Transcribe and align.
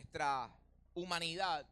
nuestra 0.00 0.50
humanidad, 0.94 1.68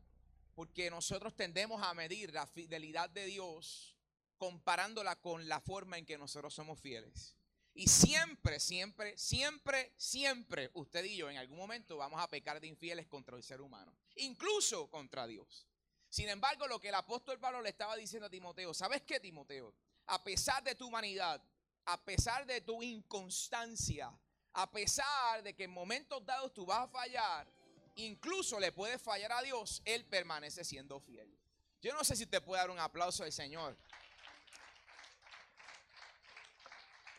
porque 0.54 0.90
nosotros 0.90 1.34
tendemos 1.34 1.82
a 1.82 1.94
medir 1.94 2.32
la 2.34 2.46
fidelidad 2.46 3.08
de 3.08 3.24
Dios 3.24 3.96
comparándola 4.36 5.16
con 5.16 5.48
la 5.48 5.60
forma 5.60 5.96
en 5.96 6.04
que 6.04 6.18
nosotros 6.18 6.52
somos 6.52 6.78
fieles. 6.78 7.34
Y 7.72 7.86
siempre, 7.86 8.60
siempre, 8.60 9.16
siempre, 9.16 9.94
siempre, 9.96 10.70
usted 10.74 11.04
y 11.04 11.16
yo 11.16 11.30
en 11.30 11.38
algún 11.38 11.56
momento 11.56 11.96
vamos 11.96 12.20
a 12.20 12.28
pecar 12.28 12.60
de 12.60 12.66
infieles 12.66 13.06
contra 13.06 13.34
el 13.34 13.42
ser 13.42 13.62
humano, 13.62 13.96
incluso 14.16 14.90
contra 14.90 15.26
Dios. 15.26 15.66
Sin 16.10 16.28
embargo, 16.28 16.66
lo 16.66 16.80
que 16.80 16.88
el 16.88 16.96
apóstol 16.96 17.38
Pablo 17.38 17.62
le 17.62 17.70
estaba 17.70 17.96
diciendo 17.96 18.26
a 18.26 18.30
Timoteo, 18.30 18.74
¿sabes 18.74 19.02
qué, 19.02 19.20
Timoteo? 19.20 19.74
A 20.06 20.22
pesar 20.22 20.62
de 20.62 20.74
tu 20.74 20.88
humanidad, 20.88 21.42
a 21.86 22.04
pesar 22.04 22.44
de 22.44 22.60
tu 22.60 22.82
inconstancia, 22.82 24.12
a 24.52 24.70
pesar 24.70 25.42
de 25.42 25.54
que 25.54 25.64
en 25.64 25.70
momentos 25.70 26.24
dados 26.26 26.52
tú 26.52 26.66
vas 26.66 26.80
a 26.80 26.88
fallar, 26.88 27.57
incluso 27.98 28.58
le 28.60 28.72
puedes 28.72 29.00
fallar 29.00 29.32
a 29.32 29.42
Dios, 29.42 29.82
Él 29.84 30.04
permanece 30.04 30.64
siendo 30.64 31.00
fiel. 31.00 31.36
Yo 31.80 31.92
no 31.94 32.04
sé 32.04 32.16
si 32.16 32.26
te 32.26 32.40
puede 32.40 32.60
dar 32.60 32.70
un 32.70 32.78
aplauso 32.78 33.24
al 33.24 33.32
Señor. 33.32 33.76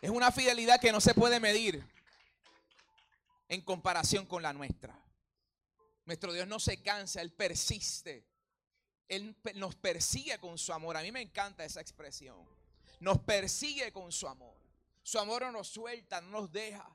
Es 0.02 0.10
una 0.10 0.32
fidelidad 0.32 0.80
que 0.80 0.92
no 0.92 1.02
se 1.02 1.14
puede 1.14 1.40
medir 1.40 1.86
en 3.50 3.62
comparación 3.62 4.26
con 4.26 4.42
la 4.42 4.54
nuestra. 4.54 4.98
Nuestro 6.06 6.34
Dios 6.34 6.48
no 6.48 6.60
se 6.60 6.82
cansa, 6.82 7.22
Él 7.22 7.32
persiste. 7.32 8.26
Él 9.08 9.36
nos 9.56 9.76
persigue 9.76 10.40
con 10.40 10.58
su 10.58 10.72
amor. 10.72 10.96
A 10.96 11.02
mí 11.02 11.12
me 11.12 11.22
encanta 11.22 11.66
esa 11.66 11.82
expresión. 11.82 12.48
Nos 13.00 13.20
persigue 13.20 13.92
con 13.92 14.12
su 14.12 14.28
amor. 14.28 14.56
Su 15.04 15.20
amor 15.20 15.42
no 15.42 15.52
nos 15.52 15.68
suelta, 15.68 16.22
no 16.22 16.42
nos 16.42 16.52
deja. 16.52 16.88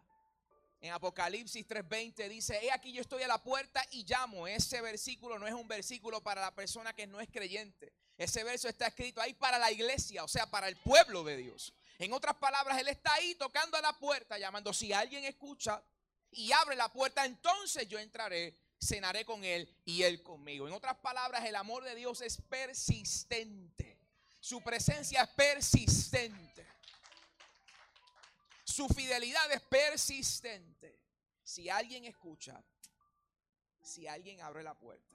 En 0.85 0.93
Apocalipsis 0.93 1.67
3:20 1.67 2.29
dice, 2.29 2.59
he 2.63 2.71
aquí 2.71 2.93
yo 2.93 3.01
estoy 3.01 3.23
a 3.23 3.27
la 3.27 3.43
puerta 3.43 3.83
y 3.93 4.05
llamo. 4.05 4.47
Ese 4.47 4.83
versículo 4.83 5.39
no 5.39 5.47
es 5.47 5.55
un 5.55 5.67
versículo 5.67 6.23
para 6.23 6.43
la 6.43 6.55
persona 6.55 6.93
que 6.93 7.07
no 7.07 7.23
es 7.23 7.31
creyente. 7.31 7.95
Ese 8.19 8.45
verso 8.45 8.69
está 8.69 8.89
escrito 8.89 9.23
ahí 9.23 9.33
para 9.33 9.59
la 9.59 9.73
iglesia, 9.73 10.23
o 10.23 10.29
sea, 10.29 10.51
para 10.51 10.69
el 10.69 10.77
pueblo 10.77 11.25
de 11.25 11.39
Dios. 11.39 11.73
En 11.99 12.13
otras 12.13 12.37
palabras, 12.37 12.79
Él 12.79 12.89
está 12.89 13.15
ahí 13.15 13.35
tocando 13.37 13.79
a 13.79 13.81
la 13.81 13.99
puerta, 13.99 14.37
llamando. 14.37 14.75
Si 14.75 14.93
alguien 14.93 15.25
escucha 15.25 15.83
y 16.31 16.53
abre 16.53 16.77
la 16.77 16.93
puerta, 16.93 17.25
entonces 17.25 17.89
yo 17.89 17.99
entraré, 17.99 18.55
cenaré 18.79 19.25
con 19.25 19.43
Él 19.43 19.75
y 19.87 20.03
Él 20.03 20.23
conmigo. 20.23 20.69
En 20.69 20.75
otras 20.75 20.97
palabras, 20.97 21.47
el 21.47 21.57
amor 21.57 21.83
de 21.85 21.95
Dios 21.95 22.21
es 22.21 22.43
persistente. 22.43 23.99
Su 24.39 24.61
presencia 24.61 25.23
es 25.23 25.31
persistente. 25.31 26.74
Su 28.75 28.89
fidelidad 28.89 29.53
es 29.53 29.61
persistente. 29.61 30.99
Si 31.45 31.71
alguien 31.71 32.07
escucha, 32.07 32.61
si 33.81 34.09
alguien 34.09 34.41
abre 34.41 34.65
la 34.65 34.77
puerta, 34.77 35.15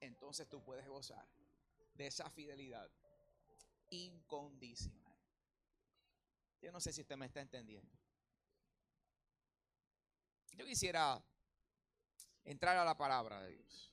entonces 0.00 0.46
tú 0.50 0.62
puedes 0.62 0.86
gozar 0.86 1.26
de 1.94 2.08
esa 2.08 2.28
fidelidad 2.28 2.90
incondicional. 3.88 5.16
Yo 6.60 6.70
no 6.70 6.78
sé 6.78 6.92
si 6.92 7.00
usted 7.00 7.16
me 7.16 7.24
está 7.24 7.40
entendiendo. 7.40 7.90
Yo 10.52 10.66
quisiera 10.66 11.24
entrar 12.44 12.76
a 12.76 12.84
la 12.84 12.98
palabra 12.98 13.40
de 13.44 13.52
Dios. 13.52 13.90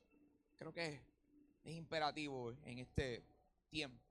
Creo 0.57 0.73
que 0.73 1.01
es 1.63 1.75
imperativo 1.75 2.51
en 2.65 2.79
este 2.79 3.23
tiempo. 3.69 4.03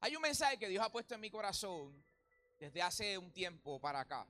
Hay 0.00 0.16
un 0.16 0.22
mensaje 0.22 0.58
que 0.58 0.68
Dios 0.68 0.84
ha 0.84 0.90
puesto 0.90 1.14
en 1.14 1.20
mi 1.20 1.30
corazón 1.30 2.09
desde 2.60 2.82
hace 2.82 3.16
un 3.16 3.32
tiempo 3.32 3.80
para 3.80 4.00
acá. 4.00 4.26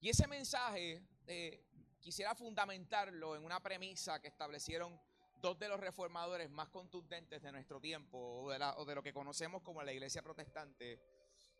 Y 0.00 0.10
ese 0.10 0.28
mensaje 0.28 1.02
eh, 1.26 1.64
quisiera 1.98 2.34
fundamentarlo 2.34 3.34
en 3.34 3.44
una 3.44 3.60
premisa 3.60 4.20
que 4.20 4.28
establecieron 4.28 5.00
dos 5.40 5.58
de 5.58 5.68
los 5.68 5.80
reformadores 5.80 6.50
más 6.50 6.68
contundentes 6.68 7.42
de 7.42 7.52
nuestro 7.52 7.80
tiempo, 7.80 8.18
o 8.18 8.50
de, 8.50 8.94
lo 8.94 9.02
que 9.02 9.14
conocemos 9.14 9.62
como 9.62 9.82
la 9.82 9.92
iglesia 9.92 10.22
protestante, 10.22 11.00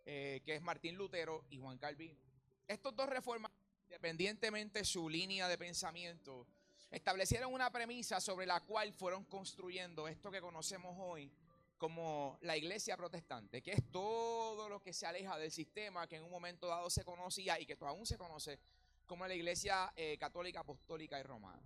eh, 0.05 0.43
que 0.45 0.55
es 0.55 0.63
Martín 0.63 0.97
Lutero 0.97 1.47
y 1.49 1.59
Juan 1.59 1.79
Calvino. 1.79 2.21
Estos 2.69 2.95
dos 2.95 3.09
reformadores, 3.09 3.59
independientemente 3.85 4.81
de 4.81 4.85
su 4.85 5.09
línea 5.09 5.49
de 5.49 5.57
pensamiento, 5.57 6.47
establecieron 6.91 7.53
una 7.53 7.71
premisa 7.71 8.21
sobre 8.21 8.47
la 8.47 8.61
cual 8.61 8.93
fueron 8.93 9.25
construyendo 9.25 10.07
esto 10.07 10.31
que 10.31 10.41
conocemos 10.41 10.95
hoy 10.99 11.33
como 11.79 12.39
la 12.43 12.57
iglesia 12.57 12.97
protestante, 12.97 13.63
que 13.63 13.73
es 13.73 13.91
todo 13.91 14.69
lo 14.69 14.83
que 14.83 14.93
se 14.93 15.07
aleja 15.07 15.37
del 15.39 15.51
sistema 15.51 16.07
que 16.07 16.17
en 16.17 16.25
un 16.25 16.31
momento 16.31 16.69
dado 16.69 16.91
se 16.91 17.05
conocía 17.05 17.61
y 17.61 17.67
que 17.67 17.77
aún 17.81 18.07
se 18.07 18.17
conoce 18.17 18.59
como 19.07 19.27
la 19.27 19.35
iglesia 19.35 19.93
eh, 19.97 20.17
católica, 20.19 20.61
apostólica 20.61 21.19
y 21.19 21.23
romana 21.23 21.63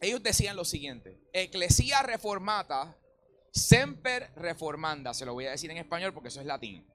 ellos 0.00 0.22
decían 0.22 0.56
lo 0.56 0.64
siguiente, 0.64 1.20
Ecclesia 1.32 2.02
reformata, 2.02 2.96
semper 3.52 4.32
reformanda, 4.34 5.12
se 5.12 5.26
lo 5.26 5.34
voy 5.34 5.46
a 5.46 5.50
decir 5.50 5.70
en 5.70 5.76
español 5.76 6.14
porque 6.14 6.28
eso 6.28 6.40
es 6.40 6.46
latín. 6.46 6.86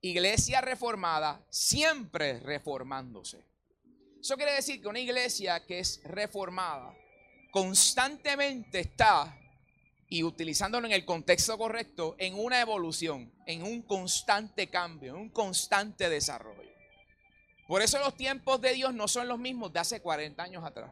Iglesia 0.00 0.60
reformada, 0.60 1.44
siempre 1.50 2.38
reformándose. 2.38 3.44
Eso 4.20 4.36
quiere 4.36 4.54
decir 4.54 4.80
que 4.80 4.88
una 4.88 5.00
iglesia 5.00 5.66
que 5.66 5.80
es 5.80 6.00
reformada 6.04 6.96
constantemente 7.50 8.80
está, 8.80 9.36
y 10.08 10.22
utilizándolo 10.22 10.86
en 10.86 10.92
el 10.92 11.04
contexto 11.04 11.58
correcto, 11.58 12.16
en 12.18 12.34
una 12.34 12.60
evolución, 12.60 13.32
en 13.46 13.62
un 13.62 13.82
constante 13.82 14.68
cambio, 14.68 15.14
en 15.14 15.20
un 15.20 15.28
constante 15.28 16.08
desarrollo. 16.08 16.68
Por 17.66 17.82
eso 17.82 17.98
los 17.98 18.16
tiempos 18.16 18.60
de 18.62 18.72
Dios 18.72 18.94
no 18.94 19.08
son 19.08 19.28
los 19.28 19.38
mismos 19.38 19.72
de 19.72 19.80
hace 19.80 20.00
40 20.00 20.42
años 20.42 20.64
atrás. 20.64 20.90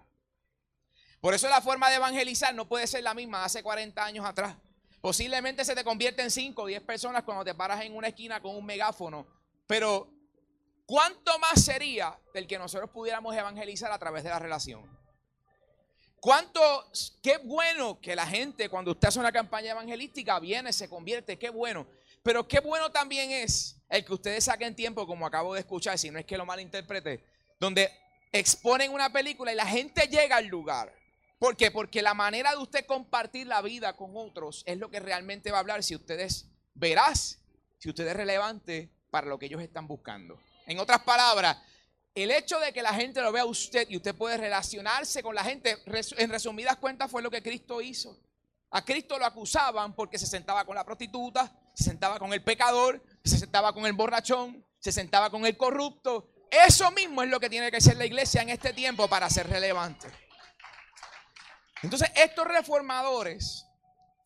Por 1.21 1.33
eso 1.33 1.49
la 1.49 1.63
forma 1.63 1.89
de 1.89 1.97
evangelizar 1.97 2.55
no 2.55 2.69
puede 2.69 2.87
ser 2.87 3.03
la 3.03 3.15
misma 3.15 3.45
hace 3.45 3.63
40 3.63 4.05
años 4.05 4.27
atrás. 4.27 4.57
Posiblemente 5.01 5.65
se 5.65 5.75
te 5.75 5.85
convierte 5.85 6.23
en 6.23 6.31
5 6.31 6.63
o 6.63 6.67
10 6.67 6.83
personas 6.83 7.23
cuando 7.23 7.45
te 7.45 7.55
paras 7.55 7.83
en 7.83 7.97
una 7.97 8.09
esquina 8.09 8.43
con 8.43 8.55
un 8.55 8.67
megáfono. 8.67 9.27
Pero, 9.67 10.11
¿cuánto 10.85 11.39
más 11.39 11.65
sería 11.65 12.19
el 12.35 12.47
que 12.47 12.59
nosotros 12.59 12.91
pudiéramos 12.91 13.35
evangelizar 13.35 13.91
a 13.91 13.99
través 13.99 14.25
de 14.25 14.31
la 14.31 14.39
relación? 14.39 14.96
¿Cuánto, 16.27 16.61
qué 17.23 17.39
bueno 17.39 18.01
que 18.01 18.17
la 18.17 18.27
gente 18.27 18.69
cuando 18.69 18.91
usted 18.91 19.07
hace 19.07 19.21
una 19.21 19.31
campaña 19.31 19.71
evangelística 19.71 20.41
viene, 20.41 20.73
se 20.73 20.89
convierte, 20.89 21.39
qué 21.39 21.51
bueno. 21.51 21.87
Pero 22.25 22.49
qué 22.49 22.59
bueno 22.59 22.91
también 22.91 23.31
es 23.31 23.77
el 23.89 24.05
que 24.05 24.13
ustedes 24.13 24.43
saquen 24.43 24.75
tiempo, 24.75 25.07
como 25.07 25.25
acabo 25.25 25.55
de 25.55 25.61
escuchar, 25.61 25.97
si 25.97 26.11
no 26.11 26.19
es 26.19 26.27
que 26.27 26.37
lo 26.37 26.45
malinterprete, 26.45 27.23
donde 27.61 27.93
exponen 28.33 28.93
una 28.93 29.13
película 29.13 29.53
y 29.53 29.55
la 29.55 29.67
gente 29.67 30.09
llega 30.09 30.39
al 30.39 30.47
lugar 30.47 30.93
¿Por 31.39 31.57
qué? 31.57 31.71
Porque 31.71 32.03
la 32.03 32.13
manera 32.13 32.51
de 32.51 32.57
usted 32.57 32.87
compartir 32.87 33.47
la 33.47 33.63
vida 33.63 33.95
con 33.95 34.17
otros 34.17 34.65
es 34.67 34.79
lo 34.79 34.91
que 34.91 34.99
realmente 34.99 35.53
va 35.53 35.59
a 35.59 35.61
hablar 35.61 35.85
si 35.85 35.95
usted 35.95 36.19
es 36.19 36.49
veraz, 36.75 37.39
si 37.79 37.89
usted 37.89 38.05
es 38.05 38.17
relevante 38.17 38.91
para 39.13 39.29
lo 39.29 39.39
que 39.39 39.47
ellos 39.47 39.63
están 39.63 39.87
buscando. 39.87 40.41
En 40.67 40.81
otras 40.81 41.03
palabras, 41.03 41.59
el 42.17 42.31
hecho 42.31 42.59
de 42.59 42.73
que 42.73 42.83
la 42.83 42.95
gente 42.95 43.21
lo 43.21 43.31
vea 43.31 43.43
a 43.43 43.47
usted 43.47 43.87
y 43.91 43.97
usted 43.97 44.15
puede 44.15 44.39
relacionarse 44.39 45.23
con 45.23 45.35
la 45.35 45.45
gente, 45.45 45.77
en 46.17 46.31
resumidas 46.31 46.77
cuentas 46.77 47.11
fue 47.11 47.21
lo 47.23 47.31
que 47.31 47.43
Cristo 47.43 47.81
hizo. 47.83 48.19
A 48.71 48.85
Cristo 48.85 49.19
lo 49.19 49.27
acusaban 49.27 49.95
porque 49.95 50.19
se 50.19 50.27
sentaba 50.27 50.65
con 50.65 50.75
la 50.75 50.85
prostituta, 50.85 51.53
se 51.75 51.85
sentaba 51.85 52.19
con 52.19 52.33
el 52.33 52.43
pecador, 52.43 53.05
se 53.23 53.39
sentaba 53.39 53.73
con 53.73 53.87
el 53.87 53.93
borrachón, 53.93 54.65
se 54.79 54.93
sentaba 54.93 55.31
con 55.31 55.45
el 55.45 55.57
corrupto. 55.57 56.31
Eso 56.51 56.91
mismo 56.91 57.23
es 57.23 57.29
lo 57.29 57.39
que 57.39 57.51
tiene 57.51 57.71
que 57.71 57.81
ser 57.81 57.97
la 57.97 58.07
iglesia 58.07 58.43
en 58.43 58.49
este 58.49 58.73
tiempo 58.73 59.09
para 59.09 59.29
ser 59.29 59.49
relevante. 59.49 60.09
Entonces, 61.83 62.11
estos 62.17 62.47
reformadores 62.47 63.67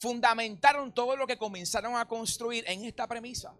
fundamentaron 0.01 0.95
todo 0.95 1.17
lo 1.17 1.27
que 1.27 1.37
comenzaron 1.37 1.97
a 1.97 2.07
construir 2.07 2.65
en 2.69 2.84
esta 2.84 3.07
premisa. 3.07 3.55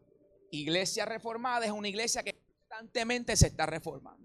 Iglesia 0.51 1.05
reformada 1.05 1.67
es 1.67 1.73
una 1.73 1.89
iglesia 1.89 2.23
que 2.23 2.41
constantemente 2.69 3.37
se 3.37 3.49
está 3.49 3.67
reformando. 3.67 4.20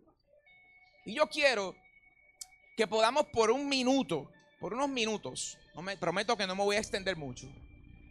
Y 1.06 1.14
yo 1.14 1.28
quiero 1.28 1.76
que 2.76 2.88
podamos 2.88 3.28
por 3.28 3.52
un 3.52 3.70
minuto, 3.70 4.32
por 4.60 4.74
unos 4.74 4.90
minutos, 4.90 5.58
prometo 6.00 6.36
que 6.36 6.48
no 6.48 6.56
me 6.56 6.64
voy 6.64 6.76
a 6.76 6.80
extender 6.80 7.16
mucho. 7.16 7.48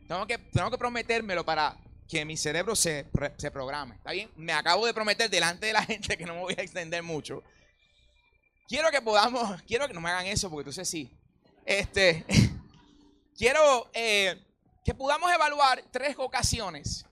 Tengo 0.07 0.27
que, 0.27 0.39
tengo 0.39 0.71
que 0.71 0.79
prometérmelo 0.79 1.45
para 1.45 1.77
que 2.09 2.25
mi 2.25 2.37
cerebro 2.37 2.77
se, 2.77 3.07
se 3.37 3.51
programe. 3.51 3.97
¿Está 3.97 4.13
bien? 4.13 4.31
Me 4.37 4.53
acabo 4.53 4.87
de 4.87 4.95
prometer 4.95 5.29
delante 5.29 5.67
de 5.67 5.73
la 5.73 5.83
gente 5.87 6.17
que 6.17 6.25
no 6.25 6.35
me 6.35 6.41
voy 6.41 6.55
a 6.57 6.63
extender 6.63 7.03
mucho. 7.03 7.43
Quiero 8.69 8.91
que 8.91 9.03
podamos, 9.03 9.61
quiero 9.63 9.89
que 9.89 9.95
no 9.95 10.01
me 10.01 10.11
hagan 10.11 10.27
eso 10.27 10.49
porque 10.49 10.71
entonces 10.71 10.89
sí, 10.89 11.11
este, 11.67 12.25
quiero 13.37 13.91
eh, 13.93 14.41
que 14.85 14.95
podamos 14.95 15.33
evaluar 15.33 15.83
tres 15.91 16.15
ocasiones 16.19 17.05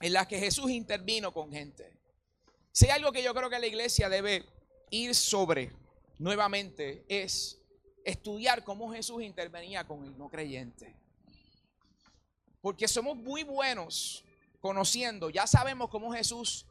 en 0.00 0.12
las 0.12 0.26
que 0.26 0.38
Jesús 0.38 0.70
intervino 0.70 1.32
con 1.32 1.50
gente. 1.50 1.90
Si 2.70 2.84
hay 2.84 2.92
algo 2.92 3.10
que 3.12 3.22
yo 3.22 3.34
creo 3.34 3.48
que 3.48 3.58
la 3.58 3.66
iglesia 3.66 4.08
debe 4.08 4.44
ir 4.90 5.14
sobre 5.14 5.72
nuevamente 6.18 7.04
es 7.08 7.60
estudiar 8.04 8.64
cómo 8.64 8.92
Jesús 8.92 9.22
intervenía 9.22 9.86
con 9.86 10.04
el 10.04 10.16
no 10.16 10.28
creyente. 10.28 10.96
Porque 12.60 12.88
somos 12.88 13.16
muy 13.16 13.42
buenos 13.42 14.24
conociendo, 14.60 15.30
ya 15.30 15.46
sabemos 15.46 15.90
cómo 15.90 16.12
Jesús 16.12 16.66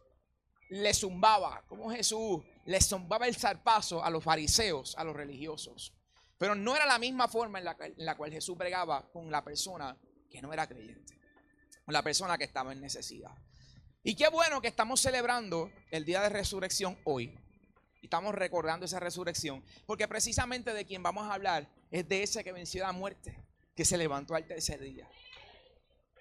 le 0.69 0.93
zumbaba, 0.93 1.63
cómo 1.67 1.89
Jesús 1.91 2.43
le 2.65 2.81
zumbaba 2.81 3.27
el 3.27 3.35
zarpazo 3.35 4.03
a 4.03 4.09
los 4.09 4.23
fariseos, 4.23 4.95
a 4.97 5.03
los 5.03 5.15
religiosos. 5.15 5.93
Pero 6.37 6.55
no 6.55 6.75
era 6.75 6.85
la 6.85 6.99
misma 6.99 7.27
forma 7.27 7.59
en 7.59 7.65
la, 7.97 8.17
cual 8.17 8.31
Jesús 8.31 8.57
bregaba 8.57 9.09
con 9.11 9.31
la 9.31 9.43
persona 9.43 9.97
que 10.29 10.41
no 10.41 10.51
era 10.51 10.67
creyente, 10.67 11.17
con 11.85 11.93
la 11.93 12.03
persona 12.03 12.37
que 12.37 12.43
estaba 12.43 12.73
en 12.73 12.81
necesidad. 12.81 13.31
Y 14.03 14.15
qué 14.15 14.27
bueno 14.27 14.61
que 14.61 14.67
estamos 14.67 14.99
celebrando 14.99 15.71
el 15.91 16.03
día 16.03 16.21
de 16.21 16.29
resurrección 16.29 16.97
hoy. 17.05 17.39
Estamos 18.05 18.35
recordando 18.35 18.85
esa 18.85 18.99
resurrección, 18.99 19.63
porque 19.85 20.07
precisamente 20.07 20.73
de 20.73 20.85
quien 20.85 21.03
vamos 21.03 21.27
a 21.27 21.33
hablar 21.33 21.67
es 21.91 22.07
de 22.07 22.23
ese 22.23 22.43
que 22.43 22.51
venció 22.51 22.83
la 22.83 22.91
muerte, 22.91 23.43
que 23.75 23.83
se 23.83 23.97
levantó 23.97 24.35
al 24.35 24.45
tercer 24.45 24.79
día. 24.79 25.09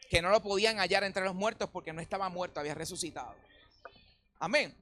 Que 0.08 0.22
no 0.22 0.30
lo 0.30 0.42
podían 0.42 0.78
hallar 0.78 1.04
entre 1.04 1.24
los 1.24 1.34
muertos 1.34 1.70
porque 1.70 1.92
no 1.92 2.00
estaba 2.00 2.28
muerto, 2.28 2.60
había 2.60 2.74
resucitado. 2.74 3.34
Amén. 4.38 4.74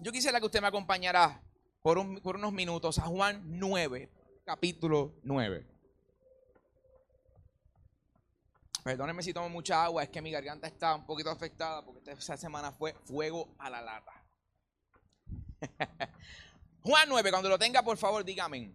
Yo 0.00 0.12
quisiera 0.12 0.38
que 0.38 0.46
usted 0.46 0.60
me 0.60 0.66
acompañara 0.66 1.40
por, 1.82 1.98
unos 1.98 2.52
minutos 2.52 2.98
a 2.98 3.02
Juan 3.02 3.42
9, 3.44 4.10
capítulo 4.44 5.14
9. 5.22 5.66
Perdónenme 8.82 9.22
si 9.22 9.32
tomo 9.32 9.48
mucha 9.48 9.82
agua, 9.82 10.02
es 10.02 10.10
que 10.10 10.20
mi 10.20 10.30
garganta 10.30 10.66
está 10.66 10.94
un 10.94 11.06
poquito 11.06 11.30
afectada 11.30 11.82
porque 11.84 12.10
esta 12.10 12.36
semana 12.36 12.70
fue 12.70 12.92
fuego 13.06 13.54
a 13.58 13.70
la 13.70 13.80
lata. 13.80 14.23
Juan 16.82 17.08
9, 17.08 17.30
cuando 17.30 17.48
lo 17.48 17.58
tenga, 17.58 17.82
por 17.82 17.96
favor, 17.96 18.24
dígame. 18.24 18.72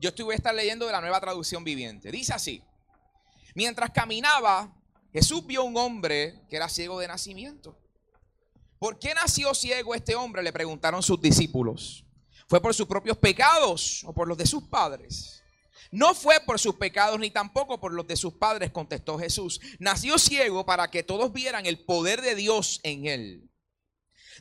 Yo 0.00 0.10
estuve 0.10 0.34
a 0.34 0.36
estar 0.36 0.54
leyendo 0.54 0.86
de 0.86 0.92
la 0.92 1.00
nueva 1.00 1.20
traducción 1.20 1.64
viviente. 1.64 2.10
Dice 2.10 2.34
así: 2.34 2.62
Mientras 3.54 3.90
caminaba, 3.90 4.72
Jesús 5.12 5.46
vio 5.46 5.64
un 5.64 5.76
hombre 5.76 6.42
que 6.48 6.56
era 6.56 6.68
ciego 6.68 6.98
de 6.98 7.08
nacimiento. 7.08 7.78
¿Por 8.78 8.98
qué 8.98 9.14
nació 9.14 9.54
ciego 9.54 9.94
este 9.94 10.14
hombre? 10.14 10.42
Le 10.42 10.52
preguntaron 10.52 11.02
sus 11.02 11.20
discípulos. 11.20 12.04
¿Fue 12.48 12.60
por 12.60 12.74
sus 12.74 12.86
propios 12.86 13.16
pecados 13.16 14.02
o 14.04 14.12
por 14.12 14.28
los 14.28 14.36
de 14.36 14.46
sus 14.46 14.64
padres? 14.64 15.42
No 15.90 16.14
fue 16.14 16.40
por 16.40 16.58
sus 16.58 16.74
pecados 16.74 17.18
ni 17.18 17.30
tampoco 17.30 17.80
por 17.80 17.92
los 17.92 18.06
de 18.06 18.16
sus 18.16 18.34
padres, 18.34 18.72
contestó 18.72 19.18
Jesús. 19.18 19.60
Nació 19.78 20.18
ciego 20.18 20.66
para 20.66 20.90
que 20.90 21.02
todos 21.04 21.32
vieran 21.32 21.66
el 21.66 21.84
poder 21.84 22.20
de 22.20 22.34
Dios 22.34 22.80
en 22.82 23.06
él. 23.06 23.50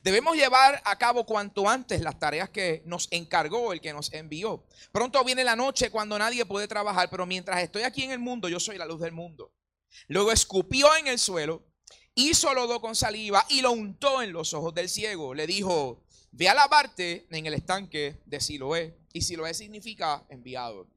Debemos 0.03 0.35
llevar 0.35 0.81
a 0.85 0.97
cabo 0.97 1.25
cuanto 1.25 1.67
antes 1.67 2.01
las 2.01 2.19
tareas 2.19 2.49
que 2.49 2.83
nos 2.85 3.07
encargó 3.09 3.73
el 3.73 3.81
que 3.81 3.93
nos 3.93 4.11
envió. 4.13 4.65
Pronto 4.91 5.23
viene 5.23 5.43
la 5.43 5.55
noche 5.55 5.89
cuando 5.89 6.19
nadie 6.19 6.45
puede 6.45 6.67
trabajar, 6.67 7.09
pero 7.09 7.25
mientras 7.25 7.63
estoy 7.63 7.83
aquí 7.83 8.03
en 8.03 8.11
el 8.11 8.19
mundo, 8.19 8.49
yo 8.49 8.59
soy 8.59 8.77
la 8.77 8.85
luz 8.85 8.99
del 8.99 9.13
mundo. 9.13 9.53
Luego 10.07 10.31
escupió 10.31 10.95
en 10.95 11.07
el 11.07 11.19
suelo 11.19 11.63
hizo 12.15 12.53
lodo 12.53 12.79
con 12.81 12.95
saliva 12.95 13.45
y 13.49 13.61
lo 13.61 13.71
untó 13.71 14.21
en 14.21 14.33
los 14.33 14.53
ojos 14.53 14.73
del 14.73 14.89
ciego. 14.89 15.33
Le 15.33 15.47
dijo, 15.47 16.03
ve 16.31 16.49
a 16.49 16.53
lavarte 16.53 17.27
en 17.29 17.45
el 17.45 17.53
estanque 17.53 18.21
de 18.25 18.39
Siloé. 18.39 18.97
Y 19.13 19.21
Siloé 19.21 19.53
significa 19.53 20.25
enviado. 20.29 20.87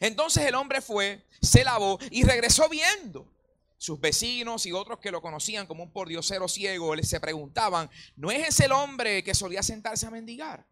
Entonces 0.00 0.44
el 0.44 0.54
hombre 0.54 0.80
fue, 0.80 1.24
se 1.40 1.64
lavó 1.64 1.98
y 2.10 2.24
regresó 2.24 2.68
viendo. 2.68 3.32
Sus 3.80 3.98
vecinos 3.98 4.66
y 4.66 4.72
otros 4.72 4.98
que 4.98 5.10
lo 5.10 5.22
conocían 5.22 5.66
como 5.66 5.82
un 5.82 5.90
pordiosero 5.90 6.48
ciego 6.48 6.94
se 7.02 7.18
preguntaban, 7.18 7.88
¿no 8.14 8.30
es 8.30 8.48
ese 8.48 8.66
el 8.66 8.72
hombre 8.72 9.24
que 9.24 9.34
solía 9.34 9.62
sentarse 9.62 10.06
a 10.06 10.10
mendigar? 10.10 10.66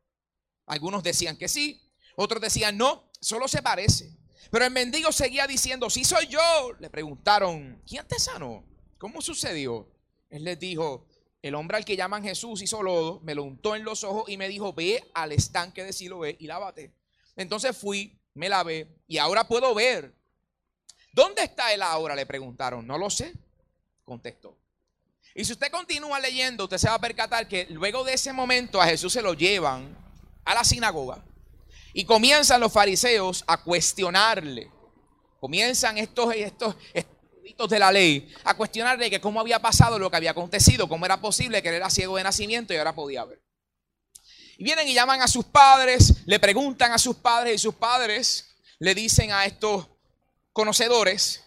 Algunos 0.67 1.03
decían 1.03 1.39
que 1.39 1.49
sí, 1.49 1.81
otros 2.17 2.43
decían 2.43 2.77
no, 2.77 3.11
solo 3.19 3.49
se 3.49 3.63
parece. 3.63 4.15
Pero 4.51 4.67
el 4.67 4.73
mendigo 4.73 5.11
seguía 5.11 5.47
diciendo, 5.47 5.89
sí 5.89 6.05
soy 6.05 6.27
yo. 6.27 6.41
Le 6.81 6.91
preguntaron, 6.91 7.81
¿quién 7.87 8.07
te 8.07 8.19
sanó? 8.19 8.63
¿Cómo 8.99 9.23
sucedió? 9.23 9.89
Él 10.29 10.45
les 10.45 10.59
dijo, 10.59 11.07
el 11.41 11.55
hombre 11.55 11.79
al 11.79 11.87
que 11.87 11.97
llaman 11.97 12.23
Jesús 12.23 12.61
hizo 12.61 12.83
lodo, 12.83 13.21
me 13.21 13.35
lo 13.35 13.43
untó 13.43 13.75
en 13.75 13.85
los 13.85 14.05
ojos 14.05 14.29
y 14.29 14.37
me 14.37 14.49
dijo, 14.49 14.75
ve 14.75 15.03
al 15.15 15.33
estanque 15.33 15.83
de 15.83 15.95
Siloé 15.95 16.37
y 16.39 16.47
lávate. 16.47 16.93
Entonces 17.37 17.75
fui, 17.75 18.21
me 18.35 18.51
lavé 18.51 19.01
y 19.07 19.17
ahora 19.17 19.49
puedo 19.49 19.75
ver. 19.75 20.15
¿Dónde 21.13 21.43
está 21.43 21.73
él 21.73 21.83
ahora? 21.83 22.15
Le 22.15 22.27
preguntaron. 22.27 22.87
No 22.87 22.99
lo 22.99 23.11
sé, 23.11 23.33
contestó. 24.05 24.57
Y 25.35 25.45
si 25.45 25.53
usted 25.53 25.71
continúa 25.71 26.19
leyendo, 26.19 26.65
usted 26.65 26.79
se 26.79 26.89
va 26.89 26.95
a 26.95 27.01
percatar 27.01 27.47
que 27.47 27.67
luego 27.71 28.05
de 28.05 28.15
ese 28.15 28.33
momento 28.33 28.81
a 28.81 28.87
Jesús 28.87 29.13
se 29.13 29.23
lo 29.23 29.35
llevan 29.35 29.97
a 30.45 30.55
la 30.55 30.65
sinagoga 30.65 31.23
y 31.93 32.05
comienzan 32.05 32.61
los 32.61 32.73
fariseos 32.73 33.45
a 33.47 33.63
cuestionarle. 33.63 34.71
Comienzan 35.41 35.99
estos, 35.99 36.35
estos, 36.35 36.75
estos 37.45 37.71
de 37.71 37.79
la 37.79 37.93
ley 37.93 38.33
a 38.45 38.55
cuestionarle 38.55 39.11
que 39.11 39.21
cómo 39.21 39.41
había 39.41 39.61
pasado 39.61 39.99
lo 39.99 40.11
que 40.11 40.17
había 40.17 40.33
acontecido, 40.33 40.89
cómo 40.89 41.07
era 41.07 41.21
posible 41.21 41.63
que 41.63 41.69
él 41.69 41.77
era 41.77 41.91
ciego 41.91 42.17
de 42.17 42.25
nacimiento 42.25 42.75
y 42.75 42.77
ahora 42.77 42.95
podía 42.95 43.25
ver. 43.25 43.41
Y 44.57 44.65
vienen 44.65 44.89
y 44.89 44.95
llaman 44.95 45.23
a 45.23 45.29
sus 45.29 45.45
padres, 45.45 46.27
le 46.27 46.41
preguntan 46.41 46.93
a 46.93 46.99
sus 46.99 47.17
padres 47.17 47.55
y 47.55 47.59
sus 47.59 47.75
padres 47.75 48.57
le 48.81 48.95
dicen 48.95 49.31
a 49.31 49.45
estos 49.45 49.89
conocedores, 50.59 51.45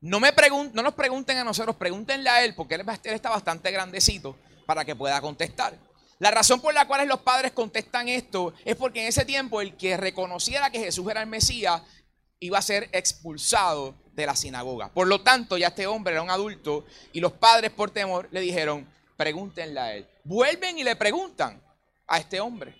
no, 0.00 0.18
me 0.18 0.32
no 0.72 0.82
nos 0.82 0.94
pregunten 0.94 1.38
a 1.38 1.44
nosotros, 1.44 1.76
pregúntenle 1.76 2.28
a 2.28 2.44
él, 2.44 2.56
porque 2.56 2.74
él, 2.74 2.84
él 3.04 3.14
está 3.14 3.30
bastante 3.30 3.70
grandecito 3.70 4.36
para 4.66 4.84
que 4.84 4.96
pueda 4.96 5.20
contestar. 5.20 5.78
La 6.18 6.32
razón 6.32 6.60
por 6.60 6.74
la 6.74 6.88
cual 6.88 7.06
los 7.06 7.20
padres 7.20 7.52
contestan 7.52 8.08
esto 8.08 8.52
es 8.64 8.74
porque 8.74 9.02
en 9.02 9.06
ese 9.06 9.24
tiempo 9.24 9.60
el 9.60 9.76
que 9.76 9.96
reconociera 9.96 10.70
que 10.70 10.80
Jesús 10.80 11.08
era 11.08 11.22
el 11.22 11.28
Mesías 11.28 11.82
iba 12.40 12.58
a 12.58 12.62
ser 12.62 12.88
expulsado 12.90 13.94
de 14.14 14.26
la 14.26 14.34
sinagoga. 14.34 14.92
Por 14.92 15.06
lo 15.06 15.20
tanto, 15.20 15.56
ya 15.56 15.68
este 15.68 15.86
hombre 15.86 16.14
era 16.14 16.22
un 16.22 16.30
adulto 16.30 16.84
y 17.12 17.20
los 17.20 17.34
padres 17.34 17.70
por 17.70 17.92
temor 17.92 18.28
le 18.32 18.40
dijeron, 18.40 18.88
pregúntenle 19.16 19.78
a 19.78 19.94
él. 19.94 20.08
Vuelven 20.24 20.80
y 20.80 20.82
le 20.82 20.96
preguntan 20.96 21.62
a 22.08 22.18
este 22.18 22.40
hombre 22.40 22.74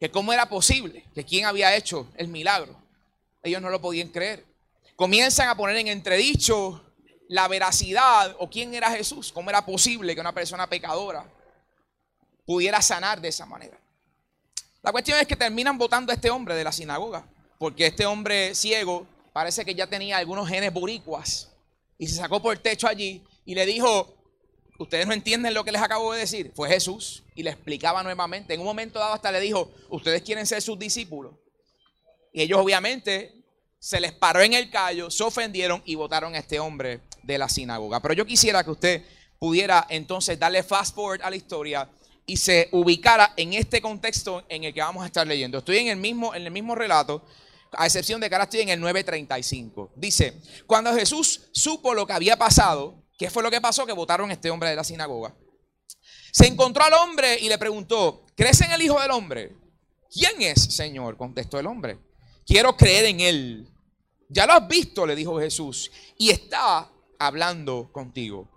que 0.00 0.10
cómo 0.10 0.32
era 0.32 0.48
posible, 0.48 1.04
que 1.14 1.22
quién 1.22 1.46
había 1.46 1.76
hecho 1.76 2.08
el 2.16 2.26
milagro. 2.26 2.76
Ellos 3.44 3.62
no 3.62 3.70
lo 3.70 3.80
podían 3.80 4.08
creer. 4.08 4.53
Comienzan 4.96 5.48
a 5.48 5.56
poner 5.56 5.76
en 5.76 5.88
entredicho 5.88 6.84
la 7.28 7.48
veracidad 7.48 8.36
o 8.38 8.48
quién 8.48 8.74
era 8.74 8.90
Jesús, 8.90 9.32
cómo 9.32 9.50
era 9.50 9.64
posible 9.64 10.14
que 10.14 10.20
una 10.20 10.34
persona 10.34 10.68
pecadora 10.68 11.26
pudiera 12.46 12.80
sanar 12.80 13.20
de 13.20 13.28
esa 13.28 13.46
manera. 13.46 13.78
La 14.82 14.92
cuestión 14.92 15.18
es 15.18 15.26
que 15.26 15.36
terminan 15.36 15.78
votando 15.78 16.12
a 16.12 16.14
este 16.14 16.30
hombre 16.30 16.54
de 16.54 16.62
la 16.62 16.70
sinagoga, 16.70 17.26
porque 17.58 17.86
este 17.86 18.06
hombre 18.06 18.54
ciego 18.54 19.06
parece 19.32 19.64
que 19.64 19.74
ya 19.74 19.86
tenía 19.86 20.18
algunos 20.18 20.48
genes 20.48 20.72
boricuas 20.72 21.50
y 21.98 22.06
se 22.06 22.16
sacó 22.16 22.40
por 22.40 22.54
el 22.54 22.60
techo 22.60 22.86
allí 22.86 23.24
y 23.44 23.54
le 23.54 23.66
dijo, 23.66 24.14
ustedes 24.78 25.06
no 25.06 25.12
entienden 25.12 25.54
lo 25.54 25.64
que 25.64 25.72
les 25.72 25.82
acabo 25.82 26.12
de 26.12 26.20
decir. 26.20 26.52
Fue 26.54 26.68
Jesús 26.68 27.24
y 27.34 27.42
le 27.42 27.50
explicaba 27.50 28.02
nuevamente. 28.02 28.54
En 28.54 28.60
un 28.60 28.66
momento 28.66 28.98
dado 28.98 29.14
hasta 29.14 29.32
le 29.32 29.40
dijo, 29.40 29.72
ustedes 29.88 30.22
quieren 30.22 30.46
ser 30.46 30.62
sus 30.62 30.78
discípulos. 30.78 31.34
Y 32.32 32.42
ellos 32.42 32.58
obviamente 32.58 33.43
se 33.84 34.00
les 34.00 34.12
paró 34.12 34.40
en 34.40 34.54
el 34.54 34.70
callo, 34.70 35.10
se 35.10 35.22
ofendieron 35.22 35.82
y 35.84 35.94
votaron 35.94 36.34
a 36.34 36.38
este 36.38 36.58
hombre 36.58 37.02
de 37.22 37.36
la 37.36 37.50
sinagoga. 37.50 38.00
Pero 38.00 38.14
yo 38.14 38.24
quisiera 38.24 38.64
que 38.64 38.70
usted 38.70 39.04
pudiera 39.38 39.86
entonces 39.90 40.38
darle 40.38 40.62
fast 40.62 40.94
forward 40.94 41.20
a 41.20 41.28
la 41.28 41.36
historia 41.36 41.90
y 42.24 42.38
se 42.38 42.70
ubicara 42.72 43.34
en 43.36 43.52
este 43.52 43.82
contexto 43.82 44.42
en 44.48 44.64
el 44.64 44.72
que 44.72 44.80
vamos 44.80 45.02
a 45.02 45.06
estar 45.06 45.26
leyendo. 45.26 45.58
Estoy 45.58 45.76
en 45.76 45.88
el 45.88 45.98
mismo, 45.98 46.34
en 46.34 46.46
el 46.46 46.50
mismo 46.50 46.74
relato, 46.74 47.26
a 47.72 47.84
excepción 47.84 48.22
de 48.22 48.30
que 48.30 48.34
ahora 48.34 48.44
estoy 48.44 48.60
en 48.60 48.70
el 48.70 48.80
9.35. 48.80 49.90
Dice, 49.96 50.40
cuando 50.66 50.94
Jesús 50.94 51.42
supo 51.52 51.92
lo 51.92 52.06
que 52.06 52.14
había 52.14 52.38
pasado, 52.38 53.04
¿qué 53.18 53.28
fue 53.28 53.42
lo 53.42 53.50
que 53.50 53.60
pasó? 53.60 53.84
Que 53.84 53.92
votaron 53.92 54.30
a 54.30 54.32
este 54.32 54.48
hombre 54.48 54.70
de 54.70 54.76
la 54.76 54.84
sinagoga. 54.84 55.36
Se 56.32 56.46
encontró 56.46 56.84
al 56.84 56.94
hombre 56.94 57.38
y 57.38 57.50
le 57.50 57.58
preguntó, 57.58 58.24
¿crees 58.34 58.62
en 58.62 58.72
el 58.72 58.80
Hijo 58.80 58.98
del 58.98 59.10
Hombre? 59.10 59.52
¿Quién 60.10 60.40
es, 60.40 60.74
Señor? 60.74 61.18
Contestó 61.18 61.60
el 61.60 61.66
hombre. 61.66 61.98
Quiero 62.46 62.78
creer 62.78 63.04
en 63.04 63.20
él. 63.20 63.70
Ya 64.28 64.46
lo 64.46 64.54
has 64.54 64.68
visto, 64.68 65.06
le 65.06 65.14
dijo 65.14 65.38
Jesús, 65.38 65.90
y 66.18 66.30
está 66.30 66.90
hablando 67.18 67.90
contigo. 67.92 68.48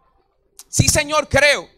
Sí, 0.70 0.88
Señor, 0.88 1.28
creo, 1.30 1.70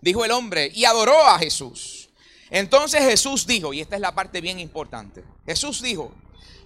dijo 0.00 0.24
el 0.24 0.30
hombre, 0.30 0.70
y 0.74 0.84
adoró 0.84 1.26
a 1.26 1.38
Jesús. 1.38 2.10
Entonces 2.50 3.02
Jesús 3.02 3.46
dijo, 3.46 3.72
y 3.72 3.80
esta 3.80 3.96
es 3.96 4.00
la 4.00 4.14
parte 4.14 4.40
bien 4.40 4.58
importante, 4.58 5.24
Jesús 5.46 5.82
dijo, 5.82 6.12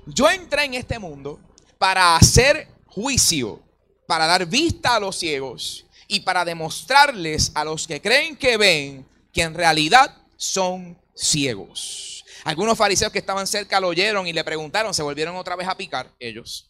yo 0.07 0.29
entré 0.29 0.65
en 0.65 0.75
este 0.75 0.99
mundo 0.99 1.41
para 1.79 2.17
hacer 2.17 2.69
juicio, 2.87 3.63
para 4.07 4.27
dar 4.27 4.47
vista 4.47 4.97
a 4.97 5.01
los 5.01 5.17
ciegos 5.17 5.87
y 6.07 6.21
para 6.21 6.45
demostrarles 6.45 7.53
a 7.55 7.65
los 7.65 7.87
que 7.87 8.01
creen 8.01 8.37
que 8.37 8.57
ven 8.57 9.07
que 9.33 9.43
en 9.43 9.55
realidad 9.55 10.17
son 10.37 10.99
ciegos. 11.15 12.25
Algunos 12.45 12.79
fariseos 12.79 13.13
que 13.13 13.19
estaban 13.19 13.47
cerca 13.47 13.81
lo 13.81 13.89
oyeron 13.89 14.27
y 14.27 14.33
le 14.33 14.45
preguntaron, 14.45 14.95
se 14.95 15.03
volvieron 15.03 15.37
otra 15.37 15.57
vez 15.57 15.69
a 15.69 15.77
picar 15.77 16.11
ellos. 16.19 16.68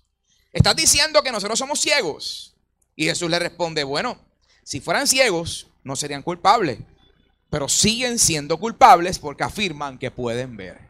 ¿Estás 0.52 0.76
diciendo 0.76 1.22
que 1.22 1.32
nosotros 1.32 1.58
somos 1.58 1.80
ciegos? 1.80 2.54
Y 2.96 3.04
Jesús 3.04 3.30
le 3.30 3.38
responde, 3.38 3.84
bueno, 3.84 4.18
si 4.62 4.80
fueran 4.80 5.06
ciegos 5.06 5.68
no 5.84 5.96
serían 5.96 6.22
culpables, 6.22 6.78
pero 7.50 7.68
siguen 7.68 8.18
siendo 8.18 8.58
culpables 8.58 9.18
porque 9.18 9.44
afirman 9.44 9.98
que 9.98 10.10
pueden 10.10 10.56
ver. 10.56 10.88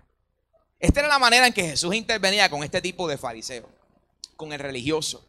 Esta 0.80 1.00
era 1.00 1.08
la 1.08 1.18
manera 1.18 1.46
en 1.46 1.52
que 1.52 1.64
Jesús 1.64 1.94
intervenía 1.94 2.48
con 2.48 2.62
este 2.62 2.80
tipo 2.80 3.08
de 3.08 3.18
fariseo, 3.18 3.68
con 4.36 4.52
el 4.52 4.60
religioso, 4.60 5.24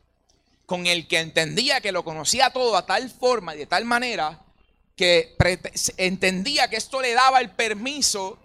con 0.65 0.85
el 0.85 1.07
que 1.07 1.19
entendía 1.19 1.81
que 1.81 1.91
lo 1.91 2.03
conocía 2.03 2.51
todo 2.51 2.77
a 2.77 2.85
tal 2.85 3.09
forma 3.09 3.55
y 3.55 3.59
de 3.59 3.65
tal 3.65 3.85
manera 3.85 4.41
que 4.95 5.35
entendía 5.97 6.69
que 6.69 6.75
esto 6.75 7.01
le 7.01 7.13
daba 7.13 7.39
el 7.39 7.51
permiso 7.51 8.37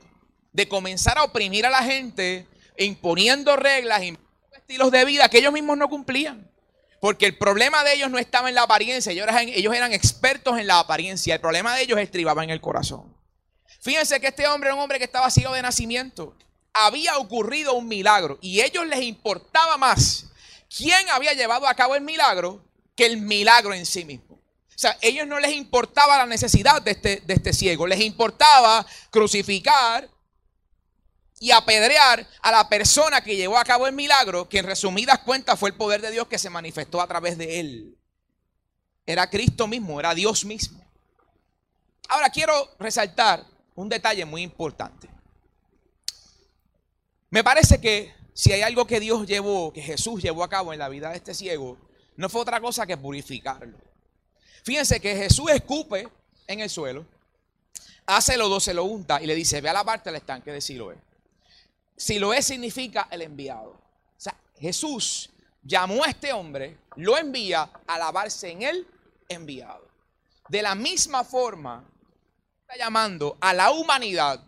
de 0.53 0.69
comenzar 0.69 1.19
a 1.19 1.25
oprimir 1.25 1.67
a 1.67 1.71
la 1.71 1.83
gente, 1.83 2.47
imponiendo 2.79 3.57
reglas, 3.57 4.03
imponiendo 4.03 4.24
estilos 4.65 4.91
de 4.91 5.05
vida 5.05 5.29
que 5.29 5.39
ellos 5.39 5.53
mismos 5.53 5.77
no 5.77 5.89
cumplían. 5.89 6.51
Porque 7.01 7.27
el 7.27 7.37
problema 7.37 7.85
de 7.85 7.95
ellos 7.95 8.11
no 8.11 8.19
estaba 8.19 8.49
en 8.49 8.55
la 8.55 8.63
apariencia, 8.63 9.13
ellos 9.13 9.29
eran, 9.29 9.49
ellos 9.49 9.75
eran 9.75 9.93
expertos 9.93 10.59
en 10.59 10.67
la 10.67 10.79
apariencia, 10.79 11.35
el 11.35 11.41
problema 11.41 11.75
de 11.75 11.83
ellos 11.83 11.99
estribaba 11.99 12.43
en 12.43 12.49
el 12.49 12.63
corazón. 12.63 13.15
Fíjense 13.83 14.19
que 14.21 14.29
este 14.29 14.49
hombre 14.49 14.69
era 14.69 14.75
un 14.75 14.81
hombre 14.81 14.99
que 14.99 15.05
estaba 15.05 15.31
ciego 15.31 15.53
de 15.53 15.61
nacimiento. 15.61 16.35
Había 16.73 17.19
ocurrido 17.19 17.75
un 17.75 17.87
milagro 17.87 18.39
y 18.41 18.61
a 18.61 18.65
ellos 18.65 18.87
les 18.87 19.03
importaba 19.03 19.77
más 19.77 20.27
quién 20.75 21.09
había 21.11 21.35
llevado 21.35 21.69
a 21.69 21.75
cabo 21.75 21.95
el 21.95 22.01
milagro 22.01 22.65
que 22.97 23.05
el 23.05 23.19
milagro 23.19 23.75
en 23.75 23.85
sí 23.85 24.07
mismo. 24.07 24.37
O 24.37 24.79
sea, 24.79 24.97
ellos 25.03 25.27
no 25.27 25.39
les 25.39 25.53
importaba 25.53 26.17
la 26.17 26.27
necesidad 26.27 26.81
de 26.81 26.93
este, 26.93 27.23
de 27.27 27.35
este 27.35 27.53
ciego, 27.53 27.87
les 27.87 28.01
importaba 28.01 28.85
crucificar 29.11 30.09
y 31.45 31.53
apedrear 31.53 32.27
a 32.41 32.51
la 32.51 32.67
persona 32.71 33.21
que 33.21 33.37
llevó 33.37 33.59
a 33.59 33.65
cabo 33.65 33.87
el 33.87 33.93
milagro, 33.93 34.49
que 34.49 34.61
en 34.61 34.65
resumidas 34.65 35.19
cuentas 35.19 35.61
fue 35.61 35.69
el 35.69 35.77
poder 35.77 36.01
de 36.01 36.11
Dios 36.11 36.27
que 36.27 36.39
se 36.39 36.49
manifestó 36.49 37.03
a 37.03 37.07
través 37.07 37.37
de 37.37 37.61
él. 37.61 37.99
Era 39.05 39.29
Cristo 39.29 39.67
mismo, 39.67 40.01
era 40.01 40.15
Dios 40.15 40.47
mismo. 40.47 40.83
Ahora 42.09 42.31
quiero 42.31 42.71
resaltar 42.79 43.45
un 43.75 43.91
detalle 43.91 44.25
muy 44.25 44.41
importante. 44.41 45.07
Me 47.29 47.45
parece 47.45 47.79
que 47.79 48.15
si 48.33 48.51
hay 48.53 48.63
algo 48.63 48.87
que 48.87 48.99
Dios 48.99 49.27
llevó, 49.27 49.71
que 49.71 49.83
Jesús 49.83 50.23
llevó 50.23 50.45
a 50.45 50.49
cabo 50.49 50.73
en 50.73 50.79
la 50.79 50.89
vida 50.89 51.11
de 51.11 51.17
este 51.17 51.35
ciego, 51.35 51.77
no 52.17 52.31
fue 52.31 52.41
otra 52.41 52.59
cosa 52.59 52.87
que 52.87 52.97
purificarlo. 52.97 53.77
Fíjense 54.63 54.99
que 54.99 55.15
Jesús 55.15 55.51
escupe 55.51 56.09
en 56.47 56.61
el 56.61 56.71
suelo, 56.71 57.05
hace 58.07 58.39
los 58.39 58.49
dos, 58.49 58.65
se 58.65 58.73
lo 58.73 58.85
unta 58.85 59.21
y 59.21 59.27
le 59.27 59.35
dice, 59.35 59.61
ve 59.61 59.69
a 59.69 59.75
la 59.75 59.85
parte 59.85 60.09
del 60.09 60.17
estanque 60.17 60.51
de 60.51 60.63
Siloé. 60.63 61.04
Siloé 61.97 62.43
significa 62.43 63.09
el 63.11 63.23
enviado. 63.23 63.71
O 63.71 64.21
sea, 64.21 64.35
Jesús 64.59 65.31
llamó 65.63 66.05
a 66.05 66.09
este 66.09 66.33
hombre, 66.33 66.79
lo 66.97 67.17
envía 67.17 67.71
a 67.87 67.99
lavarse 67.99 68.51
en 68.51 68.63
el 68.63 68.87
enviado. 69.29 69.89
De 70.49 70.63
la 70.63 70.75
misma 70.75 71.25
forma, 71.25 71.85
está 72.61 72.77
llamando 72.77 73.37
a 73.41 73.55
la 73.55 73.71
humanidad 73.71 74.45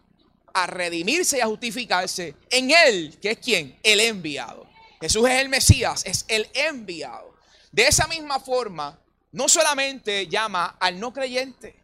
a 0.52 0.66
redimirse 0.66 1.38
y 1.38 1.40
a 1.40 1.46
justificarse 1.46 2.34
en 2.50 2.70
él, 2.70 3.18
que 3.20 3.32
es 3.32 3.38
quien? 3.38 3.78
El 3.82 4.00
enviado. 4.00 4.66
Jesús 5.00 5.28
es 5.28 5.40
el 5.40 5.48
Mesías, 5.48 6.04
es 6.06 6.24
el 6.28 6.48
enviado. 6.54 7.34
De 7.72 7.86
esa 7.86 8.06
misma 8.06 8.40
forma, 8.40 8.98
no 9.32 9.48
solamente 9.48 10.26
llama 10.28 10.76
al 10.80 10.98
no 10.98 11.12
creyente. 11.12 11.76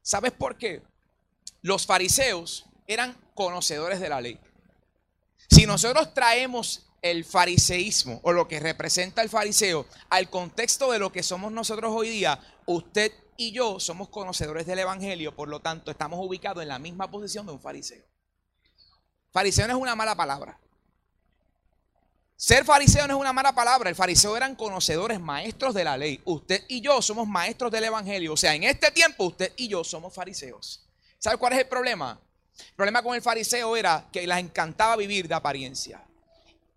¿Sabes 0.00 0.32
por 0.32 0.56
qué? 0.56 0.82
Los 1.60 1.84
fariseos 1.86 2.64
eran 2.86 3.14
conocedores 3.34 4.00
de 4.00 4.08
la 4.08 4.20
ley. 4.20 4.40
Si 5.54 5.66
nosotros 5.66 6.12
traemos 6.12 6.82
el 7.00 7.24
fariseísmo 7.24 8.18
o 8.24 8.32
lo 8.32 8.48
que 8.48 8.58
representa 8.58 9.22
el 9.22 9.28
fariseo 9.28 9.86
al 10.10 10.28
contexto 10.28 10.90
de 10.90 10.98
lo 10.98 11.12
que 11.12 11.22
somos 11.22 11.52
nosotros 11.52 11.94
hoy 11.94 12.08
día, 12.08 12.40
usted 12.66 13.12
y 13.36 13.52
yo 13.52 13.78
somos 13.78 14.08
conocedores 14.08 14.66
del 14.66 14.80
Evangelio, 14.80 15.36
por 15.36 15.48
lo 15.48 15.60
tanto 15.60 15.92
estamos 15.92 16.18
ubicados 16.20 16.60
en 16.60 16.70
la 16.70 16.80
misma 16.80 17.08
posición 17.08 17.46
de 17.46 17.52
un 17.52 17.60
fariseo. 17.60 18.04
Fariseo 19.30 19.68
no 19.68 19.74
es 19.74 19.80
una 19.80 19.94
mala 19.94 20.16
palabra. 20.16 20.58
Ser 22.34 22.64
fariseo 22.64 23.06
no 23.06 23.14
es 23.14 23.20
una 23.20 23.32
mala 23.32 23.54
palabra. 23.54 23.88
El 23.88 23.94
fariseo 23.94 24.36
eran 24.36 24.56
conocedores, 24.56 25.20
maestros 25.20 25.72
de 25.72 25.84
la 25.84 25.96
ley. 25.96 26.20
Usted 26.24 26.64
y 26.66 26.80
yo 26.80 27.00
somos 27.00 27.28
maestros 27.28 27.70
del 27.70 27.84
evangelio. 27.84 28.32
O 28.32 28.36
sea, 28.36 28.56
en 28.56 28.64
este 28.64 28.90
tiempo 28.90 29.26
usted 29.26 29.52
y 29.56 29.68
yo 29.68 29.84
somos 29.84 30.12
fariseos. 30.12 30.84
¿Sabe 31.20 31.36
cuál 31.36 31.52
es 31.52 31.60
el 31.60 31.68
problema? 31.68 32.20
El 32.58 32.74
problema 32.76 33.02
con 33.02 33.14
el 33.14 33.22
fariseo 33.22 33.76
era 33.76 34.08
que 34.12 34.26
les 34.26 34.38
encantaba 34.38 34.96
vivir 34.96 35.28
de 35.28 35.34
apariencia 35.34 36.02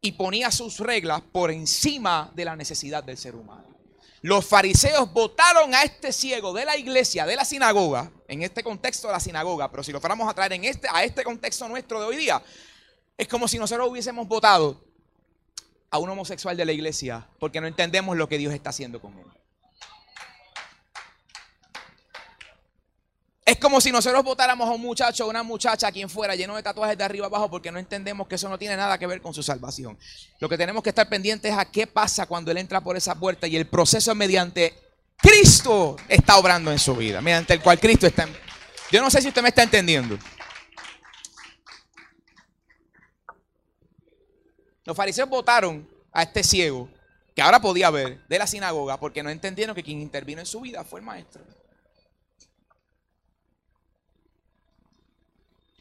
y 0.01 0.12
ponía 0.13 0.51
sus 0.51 0.79
reglas 0.79 1.22
por 1.22 1.51
encima 1.51 2.31
de 2.36 2.46
la 2.46 2.55
necesidad 2.55 3.03
del 3.03 3.17
ser 3.17 3.36
humano. 3.36 3.65
Los 4.22 4.46
fariseos 4.46 5.12
votaron 5.13 5.74
a 5.75 5.84
este 5.84 6.12
ciego 6.12 6.51
de 6.51 6.65
la 6.65 6.75
iglesia, 6.75 7.25
de 7.25 7.36
la 7.36 7.46
sinagoga, 7.46 8.12
en 8.27 8.41
este 8.41 8.63
contexto 8.63 9.07
de 9.07 9.13
la 9.13 9.19
sinagoga, 9.19 9.69
pero 9.69 9.84
si 9.84 9.91
lo 9.91 10.00
fuéramos 10.00 10.27
a 10.29 10.34
traer 10.34 10.53
en 10.53 10.65
este, 10.65 10.88
a 10.91 11.03
este 11.03 11.24
contexto 11.24 11.67
nuestro 11.67 12.00
de 12.00 12.07
hoy 12.07 12.17
día, 12.17 12.41
es 13.17 13.27
como 13.27 13.48
si 13.48 13.60
nosotros 13.60 13.89
hubiésemos 13.89 14.27
votado 14.27 14.84
a 15.89 16.00
un 16.00 16.10
homosexual 16.10 16.57
de 16.57 16.65
la 16.65 16.72
iglesia 16.72 17.27
porque 17.39 17.62
no 17.62 17.67
entendemos 17.67 18.17
lo 18.17 18.27
que 18.27 18.38
Dios 18.38 18.53
está 18.53 18.72
haciendo 18.72 19.00
con 19.00 19.17
él. 19.17 19.25
Es 23.47 23.57
como 23.59 23.79
si 23.79 23.93
nosotros 23.93 24.25
votáramos 24.25 24.67
a 24.67 24.73
un 24.73 24.81
muchacho 24.81 25.25
o 25.25 25.29
una 25.29 25.41
muchacha, 25.41 25.89
quien 25.89 26.09
fuera, 26.09 26.35
lleno 26.35 26.57
de 26.57 26.61
tatuajes 26.61 26.97
de 26.97 27.05
arriba 27.05 27.27
abajo, 27.27 27.49
porque 27.49 27.71
no 27.71 27.79
entendemos 27.79 28.27
que 28.27 28.35
eso 28.35 28.49
no 28.49 28.59
tiene 28.59 28.75
nada 28.75 28.97
que 28.97 29.07
ver 29.07 29.21
con 29.21 29.33
su 29.33 29.41
salvación. 29.41 29.97
Lo 30.41 30.49
que 30.49 30.57
tenemos 30.57 30.83
que 30.83 30.89
estar 30.89 31.07
pendientes 31.07 31.53
es 31.53 31.57
a 31.57 31.63
qué 31.63 31.87
pasa 31.87 32.25
cuando 32.25 32.51
él 32.51 32.57
entra 32.57 32.81
por 32.81 32.97
esa 32.97 33.15
puerta 33.15 33.47
y 33.47 33.55
el 33.55 33.65
proceso 33.65 34.13
mediante 34.15 34.77
Cristo 35.15 35.95
está 36.09 36.35
obrando 36.35 36.73
en 36.73 36.77
su 36.77 36.93
vida, 36.93 37.21
mediante 37.21 37.53
el 37.53 37.61
cual 37.61 37.79
Cristo 37.79 38.05
está. 38.05 38.23
En... 38.23 38.35
Yo 38.91 38.99
no 38.99 39.09
sé 39.09 39.21
si 39.21 39.29
usted 39.29 39.41
me 39.41 39.47
está 39.47 39.63
entendiendo. 39.63 40.19
Los 44.83 44.97
fariseos 44.97 45.29
votaron 45.29 45.89
a 46.11 46.23
este 46.23 46.43
ciego, 46.43 46.89
que 47.33 47.41
ahora 47.41 47.61
podía 47.61 47.89
ver, 47.91 48.27
de 48.27 48.39
la 48.39 48.45
sinagoga, 48.45 48.99
porque 48.99 49.23
no 49.23 49.29
entendieron 49.29 49.73
que 49.73 49.83
quien 49.83 50.01
intervino 50.01 50.41
en 50.41 50.45
su 50.45 50.59
vida 50.59 50.83
fue 50.83 50.99
el 50.99 51.05
maestro. 51.05 51.41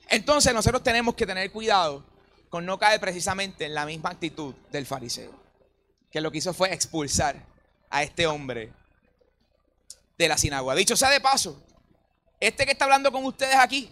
Entonces 0.09 0.55
nosotros 0.55 0.83
tenemos 0.83 1.15
que 1.15 1.27
tener 1.27 1.51
cuidado 1.51 2.05
con 2.49 2.65
no 2.65 2.79
caer 2.79 3.01
precisamente 3.01 3.65
en 3.65 3.75
la 3.75 3.87
misma 3.87 4.11
actitud 4.11 4.55
del 4.71 4.87
fariseo, 4.87 5.33
que 6.11 6.21
lo 6.21 6.31
que 6.31 6.39
hizo 6.39 6.55
fue 6.55 6.73
expulsar 6.73 7.45
a 7.91 8.03
este 8.03 8.27
hombre 8.27 8.73
de 10.17 10.29
la 10.29 10.39
sinagoga. 10.39 10.75
Dicho 10.75 10.97
sea 10.97 11.11
de 11.11 11.21
paso, 11.21 11.61
este 12.41 12.65
que 12.65 12.73
está 12.73 12.85
hablando 12.85 13.11
con 13.11 13.25
ustedes 13.25 13.57
aquí 13.57 13.91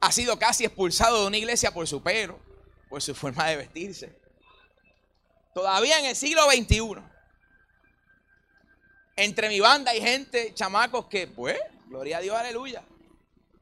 ha 0.00 0.10
sido 0.10 0.38
casi 0.38 0.64
expulsado 0.64 1.20
de 1.20 1.26
una 1.26 1.36
iglesia 1.36 1.72
por 1.72 1.86
su 1.86 2.02
pelo, 2.02 2.40
por 2.88 3.02
su 3.02 3.14
forma 3.14 3.46
de 3.46 3.56
vestirse, 3.56 4.22
Todavía 5.54 5.98
en 5.98 6.06
el 6.06 6.16
siglo 6.16 6.42
XXI. 6.50 7.02
Entre 9.16 9.48
mi 9.48 9.60
banda 9.60 9.90
hay 9.90 10.00
gente, 10.00 10.54
chamacos, 10.54 11.06
que, 11.06 11.26
pues, 11.26 11.58
gloria 11.86 12.18
a 12.18 12.20
Dios, 12.20 12.34
aleluya. 12.34 12.82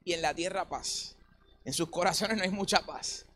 Y 0.05 0.13
en 0.13 0.23
la 0.23 0.33
tierra 0.33 0.69
paz. 0.69 1.17
En 1.65 1.73
sus 1.73 1.91
corazones 1.91 2.37
no 2.37 2.43
hay 2.43 2.51
mucha 2.51 2.81
paz. 2.81 3.27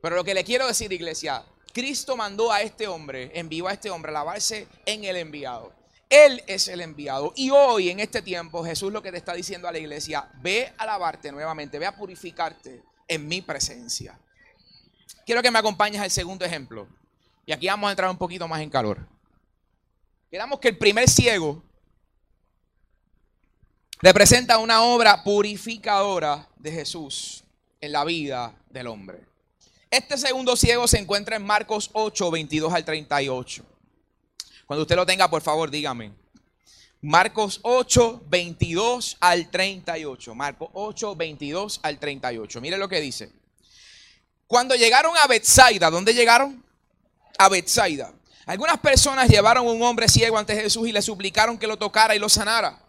Pero 0.00 0.16
lo 0.16 0.24
que 0.24 0.34
le 0.34 0.44
quiero 0.44 0.66
decir, 0.66 0.92
iglesia, 0.92 1.44
Cristo 1.72 2.16
mandó 2.16 2.52
a 2.52 2.62
este 2.62 2.88
hombre, 2.88 3.30
envió 3.34 3.68
a 3.68 3.72
este 3.72 3.90
hombre 3.90 4.10
a 4.10 4.14
lavarse 4.14 4.66
en 4.84 5.04
el 5.04 5.16
enviado. 5.16 5.72
Él 6.10 6.42
es 6.46 6.68
el 6.68 6.80
enviado. 6.82 7.32
Y 7.36 7.50
hoy, 7.50 7.88
en 7.88 8.00
este 8.00 8.20
tiempo, 8.20 8.64
Jesús 8.64 8.92
lo 8.92 9.02
que 9.02 9.10
te 9.10 9.16
está 9.16 9.32
diciendo 9.32 9.66
a 9.66 9.72
la 9.72 9.78
iglesia, 9.78 10.28
ve 10.42 10.72
a 10.76 10.84
lavarte 10.84 11.32
nuevamente, 11.32 11.78
ve 11.78 11.86
a 11.86 11.96
purificarte 11.96 12.82
en 13.08 13.26
mi 13.26 13.40
presencia. 13.40 14.18
Quiero 15.24 15.40
que 15.40 15.50
me 15.50 15.58
acompañes 15.58 16.02
al 16.02 16.10
segundo 16.10 16.44
ejemplo. 16.44 16.88
Y 17.46 17.52
aquí 17.52 17.66
vamos 17.66 17.88
a 17.88 17.92
entrar 17.92 18.10
un 18.10 18.18
poquito 18.18 18.46
más 18.46 18.60
en 18.60 18.68
calor. 18.68 19.08
Quedamos 20.30 20.60
que 20.60 20.68
el 20.68 20.78
primer 20.78 21.08
ciego 21.08 21.62
representa 24.02 24.58
una 24.58 24.82
obra 24.82 25.22
purificadora 25.24 26.48
de 26.56 26.72
Jesús 26.72 27.44
en 27.80 27.92
la 27.92 28.04
vida 28.04 28.54
del 28.68 28.88
hombre. 28.88 29.20
Este 29.90 30.18
segundo 30.18 30.56
ciego 30.56 30.86
se 30.88 30.98
encuentra 30.98 31.36
en 31.36 31.44
Marcos 31.44 31.90
8, 31.92 32.30
22 32.30 32.72
al 32.72 32.84
38. 32.84 33.64
Cuando 34.66 34.82
usted 34.82 34.96
lo 34.96 35.06
tenga, 35.06 35.30
por 35.30 35.42
favor, 35.42 35.70
dígame. 35.70 36.12
Marcos 37.00 37.60
8, 37.62 38.24
22 38.28 39.16
al 39.20 39.50
38. 39.50 40.34
Marcos 40.34 40.68
8, 40.72 41.16
22 41.16 41.80
al 41.82 41.98
38. 41.98 42.60
Mire 42.60 42.78
lo 42.78 42.88
que 42.88 43.00
dice. 43.00 43.30
Cuando 44.46 44.74
llegaron 44.74 45.16
a 45.16 45.26
Bethsaida, 45.26 45.90
¿dónde 45.90 46.12
llegaron? 46.12 46.62
a 47.38 47.48
Bethsaida. 47.48 48.12
Algunas 48.46 48.78
personas 48.78 49.28
llevaron 49.28 49.66
un 49.66 49.82
hombre 49.82 50.08
ciego 50.08 50.38
ante 50.38 50.54
Jesús 50.54 50.88
y 50.88 50.92
le 50.92 51.02
suplicaron 51.02 51.58
que 51.58 51.66
lo 51.66 51.76
tocara 51.76 52.14
y 52.14 52.18
lo 52.18 52.28
sanara. 52.28 52.81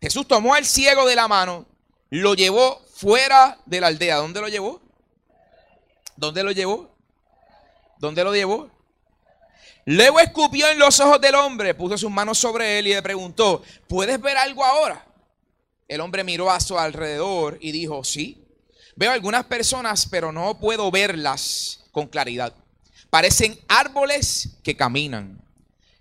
Jesús 0.00 0.26
tomó 0.28 0.54
al 0.54 0.64
ciego 0.64 1.06
de 1.06 1.16
la 1.16 1.28
mano, 1.28 1.66
lo 2.10 2.34
llevó 2.34 2.80
fuera 2.94 3.58
de 3.66 3.80
la 3.80 3.88
aldea. 3.88 4.16
¿Dónde 4.16 4.40
lo 4.40 4.48
llevó? 4.48 4.80
¿Dónde 6.16 6.42
lo 6.42 6.52
llevó? 6.52 6.94
¿Dónde 7.98 8.24
lo 8.24 8.34
llevó? 8.34 8.70
Luego 9.84 10.20
escupió 10.20 10.68
en 10.68 10.78
los 10.78 11.00
ojos 11.00 11.20
del 11.20 11.34
hombre, 11.34 11.74
puso 11.74 11.96
sus 11.96 12.10
manos 12.10 12.38
sobre 12.38 12.78
él 12.78 12.88
y 12.88 12.94
le 12.94 13.02
preguntó, 13.02 13.62
¿puedes 13.86 14.20
ver 14.20 14.36
algo 14.36 14.64
ahora? 14.64 15.04
El 15.88 16.00
hombre 16.02 16.22
miró 16.24 16.50
a 16.50 16.60
su 16.60 16.78
alrededor 16.78 17.56
y 17.60 17.72
dijo, 17.72 18.04
sí, 18.04 18.44
veo 18.96 19.10
algunas 19.10 19.46
personas, 19.46 20.06
pero 20.06 20.30
no 20.30 20.58
puedo 20.60 20.90
verlas 20.90 21.84
con 21.90 22.06
claridad. 22.06 22.52
Parecen 23.08 23.58
árboles 23.66 24.58
que 24.62 24.76
caminan. 24.76 25.40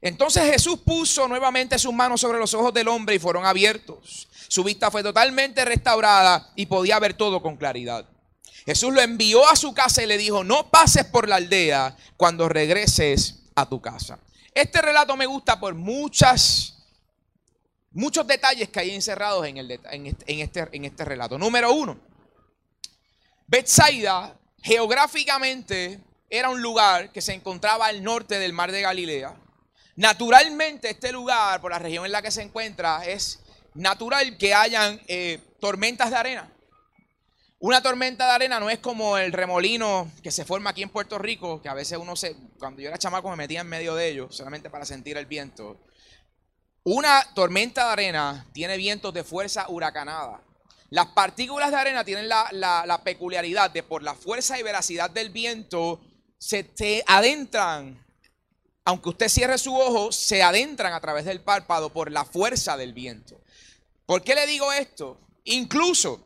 Entonces 0.01 0.43
Jesús 0.51 0.79
puso 0.85 1.27
nuevamente 1.27 1.79
sus 1.79 1.93
manos 1.93 2.21
sobre 2.21 2.39
los 2.39 2.53
ojos 2.53 2.73
del 2.73 2.87
hombre 2.87 3.15
y 3.15 3.19
fueron 3.19 3.45
abiertos. 3.45 4.27
Su 4.47 4.63
vista 4.63 4.91
fue 4.91 5.03
totalmente 5.03 5.65
restaurada 5.65 6.51
y 6.55 6.67
podía 6.67 6.99
ver 6.99 7.13
todo 7.15 7.41
con 7.41 7.57
claridad. 7.57 8.05
Jesús 8.65 8.93
lo 8.93 9.01
envió 9.01 9.47
a 9.49 9.55
su 9.55 9.73
casa 9.73 10.03
y 10.03 10.07
le 10.07 10.17
dijo, 10.17 10.43
no 10.43 10.69
pases 10.69 11.05
por 11.05 11.27
la 11.27 11.37
aldea 11.37 11.95
cuando 12.17 12.49
regreses 12.49 13.43
a 13.55 13.67
tu 13.67 13.81
casa. 13.81 14.19
Este 14.53 14.81
relato 14.81 15.15
me 15.15 15.25
gusta 15.25 15.59
por 15.59 15.73
muchos 15.73 16.75
detalles 18.25 18.69
que 18.69 18.79
hay 18.79 18.93
encerrados 18.93 19.45
en, 19.47 19.57
el, 19.57 19.79
en, 19.91 20.07
este, 20.07 20.67
en 20.71 20.85
este 20.85 21.05
relato. 21.05 21.37
Número 21.37 21.71
uno, 21.73 21.97
Bethsaida 23.47 24.37
geográficamente 24.61 26.01
era 26.29 26.49
un 26.49 26.61
lugar 26.61 27.11
que 27.11 27.21
se 27.21 27.33
encontraba 27.33 27.85
al 27.87 28.03
norte 28.03 28.37
del 28.37 28.51
mar 28.51 28.71
de 28.71 28.81
Galilea. 28.81 29.33
Naturalmente 29.97 30.91
este 30.91 31.11
lugar, 31.11 31.59
por 31.59 31.71
la 31.71 31.79
región 31.79 32.05
en 32.05 32.11
la 32.11 32.21
que 32.21 32.31
se 32.31 32.43
encuentra, 32.43 33.05
es 33.05 33.39
natural 33.73 34.37
que 34.37 34.53
hayan 34.53 35.01
eh, 35.07 35.39
tormentas 35.59 36.11
de 36.11 36.15
arena. 36.15 36.51
Una 37.59 37.81
tormenta 37.81 38.27
de 38.27 38.31
arena 38.31 38.59
no 38.59 38.69
es 38.69 38.77
como 38.77 39.17
el 39.17 39.33
remolino 39.33 40.11
que 40.21 40.29
se 40.29 40.45
forma 40.45 40.69
aquí 40.69 40.83
en 40.83 40.89
Puerto 40.89 41.17
Rico, 41.17 41.59
que 41.63 41.69
a 41.69 41.73
veces 41.73 41.97
uno 41.97 42.15
se, 42.15 42.35
cuando 42.59 42.79
yo 42.79 42.89
era 42.89 42.99
chamaco 42.99 43.31
me 43.31 43.35
metía 43.35 43.61
en 43.61 43.67
medio 43.67 43.95
de 43.95 44.07
ellos, 44.09 44.35
solamente 44.35 44.69
para 44.69 44.85
sentir 44.85 45.17
el 45.17 45.25
viento. 45.25 45.79
Una 46.83 47.23
tormenta 47.33 47.87
de 47.87 47.91
arena 47.91 48.47
tiene 48.53 48.77
vientos 48.77 49.11
de 49.15 49.23
fuerza 49.23 49.67
huracanada. 49.67 50.43
Las 50.91 51.07
partículas 51.07 51.71
de 51.71 51.77
arena 51.77 52.03
tienen 52.03 52.29
la, 52.29 53.01
peculiaridad 53.03 53.71
de 53.71 53.81
por 53.81 54.03
la 54.03 54.13
fuerza 54.13 54.59
y 54.59 54.63
veracidad 54.63 55.09
del 55.09 55.31
viento, 55.31 55.99
se 56.37 56.63
te 56.63 57.03
adentran, 57.07 58.06
aunque 58.87 59.09
usted 59.09 59.27
cierre 59.27 59.57
su 59.57 59.75
ojo, 59.75 60.13
se 60.13 60.41
adentran 60.41 60.93
a 60.93 61.01
través 61.01 61.25
del 61.25 61.41
párpado 61.41 61.89
por 61.89 62.09
la 62.09 62.23
fuerza 62.23 62.77
del 62.77 62.93
viento. 62.93 63.37
¿Por 64.05 64.23
qué 64.23 64.33
le 64.33 64.47
digo 64.47 64.71
esto? 64.71 65.19
Incluso 65.43 66.25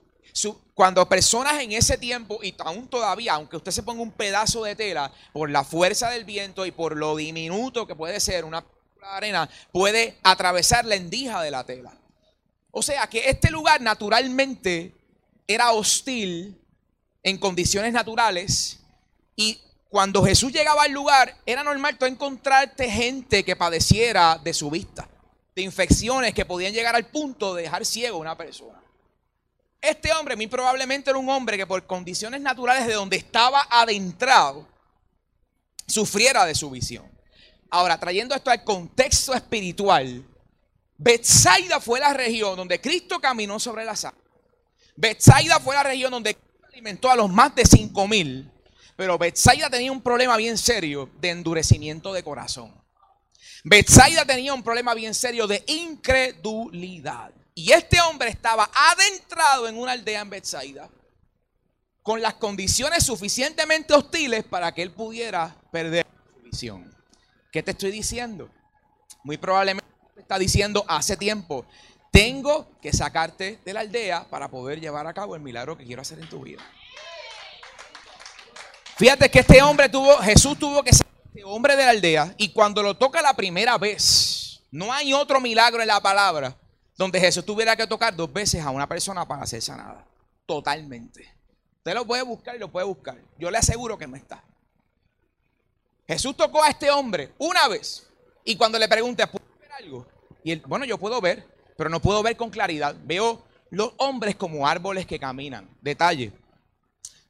cuando 0.75 1.09
personas 1.09 1.59
en 1.59 1.71
ese 1.71 1.97
tiempo, 1.97 2.39
y 2.43 2.53
aún 2.59 2.87
todavía, 2.87 3.33
aunque 3.33 3.57
usted 3.57 3.71
se 3.71 3.81
ponga 3.81 4.03
un 4.03 4.11
pedazo 4.11 4.63
de 4.63 4.75
tela, 4.75 5.11
por 5.33 5.49
la 5.49 5.63
fuerza 5.63 6.11
del 6.11 6.23
viento 6.23 6.63
y 6.67 6.71
por 6.71 6.95
lo 6.95 7.15
diminuto 7.15 7.87
que 7.87 7.95
puede 7.95 8.19
ser 8.19 8.45
una 8.45 8.63
arena, 9.01 9.49
puede 9.71 10.19
atravesar 10.21 10.85
la 10.85 10.93
endija 10.93 11.41
de 11.41 11.49
la 11.49 11.63
tela. 11.63 11.97
O 12.69 12.83
sea 12.83 13.07
que 13.07 13.27
este 13.27 13.49
lugar 13.49 13.81
naturalmente 13.81 14.93
era 15.47 15.71
hostil 15.71 16.61
en 17.23 17.39
condiciones 17.39 17.91
naturales 17.91 18.81
y 19.35 19.59
cuando 19.91 20.23
Jesús 20.23 20.53
llegaba 20.53 20.83
al 20.83 20.91
lugar 20.93 21.35
era 21.45 21.63
normal 21.63 21.97
tú 21.97 22.05
encontrarte 22.05 22.89
gente 22.89 23.43
que 23.43 23.57
padeciera 23.57 24.39
de 24.41 24.53
su 24.53 24.71
vista, 24.71 25.09
de 25.53 25.63
infecciones 25.63 26.33
que 26.33 26.45
podían 26.45 26.71
llegar 26.71 26.95
al 26.95 27.07
punto 27.07 27.53
de 27.53 27.63
dejar 27.63 27.85
ciego 27.85 28.15
a 28.15 28.21
una 28.21 28.37
persona. 28.37 28.81
Este 29.81 30.13
hombre 30.13 30.37
muy 30.37 30.47
probablemente 30.47 31.09
era 31.09 31.19
un 31.19 31.27
hombre 31.27 31.57
que 31.57 31.67
por 31.67 31.85
condiciones 31.85 32.39
naturales 32.39 32.87
de 32.87 32.93
donde 32.93 33.17
estaba 33.17 33.67
adentrado, 33.69 34.65
sufriera 35.85 36.45
de 36.45 36.55
su 36.55 36.69
visión. 36.69 37.11
Ahora, 37.69 37.99
trayendo 37.99 38.33
esto 38.33 38.49
al 38.49 38.63
contexto 38.63 39.33
espiritual, 39.33 40.25
Bethsaida 40.97 41.81
fue 41.81 41.99
la 41.99 42.13
región 42.13 42.55
donde 42.55 42.79
Cristo 42.79 43.19
caminó 43.19 43.59
sobre 43.59 43.83
las 43.83 44.05
aguas. 44.05 44.23
Bethsaida 44.95 45.59
fue 45.59 45.75
la 45.75 45.83
región 45.83 46.11
donde 46.11 46.37
alimentó 46.71 47.11
a 47.11 47.15
los 47.17 47.29
más 47.29 47.53
de 47.55 47.65
cinco 47.65 48.07
mil. 48.07 48.50
Pero 49.01 49.17
Bethsaida 49.17 49.67
tenía 49.67 49.91
un 49.91 50.03
problema 50.03 50.37
bien 50.37 50.59
serio 50.59 51.09
de 51.19 51.31
endurecimiento 51.31 52.13
de 52.13 52.21
corazón. 52.21 52.71
Bethsaida 53.63 54.25
tenía 54.25 54.53
un 54.53 54.61
problema 54.61 54.93
bien 54.93 55.15
serio 55.15 55.47
de 55.47 55.63
incredulidad. 55.65 57.31
Y 57.55 57.71
este 57.71 57.99
hombre 57.99 58.29
estaba 58.29 58.69
adentrado 58.71 59.67
en 59.67 59.79
una 59.79 59.93
aldea 59.93 60.21
en 60.21 60.29
Bethsaida 60.29 60.87
con 62.03 62.21
las 62.21 62.35
condiciones 62.35 63.03
suficientemente 63.03 63.95
hostiles 63.95 64.43
para 64.43 64.71
que 64.71 64.83
él 64.83 64.91
pudiera 64.91 65.55
perder 65.71 66.05
su 66.35 66.43
visión. 66.43 66.95
¿Qué 67.51 67.63
te 67.63 67.71
estoy 67.71 67.89
diciendo? 67.89 68.51
Muy 69.23 69.37
probablemente 69.37 69.89
te 70.13 70.21
está 70.21 70.37
diciendo 70.37 70.85
hace 70.87 71.17
tiempo, 71.17 71.65
tengo 72.11 72.67
que 72.79 72.93
sacarte 72.93 73.59
de 73.65 73.73
la 73.73 73.79
aldea 73.79 74.29
para 74.29 74.51
poder 74.51 74.79
llevar 74.79 75.07
a 75.07 75.13
cabo 75.15 75.35
el 75.35 75.41
milagro 75.41 75.75
que 75.75 75.85
quiero 75.85 76.03
hacer 76.03 76.19
en 76.19 76.29
tu 76.29 76.43
vida. 76.43 76.61
Fíjate 78.97 79.29
que 79.29 79.39
este 79.39 79.61
hombre 79.61 79.89
tuvo, 79.89 80.17
Jesús 80.17 80.57
tuvo 80.57 80.83
que 80.83 80.89
a 80.89 80.93
este 80.93 81.43
hombre 81.43 81.75
de 81.75 81.85
la 81.85 81.91
aldea 81.91 82.33
y 82.37 82.49
cuando 82.49 82.83
lo 82.83 82.95
toca 82.95 83.21
la 83.21 83.33
primera 83.33 83.77
vez, 83.77 84.61
no 84.71 84.93
hay 84.93 85.13
otro 85.13 85.41
milagro 85.41 85.81
en 85.81 85.87
la 85.87 85.99
palabra 86.01 86.55
donde 86.97 87.19
Jesús 87.19 87.45
tuviera 87.45 87.75
que 87.75 87.87
tocar 87.87 88.15
dos 88.15 88.31
veces 88.31 88.63
a 88.63 88.69
una 88.69 88.87
persona 88.87 89.27
para 89.27 89.45
ser 89.45 89.61
sanada. 89.61 90.05
Totalmente. 90.45 91.33
Usted 91.77 91.93
lo 91.95 92.05
puede 92.05 92.21
buscar 92.21 92.55
y 92.55 92.59
lo 92.59 92.71
puede 92.71 92.85
buscar. 92.85 93.17
Yo 93.39 93.49
le 93.49 93.57
aseguro 93.57 93.97
que 93.97 94.05
no 94.05 94.15
está. 94.15 94.43
Jesús 96.07 96.37
tocó 96.37 96.61
a 96.61 96.69
este 96.69 96.91
hombre 96.91 97.33
una 97.37 97.67
vez. 97.67 98.07
Y 98.45 98.55
cuando 98.55 98.77
le 98.77 98.87
pregunté, 98.87 99.25
¿puedo 99.25 99.45
ver 99.59 99.71
algo? 99.71 100.07
Y 100.43 100.51
él, 100.51 100.63
bueno, 100.67 100.85
yo 100.85 100.97
puedo 100.97 101.19
ver, 101.21 101.47
pero 101.77 101.89
no 101.89 101.99
puedo 101.99 102.21
ver 102.21 102.37
con 102.37 102.49
claridad. 102.49 102.95
Veo 103.03 103.43
los 103.71 103.93
hombres 103.97 104.35
como 104.35 104.67
árboles 104.67 105.05
que 105.05 105.17
caminan. 105.17 105.69
Detalle. 105.81 106.33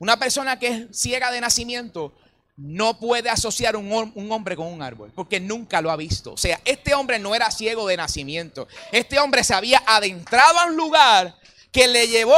Una 0.02 0.18
persona 0.18 0.58
que 0.58 0.68
es 0.68 1.00
ciega 1.00 1.32
de 1.32 1.40
nacimiento 1.40 2.12
no 2.58 2.98
puede 2.98 3.30
asociar 3.30 3.76
un, 3.76 4.32
hombre 4.32 4.56
con 4.56 4.66
un 4.66 4.82
árbol, 4.82 5.12
porque 5.14 5.40
nunca 5.40 5.80
lo 5.80 5.92
ha 5.92 5.96
visto. 5.96 6.34
O 6.34 6.38
sea, 6.38 6.60
este 6.66 6.96
hombre 6.96 7.20
no 7.20 7.36
era 7.36 7.52
ciego 7.52 7.86
de 7.86 7.98
nacimiento. 7.98 8.68
Este 8.92 9.20
hombre 9.20 9.44
se 9.44 9.54
había 9.54 9.84
adentrado 9.86 10.58
a 10.58 10.66
un 10.66 10.76
lugar 10.76 11.36
que 11.72 11.88
le 11.88 12.08
llevó 12.08 12.36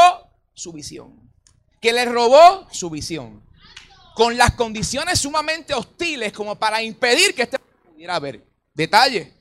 su 0.54 0.74
visión, 0.74 1.32
que 1.80 1.94
le 1.94 2.04
robó 2.04 2.68
su 2.70 2.90
visión, 2.90 3.42
con 4.14 4.38
las 4.38 4.56
condiciones 4.56 5.20
sumamente 5.20 5.74
hostiles 5.74 6.34
como 6.34 6.56
para 6.56 6.84
impedir 6.84 7.34
que 7.34 7.44
este 7.44 7.60
pudiera 7.60 8.20
ver. 8.20 8.46
Detalle, 8.74 9.32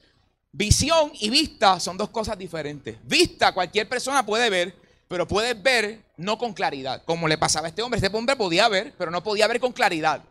visión 0.52 1.10
y 1.14 1.28
vista 1.28 1.80
son 1.80 1.96
dos 1.96 2.10
cosas 2.10 2.38
diferentes. 2.38 2.98
Vista 3.02 3.52
cualquier 3.52 3.88
persona 3.88 4.24
puede 4.24 4.48
ver, 4.48 4.76
pero 5.12 5.28
puede 5.28 5.52
ver 5.52 6.00
no 6.16 6.38
con 6.38 6.54
claridad, 6.54 7.02
como 7.04 7.28
le 7.28 7.36
pasaba 7.36 7.66
a 7.66 7.68
este 7.68 7.82
hombre. 7.82 8.00
Este 8.02 8.16
hombre 8.16 8.34
podía 8.34 8.66
ver, 8.68 8.94
pero 8.96 9.10
no 9.10 9.22
podía 9.22 9.46
ver 9.46 9.60
con 9.60 9.70
claridad. 9.70 10.22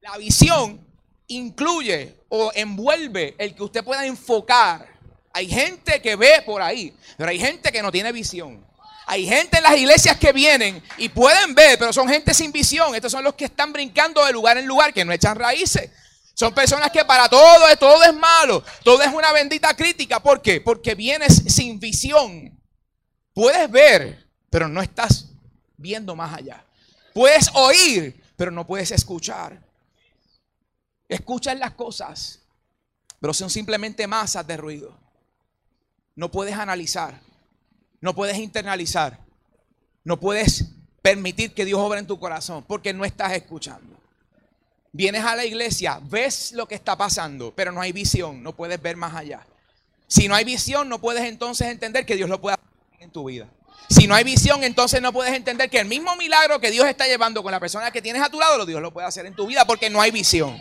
La 0.00 0.16
visión 0.18 0.86
incluye 1.26 2.14
o 2.28 2.52
envuelve 2.54 3.34
el 3.38 3.56
que 3.56 3.64
usted 3.64 3.82
pueda 3.82 4.06
enfocar. 4.06 4.86
Hay 5.32 5.48
gente 5.48 6.00
que 6.00 6.14
ve 6.14 6.42
por 6.46 6.62
ahí, 6.62 6.96
pero 7.16 7.28
hay 7.28 7.40
gente 7.40 7.72
que 7.72 7.82
no 7.82 7.90
tiene 7.90 8.12
visión. 8.12 8.64
Hay 9.04 9.26
gente 9.26 9.56
en 9.56 9.64
las 9.64 9.76
iglesias 9.76 10.16
que 10.16 10.32
vienen 10.32 10.80
y 10.96 11.08
pueden 11.08 11.52
ver, 11.52 11.76
pero 11.76 11.92
son 11.92 12.08
gente 12.08 12.32
sin 12.32 12.52
visión. 12.52 12.94
Estos 12.94 13.10
son 13.10 13.24
los 13.24 13.34
que 13.34 13.46
están 13.46 13.72
brincando 13.72 14.24
de 14.24 14.32
lugar 14.32 14.56
en 14.58 14.66
lugar, 14.66 14.94
que 14.94 15.04
no 15.04 15.12
echan 15.12 15.34
raíces. 15.34 15.90
Son 16.34 16.54
personas 16.54 16.92
que 16.92 17.04
para 17.04 17.28
todo, 17.28 17.76
todo 17.80 18.04
es 18.04 18.14
malo, 18.14 18.62
todo 18.84 19.02
es 19.02 19.12
una 19.12 19.32
bendita 19.32 19.74
crítica. 19.74 20.22
¿Por 20.22 20.40
qué? 20.40 20.60
Porque 20.60 20.94
vienes 20.94 21.42
sin 21.48 21.80
visión. 21.80 22.59
Puedes 23.40 23.70
ver, 23.70 24.22
pero 24.50 24.68
no 24.68 24.82
estás 24.82 25.30
viendo 25.78 26.14
más 26.14 26.34
allá. 26.34 26.62
Puedes 27.14 27.48
oír, 27.54 28.22
pero 28.36 28.50
no 28.50 28.66
puedes 28.66 28.90
escuchar. 28.90 29.58
Escuchas 31.08 31.58
las 31.58 31.72
cosas, 31.72 32.40
pero 33.18 33.32
son 33.32 33.48
simplemente 33.48 34.06
masas 34.06 34.46
de 34.46 34.58
ruido. 34.58 34.94
No 36.16 36.30
puedes 36.30 36.54
analizar, 36.54 37.18
no 38.02 38.14
puedes 38.14 38.36
internalizar, 38.36 39.18
no 40.04 40.20
puedes 40.20 40.66
permitir 41.00 41.54
que 41.54 41.64
Dios 41.64 41.80
obre 41.80 42.00
en 42.00 42.06
tu 42.06 42.20
corazón 42.20 42.62
porque 42.68 42.92
no 42.92 43.06
estás 43.06 43.32
escuchando. 43.32 43.98
Vienes 44.92 45.24
a 45.24 45.34
la 45.34 45.46
iglesia, 45.46 45.98
ves 46.02 46.52
lo 46.52 46.68
que 46.68 46.74
está 46.74 46.94
pasando, 46.94 47.54
pero 47.56 47.72
no 47.72 47.80
hay 47.80 47.92
visión, 47.92 48.42
no 48.42 48.54
puedes 48.54 48.82
ver 48.82 48.98
más 48.98 49.14
allá. 49.14 49.46
Si 50.08 50.28
no 50.28 50.34
hay 50.34 50.44
visión, 50.44 50.90
no 50.90 51.00
puedes 51.00 51.24
entonces 51.24 51.68
entender 51.68 52.04
que 52.04 52.16
Dios 52.16 52.28
lo 52.28 52.38
puede 52.38 52.56
hacer 52.56 52.69
en 53.00 53.10
tu 53.10 53.24
vida. 53.24 53.48
Si 53.88 54.06
no 54.06 54.14
hay 54.14 54.24
visión, 54.24 54.62
entonces 54.62 55.00
no 55.00 55.10
puedes 55.10 55.32
entender 55.32 55.70
que 55.70 55.80
el 55.80 55.86
mismo 55.86 56.14
milagro 56.16 56.60
que 56.60 56.70
Dios 56.70 56.86
está 56.86 57.06
llevando 57.06 57.42
con 57.42 57.50
la 57.50 57.58
persona 57.58 57.90
que 57.90 58.02
tienes 58.02 58.22
a 58.22 58.28
tu 58.28 58.38
lado, 58.38 58.66
Dios 58.66 58.82
lo 58.82 58.92
puede 58.92 59.06
hacer 59.06 59.24
en 59.24 59.34
tu 59.34 59.46
vida 59.46 59.64
porque 59.64 59.88
no 59.88 60.02
hay 60.02 60.10
visión. 60.10 60.60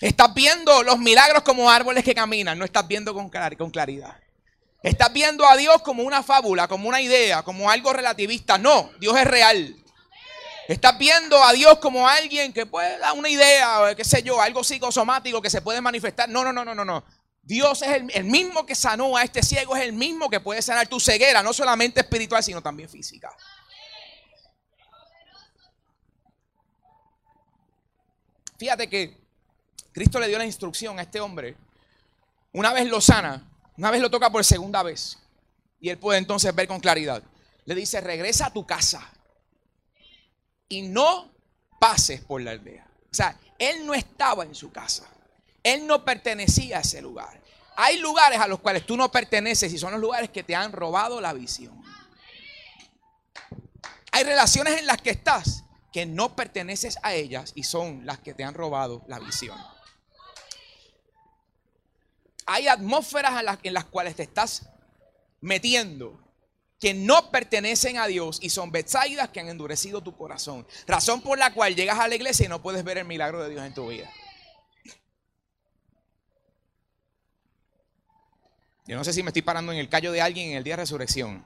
Estás 0.00 0.32
viendo 0.32 0.82
los 0.82 0.98
milagros 0.98 1.42
como 1.42 1.70
árboles 1.70 2.02
que 2.02 2.14
caminan, 2.14 2.58
no 2.58 2.64
estás 2.64 2.88
viendo 2.88 3.12
con, 3.12 3.28
claridad. 3.28 4.16
Estás 4.82 5.12
viendo 5.12 5.46
a 5.46 5.56
Dios 5.56 5.82
como 5.82 6.02
una 6.02 6.22
fábula, 6.22 6.68
como 6.68 6.88
una 6.88 7.02
idea, 7.02 7.42
como 7.42 7.70
algo 7.70 7.92
relativista. 7.92 8.56
No, 8.56 8.90
Dios 8.98 9.16
es 9.18 9.26
real. 9.26 9.76
Estás 10.66 10.96
viendo 10.96 11.42
a 11.44 11.52
Dios 11.52 11.78
como 11.80 12.08
alguien 12.08 12.54
que 12.54 12.64
puede 12.64 12.98
dar 12.98 13.12
una 13.12 13.28
idea, 13.28 13.94
qué 13.94 14.04
sé 14.04 14.22
yo, 14.22 14.40
algo 14.40 14.64
psicosomático 14.64 15.42
que 15.42 15.50
se 15.50 15.60
puede 15.60 15.82
manifestar. 15.82 16.30
No, 16.30 16.42
no, 16.44 16.52
no, 16.52 16.64
no, 16.64 16.74
no, 16.74 16.84
no. 16.84 17.04
Dios 17.46 17.82
es 17.82 18.02
el, 18.14 18.24
mismo 18.24 18.64
que 18.64 18.74
sanó 18.74 19.16
a 19.16 19.22
este 19.22 19.42
ciego, 19.42 19.76
es 19.76 19.82
el 19.82 19.92
mismo 19.92 20.30
que 20.30 20.40
puede 20.40 20.62
sanar 20.62 20.88
tu 20.88 20.98
ceguera, 20.98 21.42
no 21.42 21.52
solamente 21.52 22.00
espiritual, 22.00 22.42
sino 22.42 22.62
también 22.62 22.88
física. 22.88 23.30
Fíjate 28.56 28.88
que 28.88 29.18
Cristo 29.92 30.18
le 30.18 30.28
dio 30.28 30.38
la 30.38 30.46
instrucción 30.46 30.98
a 30.98 31.02
este 31.02 31.20
hombre 31.20 31.56
Una 32.52 32.72
vez 32.72 32.88
lo 32.88 33.00
sana, 33.00 33.46
una 33.76 33.90
vez 33.90 34.00
lo 34.00 34.10
toca 34.10 34.30
por 34.30 34.44
segunda 34.44 34.82
vez. 34.82 35.18
Y 35.80 35.90
él 35.90 35.98
puede 35.98 36.18
entonces 36.18 36.54
ver 36.54 36.66
con 36.66 36.80
claridad. 36.80 37.22
Le 37.66 37.74
dice, 37.74 38.00
regresa 38.00 38.46
a 38.46 38.52
tu 38.52 38.64
casa. 38.64 39.12
Y 40.68 40.82
no 40.82 41.30
pases 41.78 42.22
por 42.22 42.40
la 42.40 42.52
aldea. 42.52 42.86
O 43.10 43.14
sea, 43.14 43.38
él 43.58 43.84
no 43.84 43.92
estaba 43.92 44.44
en 44.44 44.54
su 44.54 44.72
casa. 44.72 45.06
Él 45.64 45.86
no 45.88 46.04
pertenecía 46.04 46.78
a 46.78 46.80
ese 46.82 47.02
lugar. 47.02 47.42
Hay 47.76 47.98
lugares 47.98 48.38
a 48.38 48.46
los 48.46 48.60
cuales 48.60 48.86
tú 48.86 48.96
no 48.96 49.10
perteneces 49.10 49.72
y 49.72 49.78
son 49.78 49.92
los 49.92 50.00
lugares 50.00 50.30
que 50.30 50.44
te 50.44 50.54
han 50.54 50.70
robado 50.70 51.20
la 51.20 51.32
visión. 51.32 51.82
Hay 54.12 54.22
relaciones 54.22 54.78
en 54.78 54.86
las 54.86 55.02
que 55.02 55.10
estás 55.10 55.64
que 55.92 56.06
no 56.06 56.36
perteneces 56.36 56.98
a 57.02 57.14
ellas 57.14 57.52
y 57.54 57.64
son 57.64 58.04
las 58.04 58.18
que 58.18 58.34
te 58.34 58.44
han 58.44 58.54
robado 58.54 59.04
la 59.08 59.18
visión. 59.18 59.58
Hay 62.46 62.68
atmósferas 62.68 63.40
en 63.62 63.74
las, 63.74 63.84
cuales 63.86 64.16
te 64.16 64.22
estás 64.24 64.68
metiendo 65.40 66.20
que 66.78 66.94
no 66.94 67.30
pertenecen 67.30 67.98
a 67.98 68.06
Dios 68.06 68.38
y 68.42 68.50
son 68.50 68.70
Betsaidas 68.70 69.30
que 69.30 69.40
han 69.40 69.48
endurecido 69.48 70.02
tu 70.02 70.16
corazón. 70.16 70.66
Razón 70.86 71.22
por 71.22 71.38
la 71.38 71.54
cual 71.54 71.74
llegas 71.74 71.98
a 71.98 72.06
la 72.06 72.16
iglesia 72.16 72.46
y 72.46 72.48
no 72.48 72.60
puedes 72.60 72.84
ver 72.84 72.98
el 72.98 73.04
milagro 73.04 73.42
de 73.42 73.50
Dios 73.50 73.64
en 73.64 73.72
tu 73.72 73.88
vida. 73.88 74.10
Yo 78.86 78.96
no 78.96 79.04
sé 79.04 79.12
si 79.12 79.22
me 79.22 79.30
estoy 79.30 79.42
parando 79.42 79.72
en 79.72 79.78
el 79.78 79.88
callo 79.88 80.12
de 80.12 80.20
alguien 80.20 80.50
en 80.50 80.56
el 80.58 80.64
día 80.64 80.74
de 80.74 80.82
resurrección. 80.82 81.44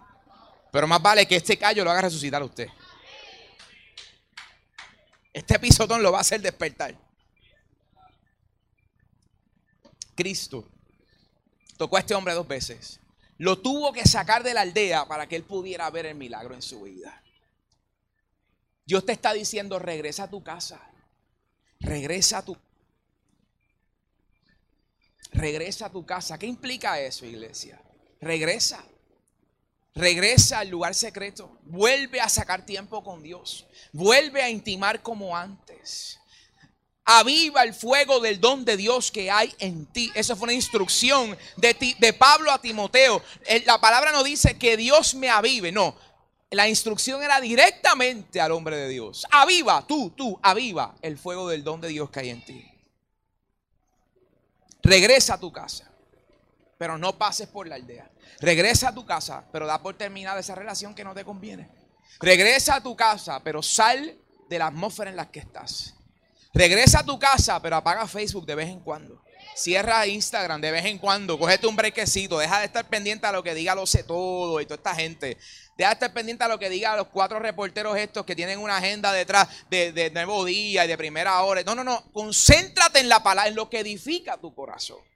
Pero 0.73 0.87
más 0.87 1.01
vale 1.01 1.27
que 1.27 1.37
este 1.37 1.57
callo 1.57 1.85
lo 1.85 1.91
haga 1.91 2.03
resucitar 2.03 2.43
a 2.43 2.45
usted. 2.45 2.69
Este 5.33 5.59
pisotón 5.59 6.03
lo 6.03 6.11
va 6.11 6.19
a 6.19 6.23
hacer 6.23 6.41
despertar. 6.41 6.97
Cristo 10.17 10.69
tocó 11.77 11.97
a 11.97 12.01
este 12.01 12.15
hombre 12.15 12.35
dos 12.35 12.49
veces. 12.49 12.99
Lo 13.37 13.61
tuvo 13.61 13.93
que 13.93 14.05
sacar 14.05 14.43
de 14.43 14.53
la 14.53 14.63
aldea 14.63 15.07
para 15.07 15.29
que 15.29 15.37
él 15.37 15.45
pudiera 15.45 15.89
ver 15.91 16.07
el 16.07 16.17
milagro 16.17 16.55
en 16.55 16.63
su 16.63 16.83
vida. 16.83 17.23
Dios 18.85 19.07
te 19.07 19.13
está 19.13 19.33
diciendo, 19.33 19.79
regresa 19.79 20.25
a 20.25 20.31
tu 20.31 20.43
casa. 20.43 20.81
Regresa 21.79 22.39
a 22.39 22.45
tu 22.45 22.57
Regresa 25.33 25.87
a 25.87 25.91
tu 25.91 26.05
casa. 26.05 26.39
¿Qué 26.39 26.47
implica 26.47 27.01
eso, 27.01 27.27
iglesia? 27.27 27.81
Regresa. 28.21 28.85
Regresa 29.95 30.61
al 30.61 30.69
lugar 30.69 30.95
secreto. 30.95 31.59
Vuelve 31.63 32.21
a 32.21 32.29
sacar 32.29 32.65
tiempo 32.65 33.03
con 33.03 33.23
Dios. 33.23 33.67
Vuelve 33.93 34.43
a 34.43 34.51
intimar 34.51 35.03
como 35.03 35.37
antes. 35.37 36.19
Aviva 37.05 37.63
el 37.63 37.75
fuego 37.75 38.21
del 38.21 38.41
don 38.41 38.65
de 38.65 38.77
Dios 38.77 39.11
que 39.11 39.31
hay 39.31 39.55
en 39.59 39.87
ti. 39.87 40.13
Esa 40.15 40.37
fue 40.37 40.45
una 40.45 40.53
instrucción 40.53 41.37
de, 41.57 41.97
de 41.99 42.13
Pablo 42.13 42.53
a 42.53 42.61
Timoteo. 42.61 43.23
La 43.65 43.81
palabra 43.81 44.13
no 44.13 44.23
dice 44.23 44.59
que 44.59 44.77
Dios 44.77 45.15
me 45.15 45.31
avive, 45.31 45.73
no. 45.73 45.97
La 46.51 46.69
instrucción 46.69 47.23
era 47.23 47.41
directamente 47.41 48.41
al 48.41 48.53
hombre 48.53 48.77
de 48.77 48.89
Dios. 48.89 49.27
Aviva, 49.31 49.87
tú, 49.87 50.11
tú, 50.17 50.39
aviva 50.43 50.95
el 51.03 51.19
fuego 51.19 51.49
del 51.49 51.65
don 51.65 51.81
de 51.81 51.89
Dios 51.89 52.11
que 52.11 52.21
hay 52.21 52.31
en 52.31 52.45
ti. 52.45 52.78
Regresa 54.83 55.35
a 55.35 55.41
tu 55.41 55.53
casa, 55.53 55.91
pero 56.79 56.99
no 56.99 57.19
pases 57.19 57.49
por 57.49 57.67
la 57.67 57.75
aldea. 57.75 58.11
Regresa 58.41 58.89
a 58.89 58.95
tu 58.95 59.05
casa, 59.05 59.45
pero 59.53 59.67
da 59.67 59.83
por 59.83 59.97
terminada 59.97 60.41
esa 60.41 60.55
relación 60.55 60.95
que 60.95 61.05
no 61.05 61.15
te 61.15 61.25
conviene. 61.25 61.69
Regresa 62.21 62.77
a 62.77 62.83
tu 62.83 62.97
casa, 62.97 63.41
pero 63.43 63.63
sal 63.63 64.17
de 64.49 64.59
la 64.59 64.69
atmósfera 64.69 65.11
en 65.11 65.17
la 65.17 65.31
que 65.31 65.41
estás. 65.41 65.95
Regresa 66.55 67.01
a 67.01 67.05
tu 67.05 67.19
casa, 67.19 67.61
pero 67.61 67.77
apaga 67.77 68.07
Facebook 68.07 68.47
de 68.47 68.55
vez 68.55 68.69
en 68.69 68.81
cuando. 68.81 69.23
Cierra 69.59 70.07
Instagram 70.07 70.61
de 70.61 70.71
vez 70.71 70.85
en 70.85 70.99
cuando. 70.99 71.37
Cógete 71.37 71.67
un 71.67 71.75
brequecito. 71.75 72.39
Deja 72.39 72.61
de 72.61 72.67
estar 72.67 72.89
pendiente 72.89 73.27
a 73.27 73.33
lo 73.33 73.43
que 73.43 73.55
diga 73.55 73.75
lo 73.75 73.87
sé 73.87 74.05
todo 74.05 74.61
y 74.61 74.67
toda 74.67 74.77
esta 74.77 74.95
gente. 74.95 75.37
Deja 75.77 75.91
de 75.91 75.95
estar 75.95 76.13
pendiente 76.13 76.45
a 76.45 76.49
lo 76.49 76.61
que 76.61 76.71
diga 76.71 76.97
los 76.97 77.09
cuatro 77.09 77.41
reporteros 77.41 77.99
estos 77.99 78.25
que 78.25 78.37
tienen 78.37 78.61
una 78.61 78.77
agenda 78.77 79.13
detrás 79.13 79.49
de, 79.69 79.91
de 79.91 80.11
nuevo 80.11 80.45
día 80.45 80.85
y 80.85 80.89
de 80.89 80.97
primera 80.97 81.43
hora. 81.43 81.65
No, 81.65 81.75
no, 81.75 81.83
no. 81.83 82.05
Concéntrate 82.13 83.01
en 83.01 83.09
la 83.09 83.21
palabra, 83.21 83.49
en 83.49 83.57
lo 83.57 83.69
que 83.69 83.81
edifica 83.81 84.37
tu 84.37 84.55
corazón. 84.55 85.08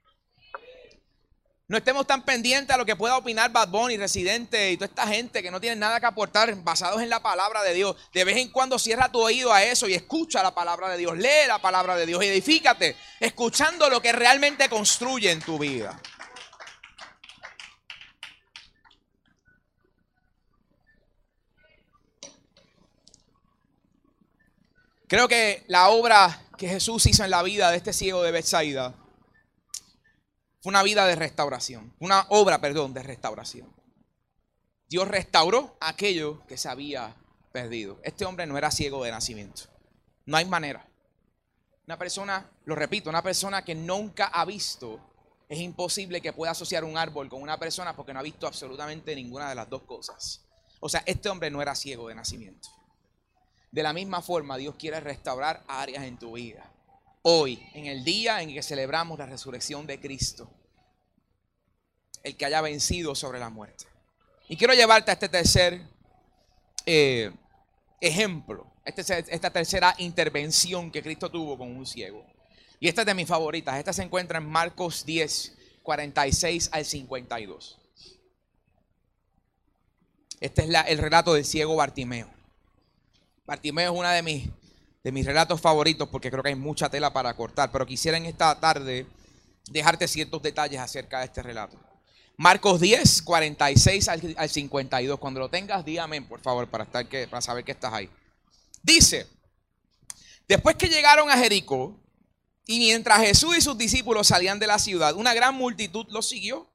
No 1.69 1.77
estemos 1.77 2.05
tan 2.05 2.23
pendientes 2.23 2.75
a 2.75 2.77
lo 2.77 2.85
que 2.85 2.97
pueda 2.97 3.15
opinar 3.15 3.49
Bad 3.51 3.69
Bunny, 3.69 3.95
Residente 3.95 4.71
y 4.71 4.75
toda 4.75 4.87
esta 4.87 5.07
gente 5.07 5.41
que 5.41 5.49
no 5.49 5.61
tiene 5.61 5.77
nada 5.77 6.01
que 6.01 6.05
aportar 6.05 6.53
basados 6.61 7.01
en 7.01 7.09
la 7.09 7.21
palabra 7.23 7.63
de 7.63 7.73
Dios. 7.73 7.95
De 8.13 8.25
vez 8.25 8.35
en 8.35 8.49
cuando 8.49 8.77
cierra 8.77 9.09
tu 9.09 9.21
oído 9.21 9.53
a 9.53 9.63
eso 9.63 9.87
y 9.87 9.93
escucha 9.93 10.43
la 10.43 10.53
palabra 10.53 10.89
de 10.89 10.97
Dios. 10.97 11.17
Lee 11.17 11.47
la 11.47 11.59
palabra 11.59 11.95
de 11.95 12.05
Dios 12.05 12.21
edifícate 12.21 12.97
escuchando 13.19 13.89
lo 13.89 14.01
que 14.01 14.11
realmente 14.11 14.67
construye 14.67 15.31
en 15.31 15.39
tu 15.39 15.57
vida. 15.57 15.97
Creo 25.07 25.29
que 25.29 25.63
la 25.67 25.89
obra 25.89 26.41
que 26.57 26.67
Jesús 26.67 27.05
hizo 27.05 27.23
en 27.23 27.29
la 27.29 27.41
vida 27.41 27.71
de 27.71 27.77
este 27.77 27.93
ciego 27.93 28.21
de 28.21 28.31
Bethsaida 28.31 28.95
fue 30.63 30.69
una 30.69 30.81
vida 30.81 31.05
de 31.05 31.15
restauración, 31.15 31.93
una 31.99 32.25
obra, 32.29 32.61
perdón, 32.61 32.93
de 32.93 33.03
restauración. 33.03 33.69
Dios 34.87 35.05
restauró 35.09 35.75
aquello 35.81 36.41
que 36.47 36.57
se 36.57 36.69
había 36.69 37.17
perdido. 37.51 37.99
Este 38.01 38.23
hombre 38.23 38.45
no 38.45 38.57
era 38.57 38.71
ciego 38.71 39.03
de 39.03 39.11
nacimiento. 39.11 39.63
No 40.25 40.37
hay 40.37 40.45
manera. 40.45 40.87
Una 41.85 41.97
persona, 41.97 42.49
lo 42.63 42.75
repito, 42.75 43.09
una 43.09 43.21
persona 43.21 43.65
que 43.65 43.75
nunca 43.75 44.27
ha 44.27 44.45
visto, 44.45 45.01
es 45.49 45.59
imposible 45.59 46.21
que 46.21 46.31
pueda 46.31 46.53
asociar 46.53 46.85
un 46.85 46.97
árbol 46.97 47.27
con 47.27 47.41
una 47.41 47.59
persona 47.59 47.93
porque 47.93 48.13
no 48.13 48.21
ha 48.21 48.23
visto 48.23 48.47
absolutamente 48.47 49.13
ninguna 49.17 49.49
de 49.49 49.55
las 49.55 49.69
dos 49.69 49.81
cosas. 49.81 50.45
O 50.79 50.87
sea, 50.87 51.03
este 51.05 51.27
hombre 51.27 51.51
no 51.51 51.61
era 51.61 51.75
ciego 51.75 52.07
de 52.07 52.15
nacimiento. 52.15 52.69
De 53.69 53.83
la 53.83 53.91
misma 53.91 54.21
forma, 54.21 54.55
Dios 54.55 54.75
quiere 54.79 55.01
restaurar 55.01 55.65
áreas 55.67 56.05
en 56.05 56.17
tu 56.17 56.31
vida 56.31 56.72
hoy, 57.23 57.59
en 57.73 57.87
el 57.87 58.03
día 58.03 58.41
en 58.41 58.53
que 58.53 58.61
celebramos 58.61 59.17
la 59.17 59.25
resurrección 59.25 59.87
de 59.87 59.99
Cristo, 59.99 60.49
el 62.21 62.37
que 62.37 62.45
haya 62.45 62.61
vencido 62.61 63.15
sobre 63.15 63.39
la 63.39 63.49
muerte. 63.49 63.85
Y 64.47 64.55
quiero 64.55 64.73
llevarte 64.73 65.11
a 65.11 65.15
este 65.15 65.29
tercer 65.29 65.81
eh, 66.85 67.31
ejemplo, 67.99 68.67
este 68.85 69.01
esta 69.33 69.49
tercera 69.49 69.95
intervención 69.97 70.91
que 70.91 71.01
Cristo 71.01 71.31
tuvo 71.31 71.57
con 71.57 71.75
un 71.75 71.85
ciego. 71.85 72.25
Y 72.79 72.89
esta 72.89 73.01
es 73.01 73.07
de 73.07 73.13
mis 73.13 73.27
favoritas. 73.27 73.77
Esta 73.77 73.93
se 73.93 74.03
encuentra 74.03 74.39
en 74.39 74.45
Marcos 74.45 75.05
10, 75.05 75.53
46 75.83 76.69
al 76.73 76.83
52. 76.83 77.79
Este 80.41 80.63
es 80.63 80.69
el 80.87 80.97
relato 80.97 81.33
del 81.33 81.45
ciego 81.45 81.77
Bartimeo. 81.77 82.29
Bartimeo 83.45 83.93
es 83.93 83.99
una 83.99 84.11
de 84.11 84.21
mis 84.21 84.49
de 85.03 85.11
mis 85.11 85.25
relatos 85.25 85.59
favoritos 85.59 86.07
porque 86.07 86.31
creo 86.31 86.41
que 86.41 86.49
hay 86.49 86.55
mucha 86.55 86.89
tela 86.89 87.11
para 87.11 87.35
cortar, 87.35 87.71
pero 87.71 87.85
quisiera 87.85 88.17
en 88.17 88.25
esta 88.25 88.59
tarde 88.59 89.05
dejarte 89.69 90.07
ciertos 90.07 90.41
detalles 90.41 90.79
acerca 90.79 91.19
de 91.19 91.25
este 91.25 91.43
relato. 91.43 91.77
Marcos 92.37 92.79
10, 92.79 93.21
46 93.21 94.07
al 94.09 94.49
52. 94.49 95.19
Cuando 95.19 95.39
lo 95.39 95.49
tengas, 95.49 95.85
di 95.85 95.97
amén, 95.97 96.27
por 96.27 96.41
favor, 96.41 96.67
para, 96.67 96.85
estar 96.85 97.07
que, 97.07 97.27
para 97.27 97.41
saber 97.41 97.63
que 97.63 97.73
estás 97.73 97.93
ahí. 97.93 98.09
Dice, 98.81 99.27
después 100.47 100.75
que 100.75 100.87
llegaron 100.87 101.29
a 101.29 101.37
Jericó, 101.37 101.99
y 102.65 102.79
mientras 102.79 103.19
Jesús 103.19 103.57
y 103.57 103.61
sus 103.61 103.77
discípulos 103.77 104.27
salían 104.27 104.57
de 104.57 104.67
la 104.67 104.79
ciudad, 104.79 105.15
una 105.15 105.33
gran 105.33 105.53
multitud 105.53 106.05
los 106.09 106.27
siguió. 106.27 106.69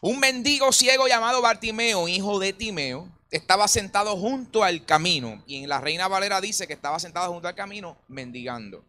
Un 0.00 0.18
mendigo 0.20 0.72
ciego 0.72 1.06
llamado 1.06 1.42
Bartimeo, 1.42 2.08
hijo 2.08 2.38
de 2.38 2.52
Timeo, 2.52 3.08
estaba 3.30 3.68
sentado 3.68 4.16
junto 4.16 4.64
al 4.64 4.84
camino. 4.84 5.42
Y 5.46 5.56
en 5.56 5.68
la 5.68 5.80
Reina 5.80 6.08
Valera 6.08 6.40
dice 6.40 6.66
que 6.66 6.72
estaba 6.72 6.98
sentado 6.98 7.32
junto 7.32 7.48
al 7.48 7.54
camino 7.54 7.98
mendigando. 8.08 8.84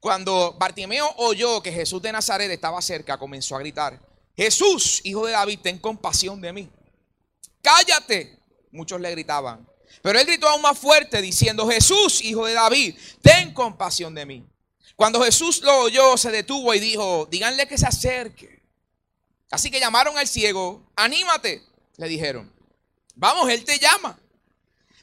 Cuando 0.00 0.56
Bartimeo 0.58 1.08
oyó 1.16 1.62
que 1.62 1.72
Jesús 1.72 2.02
de 2.02 2.12
Nazaret 2.12 2.50
estaba 2.50 2.80
cerca, 2.82 3.18
comenzó 3.18 3.56
a 3.56 3.60
gritar, 3.60 4.00
Jesús, 4.36 5.00
hijo 5.04 5.26
de 5.26 5.32
David, 5.32 5.60
ten 5.62 5.78
compasión 5.78 6.40
de 6.40 6.52
mí. 6.52 6.70
Cállate. 7.62 8.38
Muchos 8.70 9.00
le 9.00 9.10
gritaban. 9.10 9.66
Pero 10.02 10.18
él 10.18 10.26
gritó 10.26 10.48
aún 10.48 10.60
más 10.60 10.78
fuerte 10.78 11.22
diciendo, 11.22 11.66
Jesús, 11.66 12.22
hijo 12.22 12.44
de 12.44 12.52
David, 12.52 12.96
ten 13.22 13.54
compasión 13.54 14.14
de 14.14 14.26
mí. 14.26 14.46
Cuando 14.94 15.22
Jesús 15.22 15.62
lo 15.62 15.80
oyó, 15.80 16.16
se 16.16 16.30
detuvo 16.30 16.74
y 16.74 16.80
dijo, 16.80 17.26
díganle 17.30 17.66
que 17.66 17.78
se 17.78 17.86
acerque. 17.86 18.62
Así 19.50 19.70
que 19.70 19.80
llamaron 19.80 20.18
al 20.18 20.26
ciego, 20.26 20.90
anímate, 20.96 21.62
le 21.96 22.08
dijeron. 22.08 22.55
Vamos, 23.16 23.48
Él 23.50 23.64
te 23.64 23.78
llama. 23.78 24.18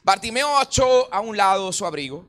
Bartimeo 0.04 0.62
echó 0.62 1.12
a 1.12 1.20
un 1.20 1.36
lado 1.36 1.72
su 1.72 1.84
abrigo, 1.84 2.28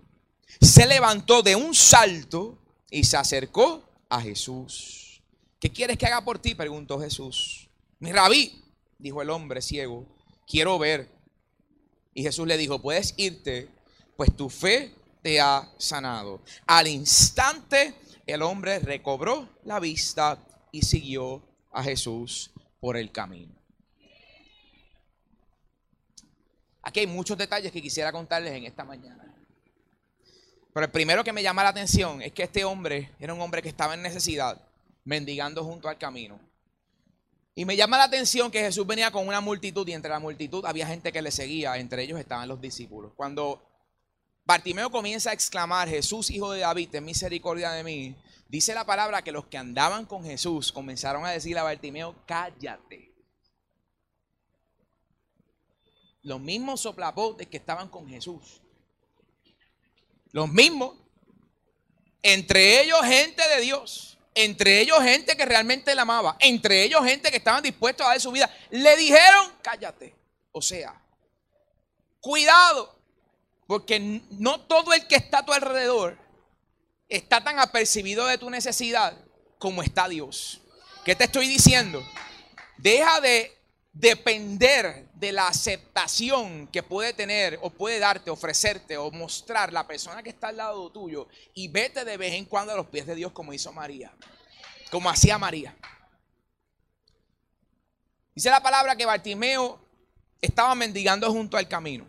se 0.60 0.88
levantó 0.88 1.44
de 1.44 1.56
un 1.56 1.76
salto 1.76 2.58
y 2.90 3.04
se 3.04 3.18
acercó 3.18 3.84
a 4.10 4.22
Jesús. 4.22 5.22
¿Qué 5.60 5.72
quieres 5.72 5.98
que 5.98 6.06
haga 6.06 6.24
por 6.24 6.40
ti? 6.40 6.56
preguntó 6.56 7.00
Jesús. 7.00 7.70
Mi 8.00 8.12
rabí, 8.12 8.64
dijo 8.98 9.22
el 9.22 9.30
hombre 9.30 9.62
ciego, 9.62 10.06
quiero 10.48 10.80
ver. 10.80 11.10
Y 12.14 12.24
Jesús 12.24 12.48
le 12.48 12.58
dijo, 12.58 12.82
puedes 12.82 13.14
irte, 13.18 13.70
pues 14.16 14.36
tu 14.36 14.50
fe 14.50 14.94
te 15.22 15.40
ha 15.42 15.72
sanado. 15.78 16.42
Al 16.66 16.88
instante 16.88 17.96
el 18.26 18.42
hombre 18.42 18.80
recobró 18.80 19.50
la 19.64 19.80
vista 19.80 20.40
y 20.72 20.82
siguió 20.82 21.44
a 21.72 21.84
Jesús 21.84 22.52
por 22.80 22.96
el 22.98 23.12
camino. 23.12 23.55
Aquí 26.86 27.00
hay 27.00 27.08
muchos 27.08 27.36
detalles 27.36 27.72
que 27.72 27.82
quisiera 27.82 28.12
contarles 28.12 28.54
en 28.54 28.64
esta 28.64 28.86
mañana. 28.86 29.26
Pero 30.72 30.86
el 30.86 30.92
primero 30.92 31.24
que 31.24 31.34
me 31.34 31.42
llama 31.42 31.64
la 31.64 31.70
atención 31.70 32.22
es 32.22 32.32
que 32.32 32.44
este 32.44 32.64
hombre 32.64 33.10
era 33.20 33.34
un 33.34 33.42
hombre 33.42 33.64
que 33.64 33.70
estaba 33.70 33.96
en 33.96 34.04
necesidad, 34.04 34.62
mendigando 35.04 35.64
junto 35.64 35.90
al 35.90 35.98
camino. 35.98 36.40
Y 37.56 37.66
me 37.66 37.76
llama 37.76 37.98
la 37.98 38.04
atención 38.04 38.52
que 38.52 38.60
Jesús 38.60 38.86
venía 38.86 39.10
con 39.10 39.28
una 39.28 39.42
multitud 39.42 39.88
y 39.88 39.94
entre 39.94 40.12
la 40.12 40.20
multitud 40.20 40.64
había 40.64 40.86
gente 40.86 41.12
que 41.12 41.24
le 41.24 41.32
seguía, 41.32 41.76
entre 41.78 42.04
ellos 42.04 42.20
estaban 42.20 42.48
los 42.48 42.62
discípulos. 42.62 43.14
Cuando 43.16 43.64
Bartimeo 44.46 44.92
comienza 44.92 45.32
a 45.32 45.34
exclamar, 45.34 45.90
Jesús, 45.90 46.30
hijo 46.30 46.52
de 46.52 46.60
David, 46.60 46.90
ten 46.92 47.04
misericordia 47.04 47.72
de 47.72 47.84
mí, 47.84 48.16
dice 48.48 48.76
la 48.76 48.86
palabra 48.86 49.24
que 49.24 49.32
los 49.32 49.48
que 49.48 49.58
andaban 49.58 50.06
con 50.06 50.24
Jesús 50.24 50.72
comenzaron 50.72 51.26
a 51.26 51.32
decirle 51.32 51.62
a 51.62 51.64
Bartimeo, 51.64 52.16
cállate. 52.28 53.15
Los 56.26 56.42
mismos 56.42 56.82
soplapotes 56.82 57.46
que 57.46 57.58
estaban 57.58 57.88
con 57.88 58.10
Jesús. 58.10 58.60
Los 60.32 60.50
mismos. 60.50 60.96
Entre 62.24 62.82
ellos 62.82 63.00
gente 63.04 63.48
de 63.48 63.62
Dios. 63.62 64.18
Entre 64.34 64.82
ellos 64.82 65.00
gente 65.04 65.38
que 65.38 65.46
realmente 65.46 65.94
la 65.94 66.02
amaba. 66.02 66.36
Entre 66.40 66.82
ellos 66.82 67.06
gente 67.06 67.30
que 67.30 67.38
estaban 67.38 67.62
dispuestos 67.62 68.08
a 68.08 68.10
dar 68.10 68.20
su 68.20 68.32
vida. 68.32 68.52
Le 68.72 68.98
dijeron, 68.98 69.54
cállate. 69.62 70.16
O 70.52 70.64
sea, 70.64 71.00
cuidado. 72.20 72.98
Porque 73.68 74.00
no 74.32 74.62
todo 74.62 74.94
el 74.94 75.06
que 75.06 75.18
está 75.18 75.40
a 75.40 75.46
tu 75.46 75.54
alrededor 75.54 76.18
está 77.08 77.44
tan 77.44 77.60
apercibido 77.60 78.26
de 78.26 78.40
tu 78.40 78.50
necesidad 78.50 79.16
como 79.60 79.84
está 79.84 80.10
Dios. 80.10 80.60
¿Qué 81.04 81.16
te 81.16 81.26
estoy 81.26 81.48
diciendo? 81.48 82.04
Deja 82.78 83.22
de 83.22 83.56
depender 83.94 85.08
de 85.16 85.32
la 85.32 85.48
aceptación 85.48 86.68
que 86.68 86.84
puede 86.84 87.14
tener 87.14 87.58
o 87.62 87.70
puede 87.70 88.00
darte, 88.00 88.30
ofrecerte 88.30 88.98
o 88.98 89.12
mostrar 89.12 89.72
la 89.72 89.88
persona 89.88 90.22
que 90.22 90.30
está 90.30 90.50
al 90.50 90.58
lado 90.58 90.92
tuyo 90.92 91.28
y 91.54 91.68
vete 91.70 92.04
de 92.04 92.18
vez 92.18 92.34
en 92.34 92.46
cuando 92.46 92.74
a 92.74 92.76
los 92.76 92.88
pies 92.88 93.08
de 93.08 93.16
Dios 93.16 93.32
como 93.32 93.54
hizo 93.54 93.72
María, 93.72 94.12
como 94.92 95.10
hacía 95.10 95.38
María. 95.38 95.76
Dice 98.34 98.50
la 98.50 98.62
palabra 98.62 98.96
que 98.96 99.06
Bartimeo 99.06 99.80
estaba 100.42 100.76
mendigando 100.76 101.32
junto 101.32 101.56
al 101.56 101.68
camino. 101.68 102.06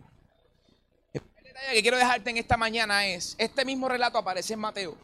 El 1.13 1.43
detalle 1.43 1.73
que 1.73 1.81
quiero 1.81 1.97
dejarte 1.97 2.29
en 2.29 2.37
esta 2.37 2.57
mañana 2.57 3.07
es, 3.07 3.35
este 3.37 3.63
mismo 3.63 3.87
relato 3.87 4.17
aparece 4.17 4.53
en 4.53 4.59
Mateo. 4.59 4.97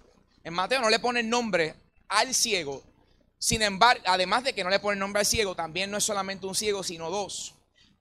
En 0.43 0.53
Mateo 0.53 0.81
no 0.81 0.89
le 0.89 0.99
pone 0.99 1.21
el 1.21 1.29
nombre 1.29 1.75
al 2.09 2.33
ciego, 2.33 2.83
sin 3.43 3.61
embargo, 3.61 4.01
además 4.05 4.45
de 4.45 4.53
que 4.53 4.63
no 4.63 4.69
le 4.69 4.79
pone 4.79 4.97
nombre 4.97 5.19
al 5.19 5.25
ciego, 5.25 5.53
también 5.53 5.91
no 5.91 5.97
es 5.97 6.03
solamente 6.05 6.45
un 6.45 6.55
ciego, 6.55 6.81
sino 6.81 7.09
dos. 7.09 7.53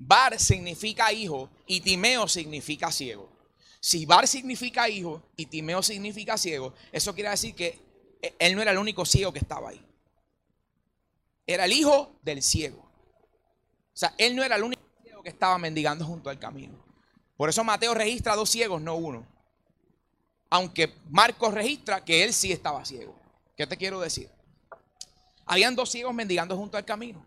Bar 0.05 0.39
significa 0.41 1.13
hijo 1.13 1.49
y 1.65 1.81
Timeo 1.81 2.27
significa 2.27 2.91
ciego. 2.91 3.31
Si 3.79 4.05
Bar 4.05 4.27
significa 4.27 4.89
hijo 4.89 5.23
y 5.37 5.47
Timeo 5.47 5.81
significa 5.81 6.37
ciego, 6.37 6.75
eso 6.91 7.15
quiere 7.15 7.31
decir 7.31 7.55
que 7.55 7.79
él 8.39 8.57
no 8.57 8.63
era 8.63 8.73
el 8.73 8.79
único 8.79 9.05
ciego 9.05 9.33
que 9.33 9.39
estaba 9.39 9.71
ahí. 9.71 9.81
Era 11.47 11.67
el 11.67 11.73
hijo 11.73 12.17
del 12.23 12.43
ciego. 12.43 12.79
O 12.79 13.97
sea, 13.97 14.13
él 14.19 14.35
no 14.35 14.43
era 14.43 14.57
el 14.57 14.65
único 14.65 14.83
ciego 15.05 15.23
que 15.23 15.29
estaba 15.29 15.57
mendigando 15.59 16.05
junto 16.05 16.31
al 16.31 16.39
camino. 16.39 16.85
Por 17.37 17.49
eso 17.49 17.63
Mateo 17.63 17.95
registra 17.95 18.35
dos 18.35 18.51
ciegos, 18.51 18.83
no 18.83 18.97
uno. 18.97 19.25
Aunque 20.51 20.93
Marcos 21.11 21.55
registra 21.55 22.05
que 22.05 22.25
él 22.25 22.35
sí 22.35 22.51
estaba 22.51 22.85
ciego. 22.85 23.15
¿Qué 23.57 23.69
te 23.69 23.77
quiero 23.77 24.01
decir? 24.01 24.29
Habían 25.47 25.77
dos 25.77 25.91
ciegos 25.91 26.13
mendigando 26.13 26.57
junto 26.57 26.77
al 26.77 26.85
camino. 26.85 27.25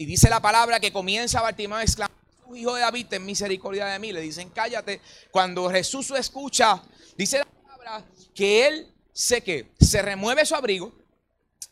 Y 0.00 0.06
dice 0.06 0.30
la 0.30 0.40
palabra 0.40 0.78
que 0.78 0.92
comienza 0.92 1.42
Bartimeo 1.42 1.76
a 1.76 1.82
exclamar, 1.82 2.16
hijo 2.54 2.74
de 2.76 2.82
David, 2.82 3.06
ten 3.08 3.26
misericordia 3.26 3.84
de 3.86 3.98
mí. 3.98 4.12
Le 4.12 4.20
dicen, 4.20 4.48
cállate. 4.50 5.00
Cuando 5.32 5.68
Jesús 5.68 6.08
lo 6.10 6.16
escucha, 6.16 6.80
dice 7.16 7.38
la 7.38 7.44
palabra 7.44 8.04
que 8.32 8.68
él 8.68 8.94
sé 9.12 9.42
que 9.42 9.72
se 9.80 10.00
remueve 10.00 10.46
su 10.46 10.54
abrigo, 10.54 10.92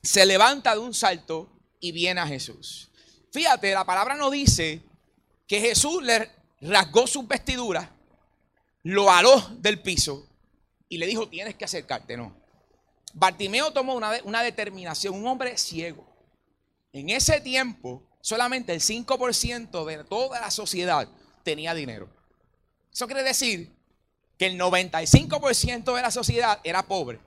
se 0.03 0.27
levanta 0.27 0.75
de 0.75 0.81
un 0.81 0.93
salto 0.93 1.49
y 1.79 1.93
viene 1.93 2.21
a 2.21 2.27
Jesús. 2.27 2.91
Fíjate, 3.33 3.73
la 3.73 3.85
palabra 3.85 4.17
no 4.17 4.29
dice 4.29 4.83
que 5.47 5.61
Jesús 5.61 6.03
le 6.03 6.29
rasgó 6.63 7.07
sus 7.07 7.29
vestiduras, 7.29 7.89
lo 8.83 9.09
aló 9.09 9.41
del 9.59 9.81
piso 9.81 10.27
y 10.89 10.99
le 10.99 11.07
dijo, 11.07 11.29
tienes 11.29 11.55
que 11.55 11.65
acercarte, 11.65 12.17
no. 12.17 12.35
Bartimeo 13.15 13.73
tomó 13.73 13.95
una, 13.95 14.19
una 14.25 14.43
determinación, 14.43 15.15
un 15.15 15.29
hombre 15.29 15.57
ciego. 15.57 16.05
En 16.93 17.11
ese 17.11 17.41
tiempo, 17.41 18.03
solamente 18.27 18.75
el 18.75 18.81
5% 18.81 19.85
de 19.85 20.03
toda 20.03 20.41
la 20.41 20.51
sociedad 20.51 21.07
tenía 21.45 21.75
dinero. 21.75 22.09
Eso 22.93 23.07
quiere 23.07 23.23
decir 23.23 23.73
que 24.37 24.47
el 24.47 24.59
95% 24.59 25.95
de 25.95 26.03
la 26.03 26.11
sociedad 26.11 26.59
era 26.65 26.83
pobre. 26.89 27.21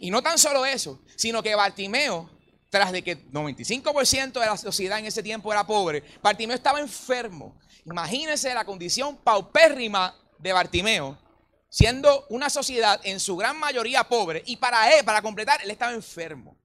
Y 0.00 0.10
no 0.10 0.20
tan 0.20 0.36
solo 0.36 0.66
eso, 0.66 1.00
sino 1.14 1.44
que 1.44 1.54
Bartimeo, 1.54 2.28
tras 2.70 2.90
de 2.90 3.04
que 3.04 3.30
95% 3.30 4.40
de 4.40 4.46
la 4.46 4.56
sociedad 4.56 4.98
en 4.98 5.06
ese 5.06 5.22
tiempo 5.22 5.52
era 5.52 5.64
pobre, 5.64 6.02
Bartimeo 6.20 6.56
estaba 6.56 6.80
enfermo. 6.80 7.56
Imagínense 7.84 8.52
la 8.52 8.64
condición 8.64 9.16
paupérrima 9.18 10.12
de 10.40 10.52
Bartimeo 10.54 11.16
siendo 11.68 12.26
una 12.30 12.50
sociedad 12.50 13.00
en 13.04 13.20
su 13.20 13.36
gran 13.36 13.56
mayoría 13.56 14.02
pobre, 14.02 14.42
y 14.44 14.56
para 14.56 14.92
él, 14.92 15.04
para 15.04 15.22
completar, 15.22 15.62
él 15.62 15.70
estaba 15.70 15.92
enfermo. 15.92 16.57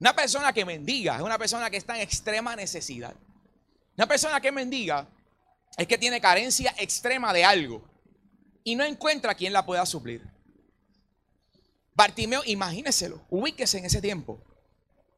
Una 0.00 0.14
persona 0.14 0.52
que 0.52 0.64
mendiga 0.64 1.16
es 1.16 1.22
una 1.22 1.38
persona 1.38 1.70
que 1.70 1.76
está 1.76 1.96
en 1.96 2.02
extrema 2.02 2.56
necesidad. 2.56 3.14
Una 3.96 4.06
persona 4.06 4.40
que 4.40 4.52
mendiga 4.52 5.08
es 5.76 5.86
que 5.86 5.98
tiene 5.98 6.20
carencia 6.20 6.74
extrema 6.78 7.32
de 7.32 7.44
algo 7.44 7.82
y 8.64 8.74
no 8.74 8.84
encuentra 8.84 9.34
quien 9.34 9.52
la 9.52 9.64
pueda 9.64 9.86
suplir. 9.86 10.22
Bartimeo, 11.94 12.42
imagíneselo, 12.44 13.24
ubíquese 13.30 13.78
en 13.78 13.84
ese 13.84 14.00
tiempo. 14.00 14.40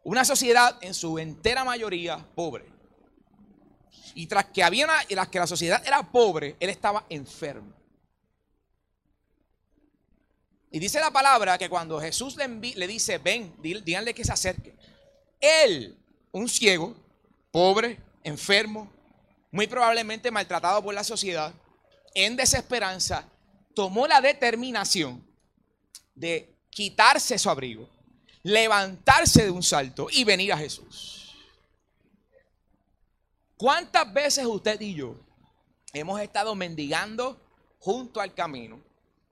Una 0.04 0.24
sociedad 0.24 0.76
en 0.82 0.94
su 0.94 1.18
entera 1.18 1.64
mayoría 1.64 2.18
pobre. 2.34 2.66
Y 4.14 4.26
tras 4.26 4.46
que 4.46 4.62
había 4.62 4.84
una, 4.84 4.98
tras 5.08 5.28
que 5.28 5.38
la 5.38 5.46
sociedad 5.46 5.82
era 5.86 6.02
pobre, 6.02 6.56
él 6.60 6.70
estaba 6.70 7.04
enfermo. 7.08 7.75
Y 10.76 10.78
dice 10.78 11.00
la 11.00 11.10
palabra 11.10 11.56
que 11.56 11.70
cuando 11.70 11.98
Jesús 11.98 12.36
le, 12.36 12.86
dice, 12.86 13.16
ven, 13.16 13.56
díganle 13.62 14.12
que 14.12 14.26
se 14.26 14.32
acerque. 14.32 14.76
Él, 15.40 15.96
un 16.32 16.50
ciego, 16.50 16.94
pobre, 17.50 17.98
enfermo, 18.22 18.92
muy 19.50 19.66
probablemente 19.68 20.30
maltratado 20.30 20.82
por 20.82 20.92
la 20.92 21.02
sociedad, 21.02 21.54
en 22.14 22.36
desesperanza, 22.36 23.26
tomó 23.74 24.06
la 24.06 24.20
determinación 24.20 25.26
de 26.14 26.54
quitarse 26.68 27.38
su 27.38 27.48
abrigo, 27.48 27.88
levantarse 28.42 29.44
de 29.44 29.50
un 29.50 29.62
salto 29.62 30.08
y 30.12 30.24
venir 30.24 30.52
a 30.52 30.58
Jesús. 30.58 31.34
¿Cuántas 33.56 34.12
veces 34.12 34.44
usted 34.44 34.78
y 34.82 34.92
yo 34.92 35.16
hemos 35.94 36.20
estado 36.20 36.54
mendigando 36.54 37.40
junto 37.78 38.20
al 38.20 38.34
camino 38.34 38.78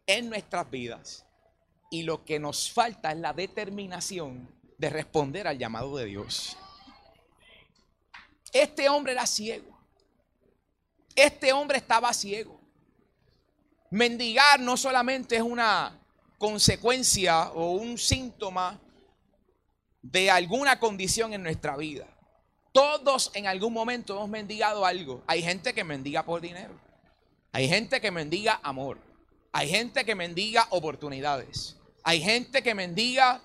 en 0.07 0.31
nuestras 0.31 0.71
vidas? 0.71 1.24
Y 1.91 2.03
lo 2.03 2.25
que 2.25 2.39
nos 2.39 2.71
falta 2.73 3.13
es 3.13 3.19
la 3.19 3.33
determinación 3.33 4.49
de 4.79 4.91
responder 4.91 5.47
al 5.47 5.59
llamado 5.59 5.97
de 5.97 6.07
Dios. 6.07 6.57
Este 8.53 8.89
hombre 8.89 9.13
era 9.13 9.27
ciego. 9.27 9.79
Este 11.15 11.53
hombre 11.53 11.79
estaba 11.79 12.13
ciego. 12.13 12.61
Mendigar 13.91 14.61
no 14.61 14.77
solamente 14.77 15.37
es 15.37 15.43
una 15.43 16.01
consecuencia 16.39 17.51
o 17.53 17.73
un 17.73 17.97
síntoma 17.97 18.81
de 20.03 20.31
alguna 20.31 20.79
condición 20.79 21.33
en 21.33 21.43
nuestra 21.43 21.77
vida. 21.77 22.07
Todos 22.73 23.31
en 23.35 23.47
algún 23.47 23.73
momento 23.73 24.15
hemos 24.15 24.29
mendigado 24.29 24.85
algo. 24.85 25.23
Hay 25.27 25.43
gente 25.43 25.73
que 25.73 25.85
mendiga 25.85 26.25
por 26.25 26.41
dinero. 26.41 26.75
Hay 27.53 27.69
gente 27.69 28.01
que 28.01 28.11
mendiga 28.11 28.59
amor. 28.63 28.99
Hay 29.57 29.69
gente 29.69 30.05
que 30.05 30.17
mendiga 30.17 30.67
oportunidades. 30.71 31.77
Hay 32.03 32.21
gente 32.21 32.61
que 32.61 32.75
mendiga 32.75 33.41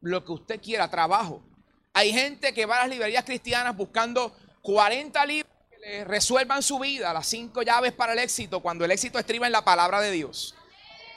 lo 0.00 0.24
que 0.24 0.32
usted 0.32 0.60
quiera, 0.60 0.90
trabajo. 0.90 1.40
Hay 1.92 2.12
gente 2.12 2.52
que 2.52 2.66
va 2.66 2.78
a 2.78 2.80
las 2.80 2.88
librerías 2.88 3.24
cristianas 3.24 3.76
buscando 3.76 4.36
40 4.62 5.24
libros 5.24 5.52
que 5.70 5.78
le 5.78 6.04
resuelvan 6.04 6.64
su 6.64 6.80
vida, 6.80 7.12
las 7.12 7.28
cinco 7.28 7.62
llaves 7.62 7.92
para 7.92 8.14
el 8.14 8.18
éxito, 8.18 8.60
cuando 8.60 8.84
el 8.84 8.90
éxito 8.90 9.20
estriba 9.20 9.46
en 9.46 9.52
la 9.52 9.64
palabra 9.64 10.00
de 10.00 10.10
Dios. 10.10 10.56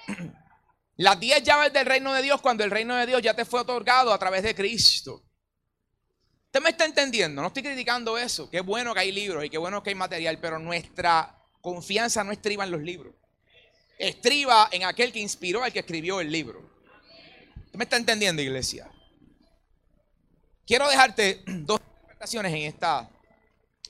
Las 0.97 1.17
10 1.17 1.43
llaves 1.43 1.71
del 1.71 1.85
reino 1.85 2.13
de 2.13 2.21
Dios, 2.21 2.41
cuando 2.41 2.65
el 2.65 2.71
reino 2.71 2.93
de 2.93 3.05
Dios 3.05 3.21
ya 3.21 3.33
te 3.33 3.45
fue 3.45 3.61
otorgado 3.61 4.13
a 4.13 4.19
través 4.19 4.43
de 4.43 4.53
Cristo. 4.53 5.23
Usted 6.47 6.61
me 6.61 6.71
está 6.71 6.83
entendiendo, 6.83 7.41
no 7.41 7.47
estoy 7.47 7.63
criticando 7.63 8.17
eso. 8.17 8.49
Qué 8.49 8.59
bueno 8.59 8.93
que 8.93 8.99
hay 8.99 9.11
libros 9.13 9.45
y 9.45 9.49
qué 9.49 9.57
bueno 9.57 9.81
que 9.81 9.91
hay 9.91 9.95
material, 9.95 10.39
pero 10.39 10.59
nuestra 10.59 11.37
confianza 11.61 12.23
no 12.25 12.33
estriba 12.33 12.65
en 12.65 12.71
los 12.71 12.81
libros 12.81 13.15
estriba 13.99 14.69
en 14.71 14.85
aquel 14.85 15.11
que 15.13 15.19
inspiró 15.19 15.63
al 15.63 15.71
que 15.71 15.79
escribió 15.79 16.19
el 16.19 16.31
libro. 16.31 16.67
¿Me 17.73 17.83
está 17.83 17.97
entendiendo, 17.97 18.41
iglesia? 18.41 18.89
quiero 20.69 20.87
dejarte 20.87 21.41
dos 21.47 21.81
interpretaciones 21.81 22.53
en 22.53 22.61
esta, 22.61 23.09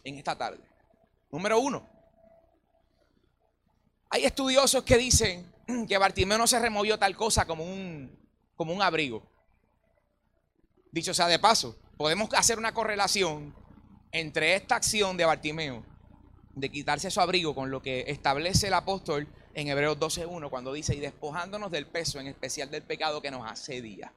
en 0.06 0.18
esta 0.18 0.38
tarde. 0.38 0.60
Número 1.30 1.60
uno, 1.60 1.86
hay 4.10 4.24
estudiosos 4.24 4.84
que 4.84 4.98
dicen 4.98 5.46
que 5.88 5.98
Bartimeo 5.98 6.38
no 6.38 6.48
se 6.48 6.58
removió 6.58 6.98
tal 6.98 7.18
cosa 7.18 7.46
como 7.46 7.66
un, 7.66 8.10
como 8.56 8.74
un 8.74 8.82
abrigo. 8.82 9.22
Dicho 10.92 11.14
sea 11.14 11.28
de 11.28 11.38
paso, 11.38 11.78
podemos 11.98 12.30
hacer 12.34 12.58
una 12.58 12.74
correlación 12.74 13.54
entre 14.12 14.56
esta 14.56 14.78
acción 14.78 15.18
de 15.18 15.26
Bartimeo 15.26 15.84
de 16.56 16.72
quitarse 16.72 17.12
su 17.12 17.22
abrigo 17.22 17.54
con 17.54 17.70
lo 17.70 17.82
que 17.82 18.06
establece 18.08 18.68
el 18.68 18.74
apóstol 18.74 19.28
en 19.54 19.68
Hebreos 19.68 19.98
12.1 19.98 20.50
cuando 20.50 20.74
dice, 20.74 20.96
y 20.96 21.00
despojándonos 21.00 21.72
del 21.72 21.86
peso, 21.86 22.20
en 22.20 22.28
especial 22.28 22.70
del 22.70 22.84
pecado 22.84 23.22
que 23.22 23.32
nos 23.32 23.50
asedia. 23.50 24.14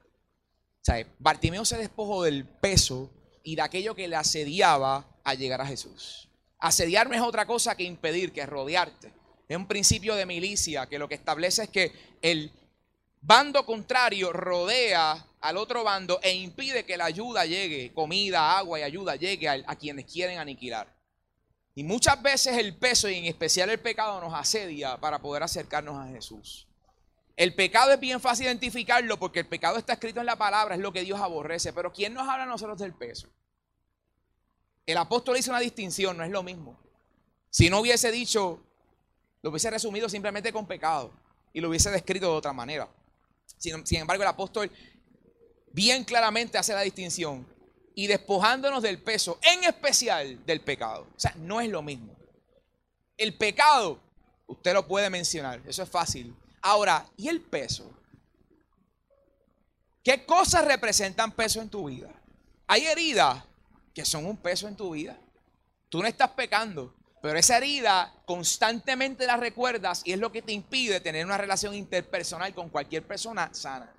Bartimeo 1.19 1.65
se 1.65 1.77
despojó 1.77 2.23
del 2.23 2.45
peso 2.45 3.09
y 3.43 3.55
de 3.55 3.61
aquello 3.61 3.95
que 3.95 4.07
le 4.07 4.15
asediaba 4.15 5.05
a 5.23 5.33
llegar 5.33 5.61
a 5.61 5.65
Jesús. 5.65 6.29
Asediarme 6.59 7.17
es 7.17 7.21
otra 7.21 7.45
cosa 7.45 7.75
que 7.75 7.83
impedir, 7.83 8.31
que 8.31 8.45
rodearte. 8.45 9.11
Es 9.47 9.57
un 9.57 9.67
principio 9.67 10.15
de 10.15 10.25
milicia 10.25 10.87
que 10.87 10.99
lo 10.99 11.07
que 11.07 11.15
establece 11.15 11.63
es 11.63 11.69
que 11.69 11.91
el 12.21 12.51
bando 13.21 13.65
contrario 13.65 14.31
rodea 14.31 15.25
al 15.41 15.57
otro 15.57 15.83
bando 15.83 16.19
e 16.21 16.33
impide 16.33 16.85
que 16.85 16.97
la 16.97 17.05
ayuda 17.05 17.45
llegue, 17.45 17.93
comida, 17.93 18.57
agua 18.57 18.79
y 18.79 18.83
ayuda 18.83 19.15
llegue 19.15 19.49
a 19.49 19.75
quienes 19.75 20.05
quieren 20.05 20.39
aniquilar. 20.39 20.87
Y 21.75 21.83
muchas 21.83 22.21
veces 22.21 22.57
el 22.57 22.75
peso 22.75 23.09
y 23.09 23.15
en 23.15 23.25
especial 23.25 23.69
el 23.69 23.79
pecado 23.79 24.21
nos 24.21 24.33
asedia 24.33 24.97
para 24.97 25.19
poder 25.19 25.41
acercarnos 25.41 25.97
a 25.97 26.07
Jesús. 26.07 26.67
El 27.35 27.55
pecado 27.55 27.91
es 27.91 27.99
bien 27.99 28.19
fácil 28.19 28.45
identificarlo 28.45 29.17
porque 29.17 29.39
el 29.39 29.47
pecado 29.47 29.77
está 29.77 29.93
escrito 29.93 30.19
en 30.19 30.27
la 30.27 30.35
palabra, 30.35 30.75
es 30.75 30.81
lo 30.81 30.93
que 30.93 31.01
Dios 31.01 31.19
aborrece. 31.19 31.73
Pero 31.73 31.91
¿quién 31.91 32.13
nos 32.13 32.29
habla 32.29 32.43
a 32.43 32.47
nosotros 32.47 32.77
del 32.77 32.93
peso? 32.93 33.27
El 34.85 34.97
apóstol 34.97 35.37
hizo 35.37 35.49
una 35.49 35.59
distinción, 35.59 36.15
no 36.15 36.23
es 36.23 36.29
lo 36.29 36.43
mismo. 36.43 36.79
Si 37.49 37.69
no 37.69 37.79
hubiese 37.79 38.11
dicho, 38.11 38.61
lo 39.41 39.49
hubiese 39.49 39.71
resumido 39.71 40.07
simplemente 40.09 40.53
con 40.53 40.67
pecado 40.67 41.11
y 41.53 41.61
lo 41.61 41.69
hubiese 41.69 41.89
descrito 41.89 42.27
de 42.29 42.37
otra 42.37 42.53
manera. 42.53 42.87
Sin, 43.57 43.85
sin 43.87 44.01
embargo, 44.01 44.21
el 44.21 44.29
apóstol 44.29 44.71
bien 45.71 46.03
claramente 46.03 46.59
hace 46.59 46.73
la 46.73 46.81
distinción 46.81 47.47
y 47.95 48.07
despojándonos 48.07 48.81
del 48.81 49.01
peso, 49.01 49.39
en 49.41 49.63
especial 49.63 50.45
del 50.45 50.61
pecado. 50.61 51.07
O 51.15 51.19
sea, 51.19 51.33
no 51.37 51.61
es 51.61 51.69
lo 51.69 51.81
mismo. 51.81 52.15
El 53.17 53.37
pecado, 53.37 53.99
usted 54.47 54.73
lo 54.73 54.87
puede 54.87 55.09
mencionar, 55.09 55.61
eso 55.67 55.83
es 55.83 55.89
fácil. 55.89 56.35
Ahora, 56.61 57.05
¿y 57.17 57.27
el 57.27 57.41
peso? 57.41 57.91
¿Qué 60.03 60.25
cosas 60.25 60.65
representan 60.65 61.31
peso 61.31 61.61
en 61.61 61.69
tu 61.69 61.87
vida? 61.87 62.09
Hay 62.67 62.85
heridas 62.85 63.43
que 63.93 64.05
son 64.05 64.25
un 64.25 64.37
peso 64.37 64.67
en 64.67 64.75
tu 64.75 64.91
vida. 64.91 65.17
Tú 65.89 66.01
no 66.01 66.07
estás 66.07 66.31
pecando, 66.31 66.93
pero 67.21 67.37
esa 67.37 67.57
herida 67.57 68.13
constantemente 68.25 69.25
la 69.25 69.37
recuerdas 69.37 70.01
y 70.03 70.11
es 70.11 70.19
lo 70.19 70.31
que 70.31 70.41
te 70.41 70.51
impide 70.51 70.99
tener 70.99 71.25
una 71.25 71.37
relación 71.37 71.73
interpersonal 71.73 72.53
con 72.53 72.69
cualquier 72.69 73.07
persona 73.07 73.49
sana. 73.53 73.93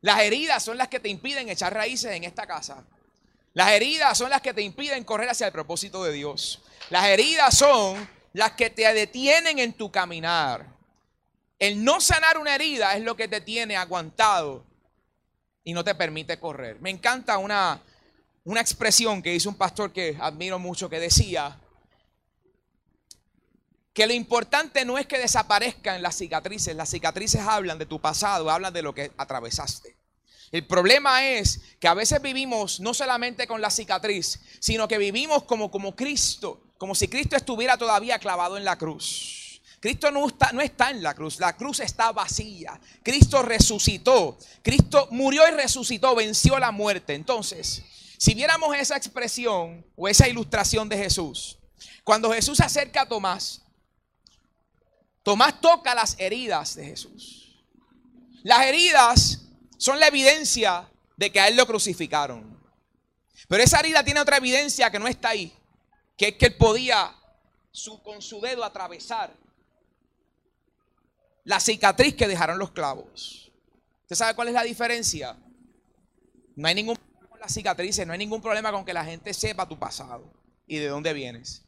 Las 0.00 0.20
heridas 0.20 0.62
son 0.62 0.78
las 0.78 0.88
que 0.88 1.00
te 1.00 1.08
impiden 1.08 1.48
echar 1.48 1.74
raíces 1.74 2.12
en 2.12 2.24
esta 2.24 2.46
casa. 2.46 2.84
Las 3.52 3.72
heridas 3.72 4.16
son 4.16 4.30
las 4.30 4.40
que 4.40 4.54
te 4.54 4.62
impiden 4.62 5.04
correr 5.04 5.28
hacia 5.28 5.46
el 5.46 5.52
propósito 5.52 6.04
de 6.04 6.12
Dios. 6.12 6.60
Las 6.88 7.06
heridas 7.06 7.56
son 7.56 8.08
las 8.32 8.52
que 8.52 8.70
te 8.70 8.92
detienen 8.94 9.58
en 9.58 9.72
tu 9.72 9.90
caminar. 9.90 10.66
El 11.58 11.84
no 11.84 12.00
sanar 12.00 12.38
una 12.38 12.54
herida 12.54 12.96
es 12.96 13.02
lo 13.02 13.16
que 13.16 13.28
te 13.28 13.40
tiene 13.40 13.76
aguantado 13.76 14.64
y 15.62 15.74
no 15.74 15.84
te 15.84 15.94
permite 15.94 16.38
correr. 16.38 16.80
Me 16.80 16.90
encanta 16.90 17.36
una, 17.38 17.82
una 18.44 18.60
expresión 18.60 19.22
que 19.22 19.34
hizo 19.34 19.50
un 19.50 19.56
pastor 19.56 19.92
que 19.92 20.16
admiro 20.20 20.58
mucho 20.58 20.88
que 20.88 21.00
decía 21.00 21.58
que 24.00 24.06
lo 24.06 24.14
importante 24.14 24.86
no 24.86 24.96
es 24.96 25.06
que 25.06 25.18
desaparezcan 25.18 26.00
las 26.00 26.16
cicatrices, 26.16 26.74
las 26.74 26.88
cicatrices 26.88 27.42
hablan 27.42 27.76
de 27.76 27.84
tu 27.84 28.00
pasado, 28.00 28.50
hablan 28.50 28.72
de 28.72 28.80
lo 28.80 28.94
que 28.94 29.12
atravesaste. 29.18 29.94
El 30.50 30.66
problema 30.66 31.28
es 31.28 31.60
que 31.78 31.86
a 31.86 31.92
veces 31.92 32.22
vivimos 32.22 32.80
no 32.80 32.94
solamente 32.94 33.46
con 33.46 33.60
la 33.60 33.68
cicatriz, 33.68 34.40
sino 34.58 34.88
que 34.88 34.96
vivimos 34.96 35.42
como, 35.42 35.70
como 35.70 35.94
Cristo, 35.94 36.62
como 36.78 36.94
si 36.94 37.08
Cristo 37.08 37.36
estuviera 37.36 37.76
todavía 37.76 38.18
clavado 38.18 38.56
en 38.56 38.64
la 38.64 38.78
cruz. 38.78 39.60
Cristo 39.80 40.10
no 40.10 40.26
está, 40.26 40.50
no 40.52 40.62
está 40.62 40.88
en 40.88 41.02
la 41.02 41.12
cruz, 41.12 41.38
la 41.38 41.54
cruz 41.54 41.80
está 41.80 42.10
vacía. 42.10 42.80
Cristo 43.02 43.42
resucitó, 43.42 44.38
Cristo 44.62 45.08
murió 45.10 45.46
y 45.46 45.50
resucitó, 45.50 46.14
venció 46.14 46.58
la 46.58 46.70
muerte. 46.70 47.12
Entonces, 47.12 47.82
si 48.16 48.32
viéramos 48.32 48.74
esa 48.74 48.96
expresión 48.96 49.84
o 49.94 50.08
esa 50.08 50.26
ilustración 50.26 50.88
de 50.88 50.96
Jesús, 50.96 51.58
cuando 52.02 52.32
Jesús 52.32 52.56
se 52.56 52.64
acerca 52.64 53.02
a 53.02 53.06
Tomás, 53.06 53.60
Tomás 55.22 55.60
toca 55.60 55.94
las 55.94 56.18
heridas 56.18 56.74
de 56.74 56.84
Jesús. 56.86 57.64
Las 58.42 58.64
heridas 58.66 59.42
son 59.76 60.00
la 60.00 60.06
evidencia 60.06 60.90
de 61.16 61.30
que 61.30 61.40
a 61.40 61.48
él 61.48 61.56
lo 61.56 61.66
crucificaron. 61.66 62.58
Pero 63.48 63.62
esa 63.62 63.80
herida 63.80 64.04
tiene 64.04 64.20
otra 64.20 64.38
evidencia 64.38 64.90
que 64.90 64.98
no 64.98 65.08
está 65.08 65.30
ahí, 65.30 65.52
que 66.16 66.28
es 66.28 66.34
que 66.36 66.46
él 66.46 66.56
podía 66.56 67.14
con 68.02 68.20
su 68.20 68.40
dedo 68.40 68.64
atravesar 68.64 69.32
la 71.44 71.60
cicatriz 71.60 72.14
que 72.14 72.28
dejaron 72.28 72.58
los 72.58 72.70
clavos. 72.70 73.50
¿Usted 74.02 74.16
sabe 74.16 74.34
cuál 74.34 74.48
es 74.48 74.54
la 74.54 74.62
diferencia? 74.62 75.36
No 76.56 76.68
hay 76.68 76.74
ningún 76.74 76.96
problema 76.96 77.28
con 77.28 77.40
las 77.40 77.52
cicatrices, 77.52 78.06
no 78.06 78.12
hay 78.12 78.18
ningún 78.18 78.42
problema 78.42 78.72
con 78.72 78.84
que 78.84 78.92
la 78.92 79.04
gente 79.04 79.32
sepa 79.32 79.68
tu 79.68 79.78
pasado 79.78 80.32
y 80.66 80.76
de 80.76 80.88
dónde 80.88 81.12
vienes. 81.12 81.62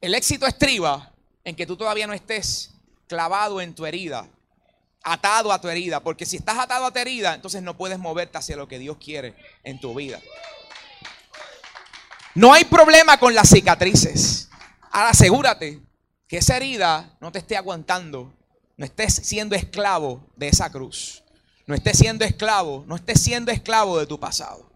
El 0.00 0.14
éxito 0.14 0.46
estriba 0.46 1.12
en 1.46 1.54
que 1.54 1.64
tú 1.64 1.76
todavía 1.76 2.08
no 2.08 2.12
estés 2.12 2.72
clavado 3.06 3.60
en 3.60 3.72
tu 3.72 3.86
herida, 3.86 4.28
atado 5.04 5.52
a 5.52 5.60
tu 5.60 5.68
herida, 5.68 6.00
porque 6.00 6.26
si 6.26 6.36
estás 6.36 6.58
atado 6.58 6.84
a 6.84 6.90
tu 6.90 6.98
herida, 6.98 7.34
entonces 7.34 7.62
no 7.62 7.76
puedes 7.76 8.00
moverte 8.00 8.36
hacia 8.36 8.56
lo 8.56 8.66
que 8.66 8.80
Dios 8.80 8.96
quiere 8.96 9.32
en 9.62 9.78
tu 9.78 9.94
vida. 9.94 10.20
No 12.34 12.52
hay 12.52 12.64
problema 12.64 13.20
con 13.20 13.32
las 13.32 13.48
cicatrices. 13.48 14.48
Ahora 14.90 15.10
asegúrate 15.10 15.80
que 16.26 16.38
esa 16.38 16.56
herida 16.56 17.16
no 17.20 17.30
te 17.30 17.38
esté 17.38 17.56
aguantando, 17.56 18.34
no 18.76 18.84
estés 18.84 19.14
siendo 19.14 19.54
esclavo 19.54 20.26
de 20.34 20.48
esa 20.48 20.68
cruz. 20.72 21.22
No 21.68 21.76
estés 21.76 21.96
siendo 21.96 22.24
esclavo, 22.24 22.82
no 22.88 22.96
estés 22.96 23.20
siendo 23.20 23.52
esclavo 23.52 24.00
de 24.00 24.06
tu 24.06 24.18
pasado. 24.18 24.68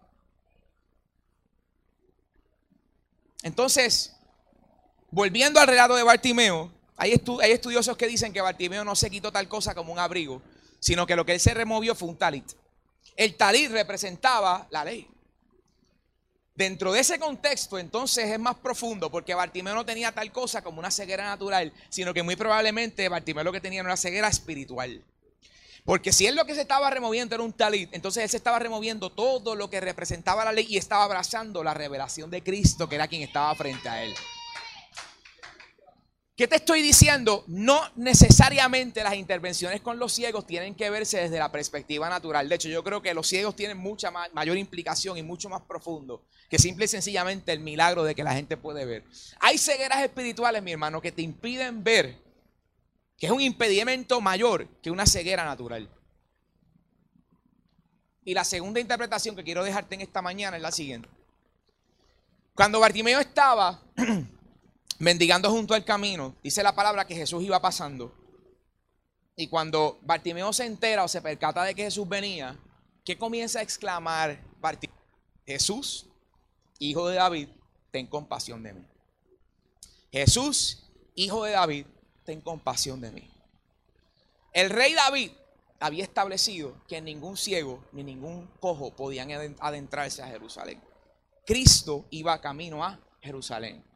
Entonces, 3.43 4.15
Volviendo 5.11 5.59
al 5.59 5.67
relato 5.67 5.95
de 5.95 6.03
Bartimeo, 6.03 6.71
hay, 6.95 7.11
estudiosos 7.11 7.97
que 7.97 8.07
dicen 8.07 8.31
que 8.31 8.39
Bartimeo 8.39 8.85
no 8.85 8.95
se 8.95 9.09
quitó 9.09 9.29
tal 9.29 9.49
cosa 9.49 9.75
como 9.75 9.91
un 9.91 9.99
abrigo, 9.99 10.41
sino 10.79 11.05
que 11.05 11.17
lo 11.17 11.25
que 11.25 11.33
él 11.33 11.39
se 11.41 11.53
removió 11.53 11.95
fue 11.95 12.07
un 12.07 12.15
talit. 12.15 12.45
El 13.17 13.35
talit 13.35 13.71
representaba 13.71 14.67
la 14.71 14.85
ley. 14.85 15.05
Dentro 16.55 16.93
de 16.93 17.01
ese 17.01 17.19
contexto, 17.19 17.77
entonces 17.77 18.29
es 18.29 18.39
más 18.39 18.55
profundo, 18.55 19.11
porque 19.11 19.33
Bartimeo 19.33 19.75
no 19.75 19.85
tenía 19.85 20.13
tal 20.13 20.31
cosa 20.31 20.61
como 20.61 20.79
una 20.79 20.91
ceguera 20.91 21.25
natural, 21.25 21.73
sino 21.89 22.13
que 22.13 22.23
muy 22.23 22.37
probablemente 22.37 23.09
Bartimeo 23.09 23.43
lo 23.43 23.51
que 23.51 23.59
tenía 23.59 23.81
era 23.81 23.89
una 23.89 23.97
ceguera 23.97 24.29
espiritual. 24.29 25.03
Porque 25.83 26.13
si 26.13 26.27
él 26.27 26.35
lo 26.35 26.45
que 26.45 26.55
se 26.55 26.61
estaba 26.61 26.89
removiendo 26.89 27.35
era 27.35 27.43
un 27.43 27.51
talit, 27.51 27.89
entonces 27.93 28.23
él 28.23 28.29
se 28.29 28.37
estaba 28.37 28.59
removiendo 28.59 29.09
todo 29.09 29.55
lo 29.55 29.69
que 29.69 29.81
representaba 29.81 30.45
la 30.45 30.53
ley 30.53 30.67
y 30.69 30.77
estaba 30.77 31.03
abrazando 31.03 31.63
la 31.65 31.73
revelación 31.73 32.31
de 32.31 32.43
Cristo, 32.43 32.87
que 32.87 32.95
era 32.95 33.09
quien 33.09 33.23
estaba 33.23 33.53
frente 33.55 33.89
a 33.89 34.03
él. 34.03 34.13
¿Qué 36.35 36.47
te 36.47 36.55
estoy 36.55 36.81
diciendo? 36.81 37.43
No 37.47 37.81
necesariamente 37.95 39.03
las 39.03 39.15
intervenciones 39.15 39.81
con 39.81 39.99
los 39.99 40.13
ciegos 40.13 40.47
tienen 40.47 40.75
que 40.75 40.89
verse 40.89 41.19
desde 41.19 41.37
la 41.37 41.51
perspectiva 41.51 42.09
natural. 42.09 42.47
De 42.47 42.55
hecho, 42.55 42.69
yo 42.69 42.83
creo 42.83 43.01
que 43.01 43.13
los 43.13 43.27
ciegos 43.27 43.55
tienen 43.55 43.77
mucha 43.77 44.11
mayor 44.33 44.57
implicación 44.57 45.17
y 45.17 45.23
mucho 45.23 45.49
más 45.49 45.61
profundo 45.61 46.23
que 46.51 46.59
simple 46.59 46.83
y 46.83 46.87
sencillamente 46.89 47.53
el 47.53 47.61
milagro 47.61 48.03
de 48.03 48.13
que 48.13 48.25
la 48.25 48.33
gente 48.33 48.57
puede 48.57 48.83
ver. 48.83 49.05
Hay 49.39 49.57
cegueras 49.57 50.03
espirituales, 50.03 50.61
mi 50.61 50.73
hermano, 50.73 51.01
que 51.01 51.13
te 51.13 51.21
impiden 51.21 51.81
ver, 51.81 52.17
que 53.17 53.27
es 53.27 53.31
un 53.31 53.39
impedimento 53.39 54.19
mayor 54.19 54.67
que 54.81 54.91
una 54.91 55.05
ceguera 55.05 55.45
natural. 55.45 55.89
Y 58.25 58.33
la 58.33 58.43
segunda 58.43 58.81
interpretación 58.81 59.33
que 59.33 59.45
quiero 59.45 59.63
dejarte 59.63 59.95
en 59.95 60.01
esta 60.01 60.21
mañana 60.21 60.57
es 60.57 60.61
la 60.61 60.73
siguiente. 60.73 61.07
Cuando 62.53 62.81
Bartimeo 62.81 63.21
estaba 63.21 63.81
mendigando 65.01 65.49
junto 65.49 65.73
al 65.73 65.83
camino, 65.83 66.35
dice 66.43 66.61
la 66.61 66.75
palabra 66.75 67.07
que 67.07 67.15
Jesús 67.15 67.43
iba 67.43 67.59
pasando. 67.59 68.13
Y 69.35 69.47
cuando 69.47 69.99
Bartimeo 70.03 70.53
se 70.53 70.65
entera 70.65 71.03
o 71.03 71.07
se 71.07 71.23
percata 71.23 71.63
de 71.63 71.73
que 71.73 71.85
Jesús 71.85 72.07
venía, 72.07 72.55
¿qué 73.03 73.17
comienza 73.17 73.59
a 73.59 73.63
exclamar? 73.63 74.39
Jesús, 75.43 76.05
hijo 76.77 77.07
de 77.07 77.15
David, 77.15 77.49
ten 77.89 78.05
compasión 78.05 78.61
de 78.61 78.73
mí. 78.73 78.85
Jesús, 80.11 80.83
hijo 81.15 81.45
de 81.45 81.53
David, 81.53 81.87
ten 82.23 82.39
compasión 82.39 83.01
de 83.01 83.11
mí. 83.11 83.27
El 84.53 84.69
rey 84.69 84.93
David 84.93 85.31
había 85.79 86.03
establecido 86.03 86.75
que 86.87 87.01
ningún 87.01 87.37
ciego 87.37 87.83
ni 87.91 88.03
ningún 88.03 88.45
cojo 88.59 88.95
podían 88.95 89.31
adentrarse 89.59 90.21
a 90.21 90.27
Jerusalén. 90.27 90.79
Cristo 91.43 92.05
iba 92.11 92.39
camino 92.39 92.85
a 92.85 92.99
Jerusalén. 93.19 93.90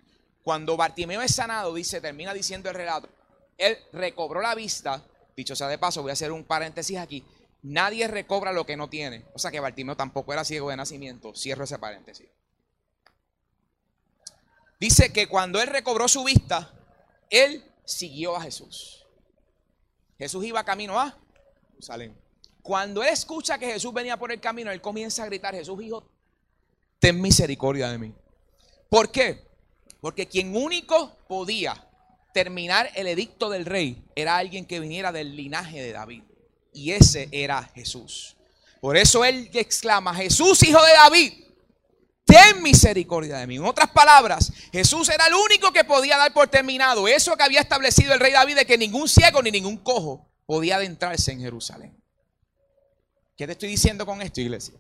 Cuando 0.46 0.78
Bartimeo 0.78 1.24
es 1.24 1.34
sanado, 1.34 1.74
dice, 1.74 2.00
termina 2.00 2.32
diciendo 2.32 2.70
el 2.70 2.76
relato, 2.76 3.10
él 3.58 3.76
recobró 3.91 4.41
la 4.41 4.54
vista, 4.54 5.04
dicho 5.36 5.56
sea 5.56 5.68
de 5.68 5.80
paso, 5.80 6.04
voy 6.04 6.12
a 6.12 6.14
hacer 6.14 6.32
un 6.32 6.43
paréntesis 6.43 7.00
aquí, 7.00 7.26
nadie 7.64 8.08
recobra 8.08 8.54
lo 8.54 8.64
que 8.64 8.78
no 8.78 8.88
tiene. 8.88 9.26
O 9.34 9.39
sea 9.39 9.50
que 9.50 9.60
Bartimeo 9.60 9.98
tampoco 9.98 10.34
era 10.34 10.46
ciego 10.46 10.70
de 10.70 10.76
nacimiento, 10.76 11.34
cierro 11.34 11.64
ese 11.64 11.80
paréntesis. 11.80 12.28
Dice 14.80 15.12
que 15.12 15.26
cuando 15.26 15.60
él 15.60 15.68
recobró 15.68 16.08
su 16.08 16.24
vista, 16.24 16.72
él 17.32 17.66
siguió 17.84 18.36
a 18.36 18.41
Jesús. 18.43 19.04
Jesús 20.20 20.46
iba 20.46 20.64
camino 20.64 21.00
a 21.00 21.18
Jerusalén. 21.72 22.16
Cuando 22.62 23.02
él 23.02 23.10
escucha 23.10 23.58
que 23.58 23.74
Jesús 23.74 23.91
venía 23.91 24.16
por 24.18 24.32
el 24.32 24.39
camino, 24.39 24.70
él 24.70 24.80
comienza 24.80 25.24
a 25.24 25.26
gritar, 25.26 25.56
Jesús 25.56 25.82
hijo, 25.82 26.08
ten 27.00 27.20
misericordia 27.20 27.89
de 27.89 27.98
mí. 27.98 28.14
¿Por 28.91 29.10
qué? 29.10 29.45
Porque 30.06 30.28
quien 30.28 30.56
único 30.56 31.18
podía 31.28 31.84
terminar 32.32 32.91
el 32.93 33.08
edicto 33.08 33.49
del 33.49 33.66
rey 33.66 34.06
era 34.16 34.38
alguien 34.38 34.68
que 34.68 34.80
viniera 34.80 35.12
del 35.12 35.36
linaje 35.36 35.82
de 35.82 35.93
David. 35.93 36.22
Y 36.72 36.91
ese 36.91 37.28
era 37.32 37.64
Jesús. 37.74 38.38
Por 38.80 38.97
eso 38.97 39.26
él 39.26 39.49
exclama, 39.51 40.14
Jesús 40.14 40.62
hijo 40.62 40.80
de 40.86 40.93
David, 40.93 41.34
ten 42.24 42.62
misericordia 42.62 43.38
de 43.38 43.47
mí. 43.47 43.56
En 43.56 43.66
otras 43.66 43.89
palabras, 43.89 44.53
Jesús 44.72 45.10
era 45.10 45.26
el 45.26 45.34
único 45.34 45.74
que 45.74 45.84
podía 45.84 46.18
dar 46.18 46.32
por 46.34 46.49
terminado 46.49 47.08
eso 47.08 47.36
que 47.36 47.41
había 47.41 47.62
establecido 47.62 48.14
el 48.14 48.20
rey 48.20 48.32
David 48.32 48.58
de 48.58 48.66
que 48.68 48.78
ningún 48.78 49.10
ciego 49.10 49.41
ni 49.41 49.49
ningún 49.49 49.78
cojo 49.78 50.30
podía 50.45 50.76
adentrarse 50.76 51.32
en 51.32 51.39
Jerusalén. 51.39 51.99
¿Qué 53.36 53.47
te 53.47 53.53
estoy 53.53 53.70
diciendo 53.70 54.06
con 54.06 54.22
esto, 54.22 54.39
iglesia? 54.39 54.76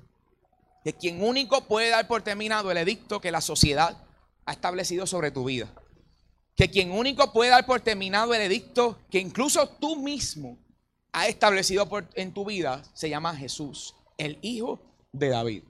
Que 0.83 0.93
quien 0.93 1.23
único 1.23 1.67
puede 1.67 1.89
dar 1.89 2.07
por 2.07 2.21
terminado 2.21 2.69
el 2.69 2.77
edicto 2.77 3.19
que 3.19 3.31
la 3.31 3.41
sociedad 3.41 4.04
ha 4.45 4.51
establecido 4.51 5.07
sobre 5.07 5.31
tu 5.31 5.45
vida. 5.45 5.73
Que 6.55 6.69
quien 6.69 6.91
único 6.91 7.33
puede 7.33 7.49
dar 7.49 7.65
por 7.65 7.81
terminado 7.81 8.33
el 8.33 8.41
edicto 8.41 8.99
que 9.09 9.19
incluso 9.19 9.67
tú 9.67 9.97
mismo 9.97 10.57
has 11.11 11.27
establecido 11.27 11.87
en 12.15 12.33
tu 12.33 12.45
vida 12.45 12.83
se 12.93 13.09
llama 13.09 13.35
Jesús, 13.35 13.95
el 14.17 14.37
Hijo 14.41 14.81
de 15.11 15.29
David. 15.29 15.63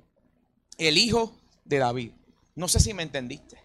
El 0.78 0.98
Hijo 0.98 1.40
de 1.64 1.80
David. 1.80 2.12
No 2.56 2.68
sé 2.68 2.80
si 2.80 2.94
me 2.94 3.04
entendiste. 3.04 3.58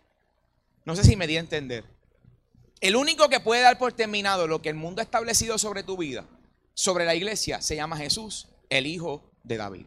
No 0.84 0.96
sé 0.96 1.04
si 1.04 1.16
me 1.16 1.26
di 1.26 1.36
a 1.36 1.40
entender. 1.40 1.84
El 2.80 2.96
único 2.96 3.28
que 3.28 3.40
puede 3.40 3.62
dar 3.62 3.78
por 3.78 3.92
terminado 3.92 4.46
lo 4.46 4.62
que 4.62 4.70
el 4.70 4.74
mundo 4.74 5.00
ha 5.00 5.04
establecido 5.04 5.58
sobre 5.58 5.82
tu 5.82 5.98
vida, 5.98 6.26
sobre 6.72 7.04
la 7.04 7.14
iglesia, 7.14 7.60
se 7.60 7.76
llama 7.76 7.98
Jesús, 7.98 8.48
el 8.70 8.86
Hijo 8.86 9.30
de 9.44 9.58
David. 9.58 9.86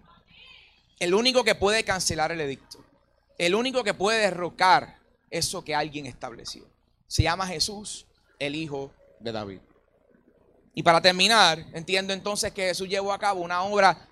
El 0.99 1.15
único 1.15 1.43
que 1.43 1.55
puede 1.55 1.83
cancelar 1.83 2.31
el 2.31 2.41
edicto. 2.41 2.85
El 3.39 3.55
único 3.55 3.83
que 3.83 3.95
puede 3.95 4.19
derrocar 4.19 5.02
eso 5.33 5.63
que 5.63 5.73
alguien 5.73 6.05
estableció. 6.05 6.63
Se 7.07 7.23
llama 7.23 7.47
Jesús, 7.47 8.05
el 8.37 8.55
Hijo 8.55 8.93
de 9.19 9.31
David. 9.31 9.59
Y 10.75 10.83
para 10.83 11.01
terminar, 11.01 11.65
entiendo 11.73 12.13
entonces 12.13 12.51
que 12.51 12.67
Jesús 12.67 12.87
llevó 12.87 13.11
a 13.11 13.19
cabo 13.19 13.41
una 13.41 13.63
obra 13.63 14.07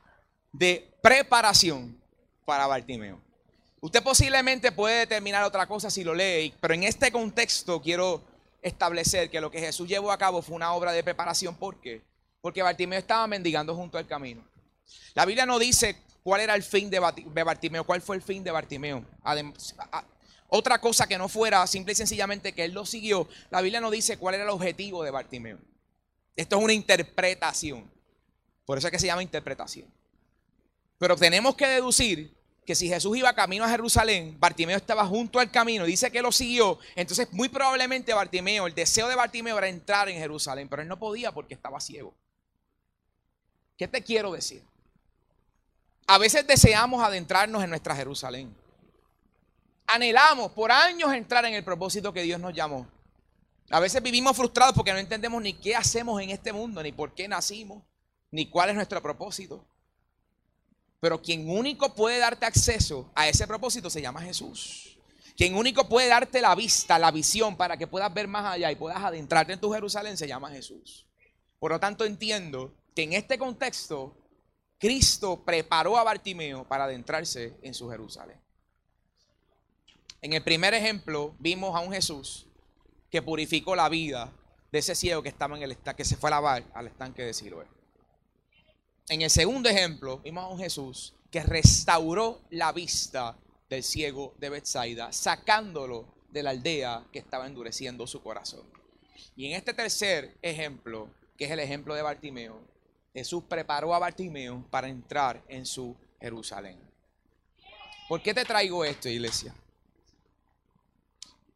de 0.51 0.91
preparación 1.01 1.99
para 2.45 2.67
Bartimeo. 2.67 3.19
Usted 3.80 4.03
posiblemente 4.03 4.72
puede 4.72 4.99
determinar 4.99 5.43
otra 5.43 5.67
cosa 5.67 5.89
si 5.89 6.03
lo 6.03 6.13
lee, 6.13 6.53
pero 6.59 6.74
en 6.74 6.84
este 6.84 7.11
contexto 7.11 7.82
quiero 7.82 8.24
establecer 8.61 9.30
que 9.30 9.41
lo 9.41 9.49
que 9.49 9.59
Jesús 9.59 9.88
llevó 9.88 10.11
a 10.11 10.17
cabo 10.17 10.41
fue 10.41 10.55
una 10.55 10.74
obra 10.74 10.91
de 10.91 11.03
preparación. 11.03 11.55
¿Por 11.55 11.80
qué? 11.80 12.01
Porque 12.41 12.61
Bartimeo 12.61 12.99
estaba 12.99 13.26
mendigando 13.28 13.76
junto 13.76 13.97
al 13.97 14.07
camino. 14.07 14.43
La 15.13 15.26
Biblia 15.26 15.45
no 15.45 15.57
dice 15.59 15.97
cuál 16.24 16.41
era 16.41 16.55
el 16.55 16.63
fin 16.63 16.89
de 16.89 16.99
Bartimeo, 16.99 17.84
cuál 17.84 18.01
fue 18.01 18.15
el 18.15 18.22
fin 18.22 18.43
de 18.43 18.51
Bartimeo. 18.51 19.05
Otra 20.54 20.82
cosa 20.82 21.08
que 21.08 21.18
no 21.18 21.30
fuera 21.30 21.66
simple 21.66 21.93
y 21.93 21.95
sencillamente 21.95 22.52
que 22.52 22.66
él 22.66 22.74
lo 22.74 22.86
siguió, 22.86 23.26
la 23.52 23.62
Biblia 23.62 23.80
no 23.80 23.89
dice 23.89 24.18
cuál 24.18 24.36
era 24.36 24.43
el 24.43 24.49
objetivo 24.49 25.02
de 25.02 25.10
Bartimeo. 25.10 25.58
Esto 26.36 26.58
es 26.58 26.64
una 26.64 26.74
interpretación. 26.74 27.89
Por 28.66 28.78
eso 28.78 28.88
es 28.88 28.91
que 28.91 28.99
se 28.99 29.08
llama 29.08 29.24
interpretación. 29.24 29.88
Pero 30.97 31.16
tenemos 31.16 31.56
que 31.56 31.68
deducir 31.68 32.36
que 32.66 32.76
si 32.76 32.89
Jesús 32.89 33.16
iba 33.16 33.34
camino 33.34 33.64
a 33.64 33.70
Jerusalén, 33.70 34.36
Bartimeo 34.41 34.76
estaba 34.76 35.08
junto 35.08 35.39
al 35.39 35.49
camino, 35.49 35.86
dice 35.86 36.12
que 36.12 36.22
lo 36.22 36.34
siguió, 36.34 36.80
entonces 36.97 37.32
muy 37.32 37.47
probablemente 37.47 38.14
Bartimeo, 38.14 38.68
el 38.68 38.76
deseo 38.76 39.08
de 39.08 39.16
Bartimeo 39.16 39.58
era 39.58 39.70
entrar 39.70 40.10
en 40.10 40.18
Jerusalén, 40.20 40.68
pero 40.68 40.82
él 40.82 40.89
no 40.89 40.99
podía 40.99 41.32
porque 41.32 41.54
estaba 41.54 41.80
ciego. 41.80 42.14
¿Qué 43.78 43.88
te 43.88 44.04
quiero 44.04 44.34
decir? 44.34 44.62
A 46.08 46.18
veces 46.18 46.45
deseamos 46.45 47.02
adentrarnos 47.02 47.64
en 47.64 47.70
nuestra 47.70 47.95
Jerusalén. 47.95 48.54
Anhelamos 49.94 50.54
por 50.54 50.72
años 50.72 51.14
entrar 51.14 51.44
en 51.44 51.54
el 51.54 51.66
propósito 51.66 52.14
que 52.14 52.22
Dios 52.22 52.39
nos 52.39 52.54
llamó. 52.54 52.88
A 53.72 53.82
veces 53.82 54.02
vivimos 54.02 54.38
frustrados 54.38 54.74
porque 54.74 54.94
no 54.94 55.00
entendemos 55.00 55.42
ni 55.42 55.54
qué 55.54 55.76
hacemos 55.76 56.22
en 56.22 56.30
este 56.30 56.54
mundo, 56.54 56.82
ni 56.82 56.94
por 56.94 57.14
qué 57.14 57.28
nacimos, 57.28 57.84
ni 58.32 58.50
cuál 58.50 58.70
es 58.70 58.76
nuestro 58.76 59.02
propósito. 59.02 59.68
Pero 61.02 61.22
quien 61.22 61.50
único 61.50 61.94
puede 61.94 62.20
darte 62.20 62.46
acceso 62.46 63.12
a 63.16 63.28
ese 63.28 63.46
propósito 63.48 63.89
se 63.89 64.02
llama 64.02 64.22
Jesús. 64.22 64.98
Quien 65.36 65.56
único 65.56 65.89
puede 65.89 66.08
darte 66.08 66.39
la 66.39 66.56
vista, 66.56 66.98
la 66.98 67.12
visión 67.12 67.58
para 67.58 67.76
que 67.76 67.88
puedas 67.88 68.14
ver 68.14 68.30
más 68.30 68.46
allá 68.46 68.72
y 68.72 68.76
puedas 68.76 69.04
adentrarte 69.04 69.54
en 69.54 69.60
tu 69.60 69.74
Jerusalén 69.74 70.16
se 70.18 70.28
llama 70.28 70.52
Jesús. 70.52 71.06
Por 71.60 71.72
lo 71.72 71.80
tanto 71.82 72.06
entiendo 72.06 72.74
que 72.96 73.04
en 73.04 73.14
este 73.14 73.38
contexto 73.38 74.16
Cristo 74.78 75.44
preparó 75.44 75.98
a 75.98 76.04
Bartimeo 76.04 76.66
para 76.66 76.86
adentrarse 76.86 77.58
en 77.62 77.74
su 77.74 77.89
Jerusalén. 77.89 78.41
En 80.22 80.34
el 80.34 80.43
primer 80.43 80.76
ejemplo 80.76 81.36
vimos 81.39 81.76
a 81.76 81.80
un 81.80 81.91
Jesús 81.91 82.45
que 83.09 83.24
purificó 83.24 83.76
la 83.76 83.89
vida 83.89 84.32
de 84.72 84.80
ese 84.80 84.93
ciego 84.93 85.24
que 85.24 85.30
estaba 85.30 85.57
en 85.57 85.63
el 85.63 85.76
que 85.76 86.05
se 86.05 86.15
fue 86.15 86.30
a 86.30 86.32
lavar 86.32 86.63
al 86.76 86.88
estanque 86.88 87.24
de 87.24 87.34
Siloé. 87.34 87.65
En 89.09 89.24
el 89.24 89.32
segundo 89.32 89.67
ejemplo, 89.67 90.19
vimos 90.19 90.43
a 90.43 90.47
un 90.47 90.59
Jesús 90.59 91.15
que 91.32 91.41
restauró 91.41 92.39
la 92.51 92.72
vista 92.72 93.36
del 93.67 93.84
ciego 93.84 94.36
de 94.38 94.49
Bethsaida, 94.49 95.11
sacándolo 95.11 96.05
de 96.30 96.43
la 96.43 96.51
aldea 96.51 97.03
que 97.11 97.19
estaba 97.19 97.47
endureciendo 97.47 98.05
su 98.05 98.22
corazón. 98.22 98.63
Y 99.36 99.47
en 99.47 99.53
este 99.53 99.74
tercer 99.74 100.38
ejemplo, 100.41 101.09
que 101.36 101.45
es 101.45 101.51
el 101.51 101.59
ejemplo 101.59 101.95
de 101.95 102.03
Bartimeo, 102.03 102.61
Jesús 103.13 103.43
preparó 103.49 103.93
a 103.95 103.99
Bartimeo 103.99 104.65
para 104.69 104.88
entrar 104.88 105.43
en 105.47 105.65
su 105.65 105.95
Jerusalén. 106.19 106.80
¿Por 108.07 108.22
qué 108.22 108.34
te 108.34 108.45
traigo 108.45 108.86
esto, 108.86 109.09
iglesia? 109.09 109.53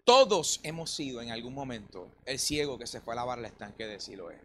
Todos 0.06 0.60
hemos 0.62 0.92
sido 0.92 1.20
en 1.24 1.32
algún 1.32 1.56
momento 1.56 2.12
el 2.26 2.38
ciego 2.38 2.78
que 2.78 2.86
se 2.86 3.02
fue 3.02 3.14
a 3.14 3.16
lavar 3.16 3.40
el 3.40 3.46
estanque 3.46 3.88
de 3.88 4.00
Siloé. 4.00 4.40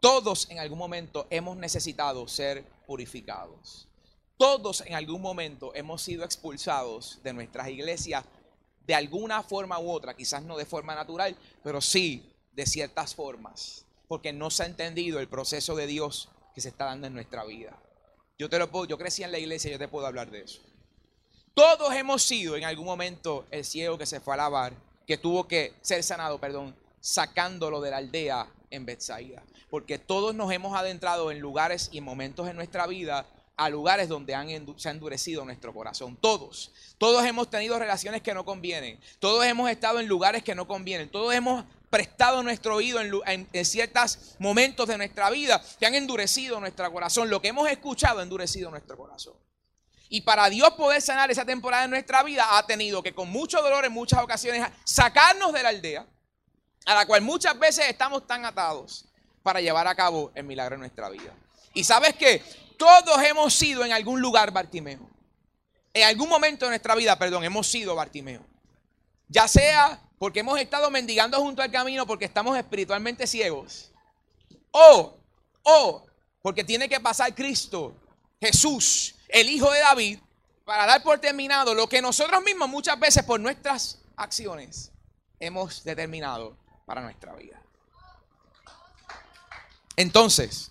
Todos 0.00 0.50
en 0.50 0.58
algún 0.58 0.78
momento 0.78 1.28
hemos 1.30 1.56
necesitado 1.56 2.26
ser 2.26 2.64
purificados. 2.84 3.86
Todos 4.36 4.80
en 4.80 4.94
algún 4.94 5.22
momento 5.22 5.72
hemos 5.76 6.02
sido 6.02 6.24
expulsados 6.24 7.20
de 7.22 7.32
nuestras 7.32 7.68
iglesias 7.68 8.24
de 8.88 8.96
alguna 8.96 9.44
forma 9.44 9.78
u 9.78 9.88
otra, 9.88 10.16
quizás 10.16 10.42
no 10.42 10.56
de 10.56 10.66
forma 10.66 10.96
natural, 10.96 11.36
pero 11.62 11.80
sí 11.80 12.34
de 12.50 12.66
ciertas 12.66 13.14
formas, 13.14 13.86
porque 14.08 14.32
no 14.32 14.50
se 14.50 14.64
ha 14.64 14.66
entendido 14.66 15.20
el 15.20 15.28
proceso 15.28 15.76
de 15.76 15.86
Dios 15.86 16.28
que 16.56 16.60
se 16.60 16.70
está 16.70 16.86
dando 16.86 17.06
en 17.06 17.14
nuestra 17.14 17.44
vida. 17.44 17.80
Yo 18.36 18.50
te 18.50 18.58
lo 18.58 18.68
puedo, 18.68 18.86
yo 18.86 18.98
crecí 18.98 19.22
en 19.22 19.30
la 19.30 19.38
iglesia, 19.38 19.70
yo 19.70 19.78
te 19.78 19.86
puedo 19.86 20.06
hablar 20.06 20.32
de 20.32 20.42
eso. 20.42 20.60
Todos 21.54 21.94
hemos 21.94 22.22
sido 22.22 22.56
en 22.56 22.64
algún 22.64 22.86
momento 22.86 23.46
el 23.50 23.64
ciego 23.64 23.98
que 23.98 24.06
se 24.06 24.20
fue 24.20 24.34
a 24.34 24.38
lavar, 24.38 24.72
que 25.06 25.18
tuvo 25.18 25.46
que 25.46 25.74
ser 25.80 26.02
sanado, 26.02 26.38
perdón, 26.38 26.74
sacándolo 27.00 27.80
de 27.80 27.90
la 27.90 27.98
aldea 27.98 28.46
en 28.70 28.86
Bethsaida 28.86 29.42
porque 29.70 29.98
todos 29.98 30.34
nos 30.34 30.52
hemos 30.52 30.76
adentrado 30.76 31.30
en 31.30 31.38
lugares 31.38 31.88
y 31.92 32.00
momentos 32.00 32.48
en 32.48 32.56
nuestra 32.56 32.86
vida 32.86 33.24
a 33.56 33.68
lugares 33.68 34.08
donde 34.08 34.32
se 34.76 34.88
ha 34.88 34.90
endurecido 34.90 35.44
nuestro 35.44 35.72
corazón. 35.72 36.16
Todos. 36.16 36.72
Todos 36.98 37.24
hemos 37.24 37.48
tenido 37.50 37.78
relaciones 37.78 38.22
que 38.22 38.34
no 38.34 38.44
convienen. 38.44 38.98
Todos 39.18 39.44
hemos 39.44 39.70
estado 39.70 40.00
en 40.00 40.08
lugares 40.08 40.42
que 40.42 40.54
no 40.54 40.66
convienen. 40.66 41.10
Todos 41.10 41.34
hemos 41.34 41.64
prestado 41.88 42.42
nuestro 42.42 42.76
oído 42.76 43.00
en, 43.00 43.48
en, 43.52 43.64
ciertos 43.64 44.36
momentos 44.38 44.88
de 44.88 44.96
nuestra 44.96 45.28
vida 45.30 45.62
que 45.78 45.86
han 45.86 45.94
endurecido 45.94 46.58
nuestro 46.58 46.90
corazón. 46.90 47.28
Lo 47.28 47.42
que 47.42 47.48
hemos 47.48 47.68
escuchado 47.68 48.20
ha 48.20 48.22
endurecido 48.22 48.70
nuestro 48.70 48.96
corazón. 48.96 49.34
Y 50.12 50.22
para 50.22 50.50
Dios 50.50 50.70
poder 50.70 51.00
sanar 51.00 51.30
esa 51.30 51.44
temporada 51.44 51.84
en 51.84 51.90
nuestra 51.90 52.24
vida, 52.24 52.58
ha 52.58 52.66
tenido 52.66 53.00
que 53.00 53.14
con 53.14 53.30
mucho 53.30 53.62
dolor 53.62 53.84
en 53.84 53.92
muchas 53.92 54.20
ocasiones 54.20 54.68
sacarnos 54.82 55.52
de 55.52 55.62
la 55.62 55.68
aldea, 55.68 56.04
a 56.84 56.94
la 56.96 57.06
cual 57.06 57.22
muchas 57.22 57.56
veces 57.56 57.86
estamos 57.88 58.26
tan 58.26 58.44
atados 58.44 59.06
para 59.44 59.60
llevar 59.60 59.86
a 59.86 59.94
cabo 59.94 60.32
el 60.34 60.42
milagro 60.42 60.74
en 60.74 60.80
nuestra 60.80 61.08
vida. 61.10 61.32
Y 61.74 61.84
sabes 61.84 62.16
que 62.16 62.42
todos 62.76 63.22
hemos 63.22 63.54
sido 63.54 63.84
en 63.84 63.92
algún 63.92 64.20
lugar 64.20 64.50
Bartimeo. 64.50 65.08
En 65.94 66.08
algún 66.08 66.28
momento 66.28 66.66
de 66.66 66.70
nuestra 66.70 66.96
vida, 66.96 67.16
perdón, 67.16 67.44
hemos 67.44 67.68
sido 67.68 67.94
Bartimeo. 67.94 68.44
Ya 69.28 69.46
sea 69.46 70.00
porque 70.18 70.40
hemos 70.40 70.58
estado 70.58 70.90
mendigando 70.90 71.38
junto 71.38 71.62
al 71.62 71.70
camino 71.70 72.04
porque 72.04 72.24
estamos 72.24 72.58
espiritualmente 72.58 73.28
ciegos. 73.28 73.92
O, 74.72 75.16
o 75.62 76.06
Porque 76.42 76.64
tiene 76.64 76.88
que 76.88 76.98
pasar 76.98 77.32
Cristo, 77.32 77.94
Jesús, 78.40 79.14
el 79.32 79.48
Hijo 79.48 79.70
de 79.70 79.80
David, 79.80 80.18
para 80.64 80.86
dar 80.86 81.02
por 81.02 81.18
terminado 81.18 81.74
lo 81.74 81.88
que 81.88 82.00
nosotros 82.00 82.42
mismos 82.42 82.68
muchas 82.68 82.98
veces 82.98 83.24
por 83.24 83.40
nuestras 83.40 83.98
acciones 84.16 84.92
hemos 85.38 85.82
determinado 85.82 86.56
para 86.86 87.00
nuestra 87.00 87.34
vida. 87.34 87.60
Entonces, 89.96 90.70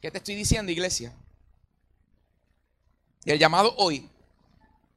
¿qué 0.00 0.10
te 0.10 0.18
estoy 0.18 0.34
diciendo, 0.34 0.72
iglesia? 0.72 1.12
Y 3.24 3.30
el 3.30 3.38
llamado 3.38 3.74
hoy, 3.78 4.10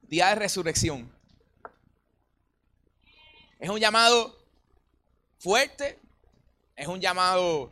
día 0.03 0.27
de 0.29 0.35
resurrección, 0.35 1.11
es 3.59 3.69
un 3.69 3.79
llamado 3.79 4.37
fuerte, 5.39 5.99
es 6.75 6.87
un 6.87 7.01
llamado 7.01 7.71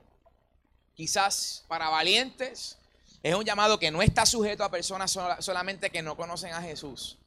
quizás 0.96 1.64
para 1.68 1.90
valientes, 1.90 2.78
es 3.24 3.36
un 3.36 3.44
llamado 3.44 3.80
que 3.80 3.92
no 3.92 4.02
está 4.02 4.26
sujeto 4.26 4.64
a 4.64 4.72
personas 4.72 5.18
solamente 5.40 5.90
que 5.90 6.02
no 6.02 6.16
conocen 6.16 6.54
a 6.54 6.62
Jesús, 6.62 7.18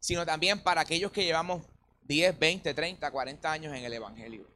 sino 0.00 0.24
también 0.24 0.62
para 0.62 0.80
aquellos 0.80 1.12
que 1.12 1.24
llevamos 1.24 1.62
10, 2.02 2.38
20, 2.38 2.74
30, 2.74 3.10
40 3.10 3.52
años 3.52 3.74
en 3.74 3.84
el 3.84 3.92
Evangelio. 3.92 4.46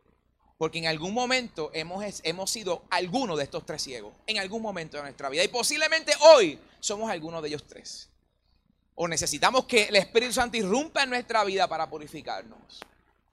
Porque 0.56 0.78
en 0.78 0.86
algún 0.86 1.14
momento 1.14 1.70
hemos, 1.72 2.04
hemos 2.24 2.50
sido 2.50 2.84
alguno 2.90 3.36
de 3.36 3.44
estos 3.44 3.64
tres 3.64 3.82
ciegos, 3.82 4.12
en 4.26 4.38
algún 4.38 4.60
momento 4.60 4.96
de 4.96 5.04
nuestra 5.04 5.28
vida. 5.28 5.44
Y 5.44 5.48
posiblemente 5.48 6.12
hoy 6.20 6.58
somos 6.80 7.08
algunos 7.10 7.42
de 7.42 7.48
ellos 7.48 7.64
tres. 7.66 8.10
O 8.96 9.06
necesitamos 9.06 9.66
que 9.66 9.84
el 9.84 9.96
Espíritu 9.96 10.32
Santo 10.32 10.56
irrumpa 10.56 11.04
en 11.04 11.10
nuestra 11.10 11.44
vida 11.44 11.68
para 11.68 11.88
purificarnos. 11.88 12.80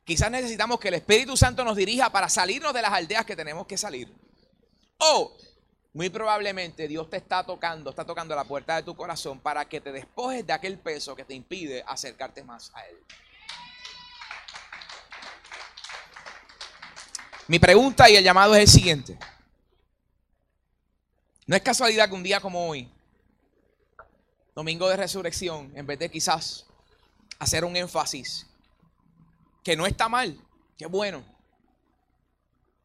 Quizás 0.04 0.30
necesitamos 0.30 0.80
que 0.80 0.90
el 0.90 0.94
Espíritu 0.94 1.36
Santo 1.36 1.64
nos 1.64 1.76
dirija 1.76 2.12
para 2.12 2.30
salirnos 2.30 2.72
de 2.74 2.84
las 2.84 2.92
aldeas 2.92 3.26
que 3.26 3.36
tenemos 3.36 3.66
que 3.66 3.76
salir. 3.76 4.14
O 5.00 5.36
muy 5.96 6.10
probablemente 6.10 6.90
Dios 6.90 7.10
te 7.10 7.16
está 7.16 7.46
tocando, 7.46 7.90
está 7.90 8.06
tocando 8.06 8.36
la 8.36 8.44
puerta 8.44 8.76
de 8.76 8.84
tu 8.84 8.98
corazón 8.98 9.40
para 9.40 9.64
que 9.64 9.80
te 9.80 9.94
despojes 9.94 10.46
de 10.46 10.52
aquel 10.52 10.78
peso 10.78 11.16
que 11.16 11.24
te 11.24 11.34
impide 11.34 11.86
acercarte 11.88 12.44
más 12.44 12.70
a 12.76 12.86
Él. 12.86 12.98
Mi 17.48 17.60
pregunta 17.60 18.10
y 18.10 18.18
el 18.18 18.26
llamado 18.26 18.56
es 18.56 18.64
el 18.64 18.68
siguiente. 18.68 19.18
No 21.48 21.56
es 21.56 21.62
casualidad 21.62 22.10
que 22.10 22.16
un 22.16 22.24
día 22.24 22.42
como 22.42 22.68
hoy, 22.68 22.92
domingo 24.54 24.90
de 24.90 24.98
resurrección, 24.98 25.72
en 25.78 25.88
vez 25.88 25.98
de 25.98 26.12
quizás 26.12 26.66
hacer 27.40 27.64
un 27.64 27.78
énfasis, 27.78 28.46
que 29.64 29.78
no 29.78 29.86
está 29.86 30.10
mal, 30.10 30.38
que 30.78 30.88
bueno, 30.88 31.24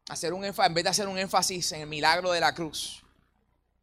hacer 0.07 0.33
un 0.33 0.45
en 0.45 0.73
vez 0.73 0.83
de 0.83 0.89
hacer 0.89 1.07
un 1.09 1.17
énfasis 1.17 1.73
en 1.73 1.81
el 1.81 1.87
milagro 1.87 2.31
de 2.31 2.39
la 2.39 2.53
cruz, 2.53 3.00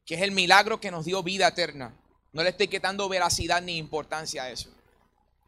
que 0.09 0.15
es 0.15 0.23
el 0.23 0.33
milagro 0.33 0.81
que 0.81 0.91
nos 0.91 1.05
dio 1.05 1.23
vida 1.23 1.49
eterna, 1.49 1.95
no 2.33 2.43
le 2.43 2.49
estoy 2.49 2.67
quitando 2.67 3.11
veracidad 3.11 3.61
ni 3.61 3.77
importancia 3.77 4.45
a 4.45 4.51
eso. 4.51 4.71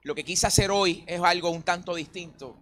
Lo 0.02 0.14
que 0.14 0.22
quise 0.22 0.46
hacer 0.46 0.70
hoy 0.70 1.02
es 1.06 1.18
algo 1.22 1.48
un 1.48 1.62
tanto 1.62 1.94
distinto 1.94 2.58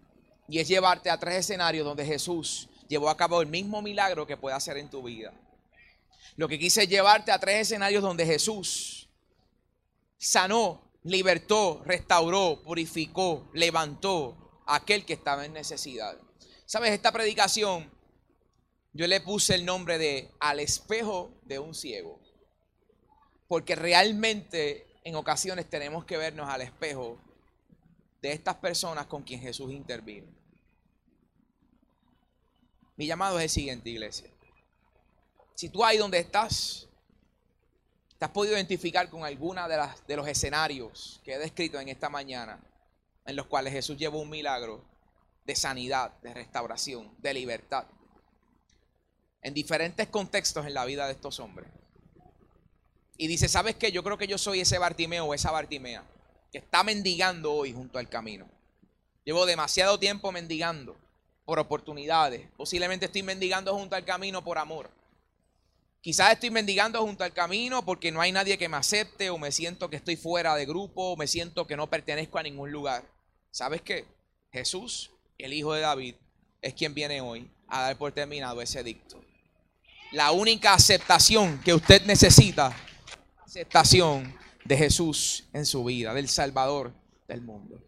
y 0.49 0.61
es 0.61 0.69
llevarte 0.69 1.11
a 1.11 1.19
tres 1.19 1.39
escenarios 1.39 1.85
donde 1.85 2.07
Jesús 2.07 2.69
llevó 2.87 3.11
a 3.11 3.17
cabo 3.17 3.43
el 3.43 3.49
mismo 3.49 3.83
milagro 3.83 4.29
que 4.29 4.37
puede 4.37 4.55
hacer 4.55 4.77
en 4.77 4.89
tu 4.89 5.03
vida. 5.03 5.33
Lo 6.37 6.47
que 6.47 6.57
quise 6.57 6.85
es 6.85 6.89
llevarte 6.89 7.33
a 7.33 7.41
tres 7.41 7.63
escenarios 7.63 8.01
donde 8.01 8.25
Jesús 8.25 9.09
sanó, 10.17 10.81
libertó, 11.03 11.83
restauró, 11.85 12.63
purificó, 12.63 13.51
levantó 13.55 14.63
a 14.67 14.77
aquel 14.77 15.05
que 15.05 15.15
estaba 15.15 15.47
en 15.47 15.53
necesidad. 15.53 16.17
Sabes, 16.65 16.93
esta 16.93 17.11
predicación 17.11 17.91
yo 18.99 19.07
le 19.07 19.21
puse 19.21 19.55
el 19.55 19.65
nombre 19.65 19.97
de 19.97 20.29
al 20.41 20.59
espejo 20.59 21.31
de 21.45 21.61
un 21.61 21.73
ciego. 21.73 22.19
Porque 23.47 23.77
realmente 23.77 24.89
en 25.05 25.15
ocasiones 25.15 25.71
tenemos 25.71 26.05
que 26.05 26.17
vernos 26.17 26.49
al 26.49 26.63
espejo 26.63 27.17
de 28.21 28.33
estas 28.33 28.57
personas 28.57 29.07
con 29.07 29.23
quien 29.23 29.41
Jesús 29.41 29.71
intervino. 29.71 30.27
Mi 32.97 33.07
llamado 33.07 33.39
es 33.39 33.45
el 33.45 33.51
siguiente, 33.51 33.89
iglesia. 33.89 34.31
Si 35.55 35.69
tú 35.69 35.85
ahí 35.85 35.97
donde 35.97 36.19
estás, 36.19 36.89
te 38.19 38.25
has 38.25 38.33
podido 38.33 38.57
identificar 38.57 39.09
con 39.09 39.23
alguna 39.23 39.69
de, 39.69 39.77
las, 39.77 40.05
de 40.09 40.17
los 40.17 40.27
escenarios 40.27 41.21
que 41.23 41.35
he 41.35 41.39
descrito 41.39 41.79
en 41.79 41.89
esta 41.89 42.09
mañana, 42.09 42.61
en 43.25 43.37
los 43.37 43.47
cuales 43.47 43.73
Jesús 43.75 43.97
llevó 43.97 44.19
un 44.19 44.31
milagro 44.31 44.85
de 45.45 45.55
sanidad, 45.55 46.19
de 46.21 46.35
restauración, 46.35 47.15
de 47.19 47.33
libertad, 47.33 47.87
en 49.49 49.55
diferentes 49.55 50.07
contextos 50.09 50.67
en 50.67 50.75
la 50.75 50.85
vida 50.85 51.07
de 51.07 51.13
estos 51.13 51.41
hombres. 51.41 51.69
Y 53.17 53.27
dice, 53.27 53.49
¿sabes 53.49 53.75
qué? 53.75 53.91
Yo 53.91 54.05
creo 54.05 54.19
que 54.19 54.27
yo 54.27 54.39
soy 54.39 54.61
ese 54.61 54.79
Bartimeo 54.79 55.25
o 55.25 55.35
esa 55.35 55.51
Bartimea 55.51 56.05
que 56.53 56.59
está 56.59 56.85
mendigando 56.85 57.53
hoy 57.53 57.73
junto 57.73 57.99
al 57.99 58.09
camino. 58.09 58.47
Llevo 59.25 59.47
demasiado 59.47 59.99
tiempo 59.99 60.31
mendigando 60.33 60.97
por 61.45 61.59
oportunidades. 61.59 62.47
Posiblemente 62.57 63.07
estoy 63.07 63.23
mendigando 63.23 63.75
junto 63.75 63.97
al 63.97 64.05
camino 64.05 64.45
por 64.45 64.59
amor. 64.59 64.91
Quizás 66.01 66.33
estoy 66.33 66.51
mendigando 66.51 67.01
junto 67.01 67.25
al 67.25 67.33
camino 67.33 67.85
porque 67.85 68.13
no 68.13 68.21
hay 68.21 68.31
nadie 68.31 68.59
que 68.59 68.69
me 68.69 68.77
acepte 68.77 69.31
o 69.31 69.39
me 69.39 69.51
siento 69.51 69.91
que 69.91 69.97
estoy 69.97 70.17
fuera 70.17 70.55
de 70.55 70.67
grupo 70.67 71.13
o 71.13 71.17
me 71.17 71.27
siento 71.27 71.67
que 71.67 71.77
no 71.77 71.89
pertenezco 71.89 72.39
a 72.39 72.43
ningún 72.43 72.71
lugar. 72.71 73.03
¿Sabes 73.51 73.81
qué? 73.81 74.05
Jesús, 74.53 75.11
el 75.39 75.55
Hijo 75.55 75.73
de 75.73 75.81
David, 75.81 76.15
es 76.61 76.75
quien 76.75 76.95
viene 76.95 77.21
hoy 77.21 77.51
a 77.67 77.83
dar 77.83 77.99
por 77.99 78.13
terminado 78.13 78.63
ese 78.63 78.83
dicto. 78.83 79.28
La 80.13 80.31
única 80.33 80.73
aceptación 80.73 81.61
que 81.61 81.75
usted 81.75 82.07
necesita, 82.07 82.75
aceptación 83.45 84.35
de 84.65 84.77
Jesús 84.79 85.45
en 85.53 85.67
su 85.67 85.85
vida, 85.85 86.15
del 86.15 86.31
Salvador 86.31 86.95
del 87.27 87.43
mundo. 87.43 87.85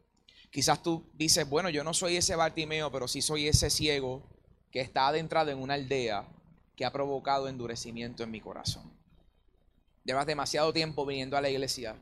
Quizás 0.50 0.82
tú 0.82 1.02
dices, 1.14 1.48
bueno, 1.48 1.70
yo 1.70 1.82
no 1.82 1.94
soy 1.94 2.16
ese 2.16 2.36
Bartimeo, 2.36 2.92
pero 2.92 3.08
sí 3.08 3.22
soy 3.22 3.48
ese 3.48 3.70
ciego 3.70 4.22
que 4.70 4.82
está 4.82 5.08
adentrado 5.08 5.50
en 5.50 5.58
una 5.58 5.74
aldea 5.74 6.28
que 6.76 6.84
ha 6.84 6.92
provocado 6.92 7.48
endurecimiento 7.48 8.22
en 8.22 8.30
mi 8.30 8.40
corazón. 8.42 8.92
Llevas 10.04 10.26
demasiado 10.26 10.74
tiempo 10.74 11.06
viniendo 11.06 11.38
a 11.38 11.40
la 11.40 11.48
iglesia 11.48 11.96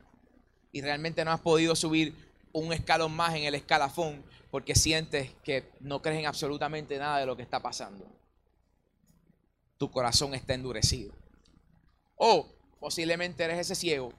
y 0.73 0.81
realmente 0.81 1.23
no 1.23 1.31
has 1.31 1.39
podido 1.39 1.77
subir 1.77 2.13
un 2.51 2.73
escalón 2.73 3.15
más 3.15 3.35
en 3.35 3.43
el 3.43 3.55
escalafón 3.55 4.21
porque 4.51 4.75
sientes 4.75 5.31
que 5.43 5.69
no 5.79 6.01
crees 6.01 6.19
en 6.19 6.25
absolutamente 6.25 6.97
nada 6.97 7.19
de 7.19 7.25
lo 7.25 7.37
que 7.37 7.43
está 7.43 7.61
pasando. 7.61 8.18
Tu 9.79 9.89
corazón 9.89 10.35
está 10.35 10.53
endurecido. 10.53 11.11
O 12.15 12.47
posiblemente 12.79 13.43
eres 13.43 13.57
ese 13.57 13.73
ciego 13.73 14.13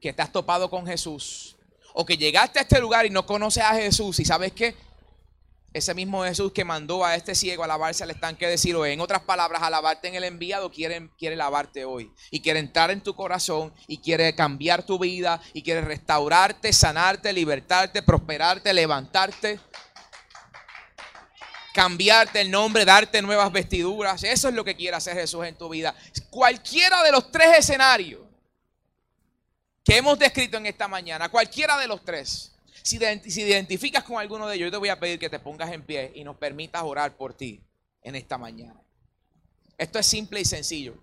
que 0.00 0.14
has 0.16 0.30
topado 0.30 0.70
con 0.70 0.86
Jesús 0.86 1.56
o 1.94 2.04
que 2.04 2.16
llegaste 2.16 2.60
a 2.60 2.62
este 2.62 2.78
lugar 2.80 3.06
y 3.06 3.10
no 3.10 3.26
conoces 3.26 3.64
a 3.64 3.74
Jesús 3.74 4.20
y 4.20 4.24
sabes 4.24 4.52
que 4.52 4.76
ese 5.74 5.92
mismo 5.92 6.22
Jesús 6.22 6.52
que 6.52 6.64
mandó 6.64 7.04
a 7.04 7.16
este 7.16 7.34
ciego 7.34 7.64
a 7.64 7.66
lavarse 7.66 8.04
al 8.04 8.10
estanque 8.10 8.46
de 8.46 8.56
Siloé, 8.56 8.92
en 8.92 9.00
otras 9.00 9.22
palabras, 9.22 9.60
a 9.60 9.70
lavarte 9.70 10.06
en 10.06 10.14
el 10.14 10.22
enviado, 10.22 10.70
quiere, 10.70 11.10
quiere 11.18 11.34
lavarte 11.34 11.84
hoy. 11.84 12.12
Y 12.30 12.40
quiere 12.40 12.60
entrar 12.60 12.92
en 12.92 13.00
tu 13.00 13.16
corazón 13.16 13.72
y 13.88 13.98
quiere 13.98 14.36
cambiar 14.36 14.86
tu 14.86 15.00
vida 15.00 15.40
y 15.52 15.62
quiere 15.62 15.80
restaurarte, 15.80 16.72
sanarte, 16.72 17.32
libertarte, 17.32 18.02
prosperarte, 18.02 18.72
levantarte. 18.72 19.58
Cambiarte 21.74 22.40
el 22.40 22.52
nombre, 22.52 22.84
darte 22.84 23.20
nuevas 23.20 23.50
vestiduras. 23.50 24.22
Eso 24.22 24.48
es 24.48 24.54
lo 24.54 24.64
que 24.64 24.76
quiere 24.76 24.96
hacer 24.96 25.14
Jesús 25.14 25.44
en 25.44 25.56
tu 25.56 25.68
vida. 25.68 25.92
Cualquiera 26.30 27.02
de 27.02 27.10
los 27.10 27.32
tres 27.32 27.58
escenarios 27.58 28.20
que 29.82 29.96
hemos 29.96 30.16
descrito 30.16 30.56
en 30.56 30.66
esta 30.66 30.86
mañana, 30.86 31.28
cualquiera 31.28 31.76
de 31.76 31.88
los 31.88 32.04
tres, 32.04 32.52
si, 32.80 32.96
si 33.28 33.42
identificas 33.42 34.04
con 34.04 34.20
alguno 34.20 34.46
de 34.46 34.54
ellos, 34.54 34.66
yo 34.66 34.70
te 34.70 34.76
voy 34.76 34.88
a 34.88 35.00
pedir 35.00 35.18
que 35.18 35.28
te 35.28 35.40
pongas 35.40 35.72
en 35.72 35.82
pie 35.82 36.12
y 36.14 36.22
nos 36.22 36.36
permitas 36.36 36.80
orar 36.84 37.16
por 37.16 37.34
ti 37.34 37.60
en 38.02 38.14
esta 38.14 38.38
mañana. 38.38 38.80
Esto 39.76 39.98
es 39.98 40.06
simple 40.06 40.40
y 40.40 40.44
sencillo. 40.44 40.94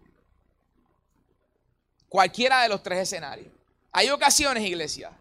Cualquiera 2.08 2.62
de 2.62 2.70
los 2.70 2.82
tres 2.82 3.00
escenarios. 3.00 3.52
Hay 3.92 4.10
ocasiones, 4.10 4.64
iglesia, 4.64 5.12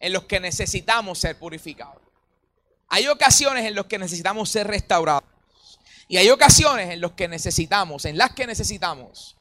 en 0.00 0.12
los 0.12 0.24
que 0.24 0.40
necesitamos 0.40 1.20
ser 1.20 1.38
purificados. 1.38 2.02
Hay 2.88 3.08
ocasiones 3.08 3.64
en 3.64 3.74
los 3.74 3.86
que 3.86 3.98
necesitamos 3.98 4.48
ser 4.48 4.66
restaurados. 4.66 5.24
Y 6.08 6.18
hay 6.18 6.30
ocasiones 6.30 6.90
en 6.90 7.00
los 7.00 7.12
que 7.12 7.26
necesitamos, 7.26 8.04
en 8.04 8.16
las 8.16 8.32
que 8.32 8.46
necesitamos, 8.46 9.36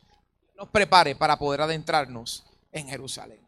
nos 0.57 0.69
prepare 0.69 1.15
para 1.15 1.37
poder 1.37 1.61
adentrarnos 1.61 2.43
en 2.71 2.87
Jerusalén. 2.87 3.44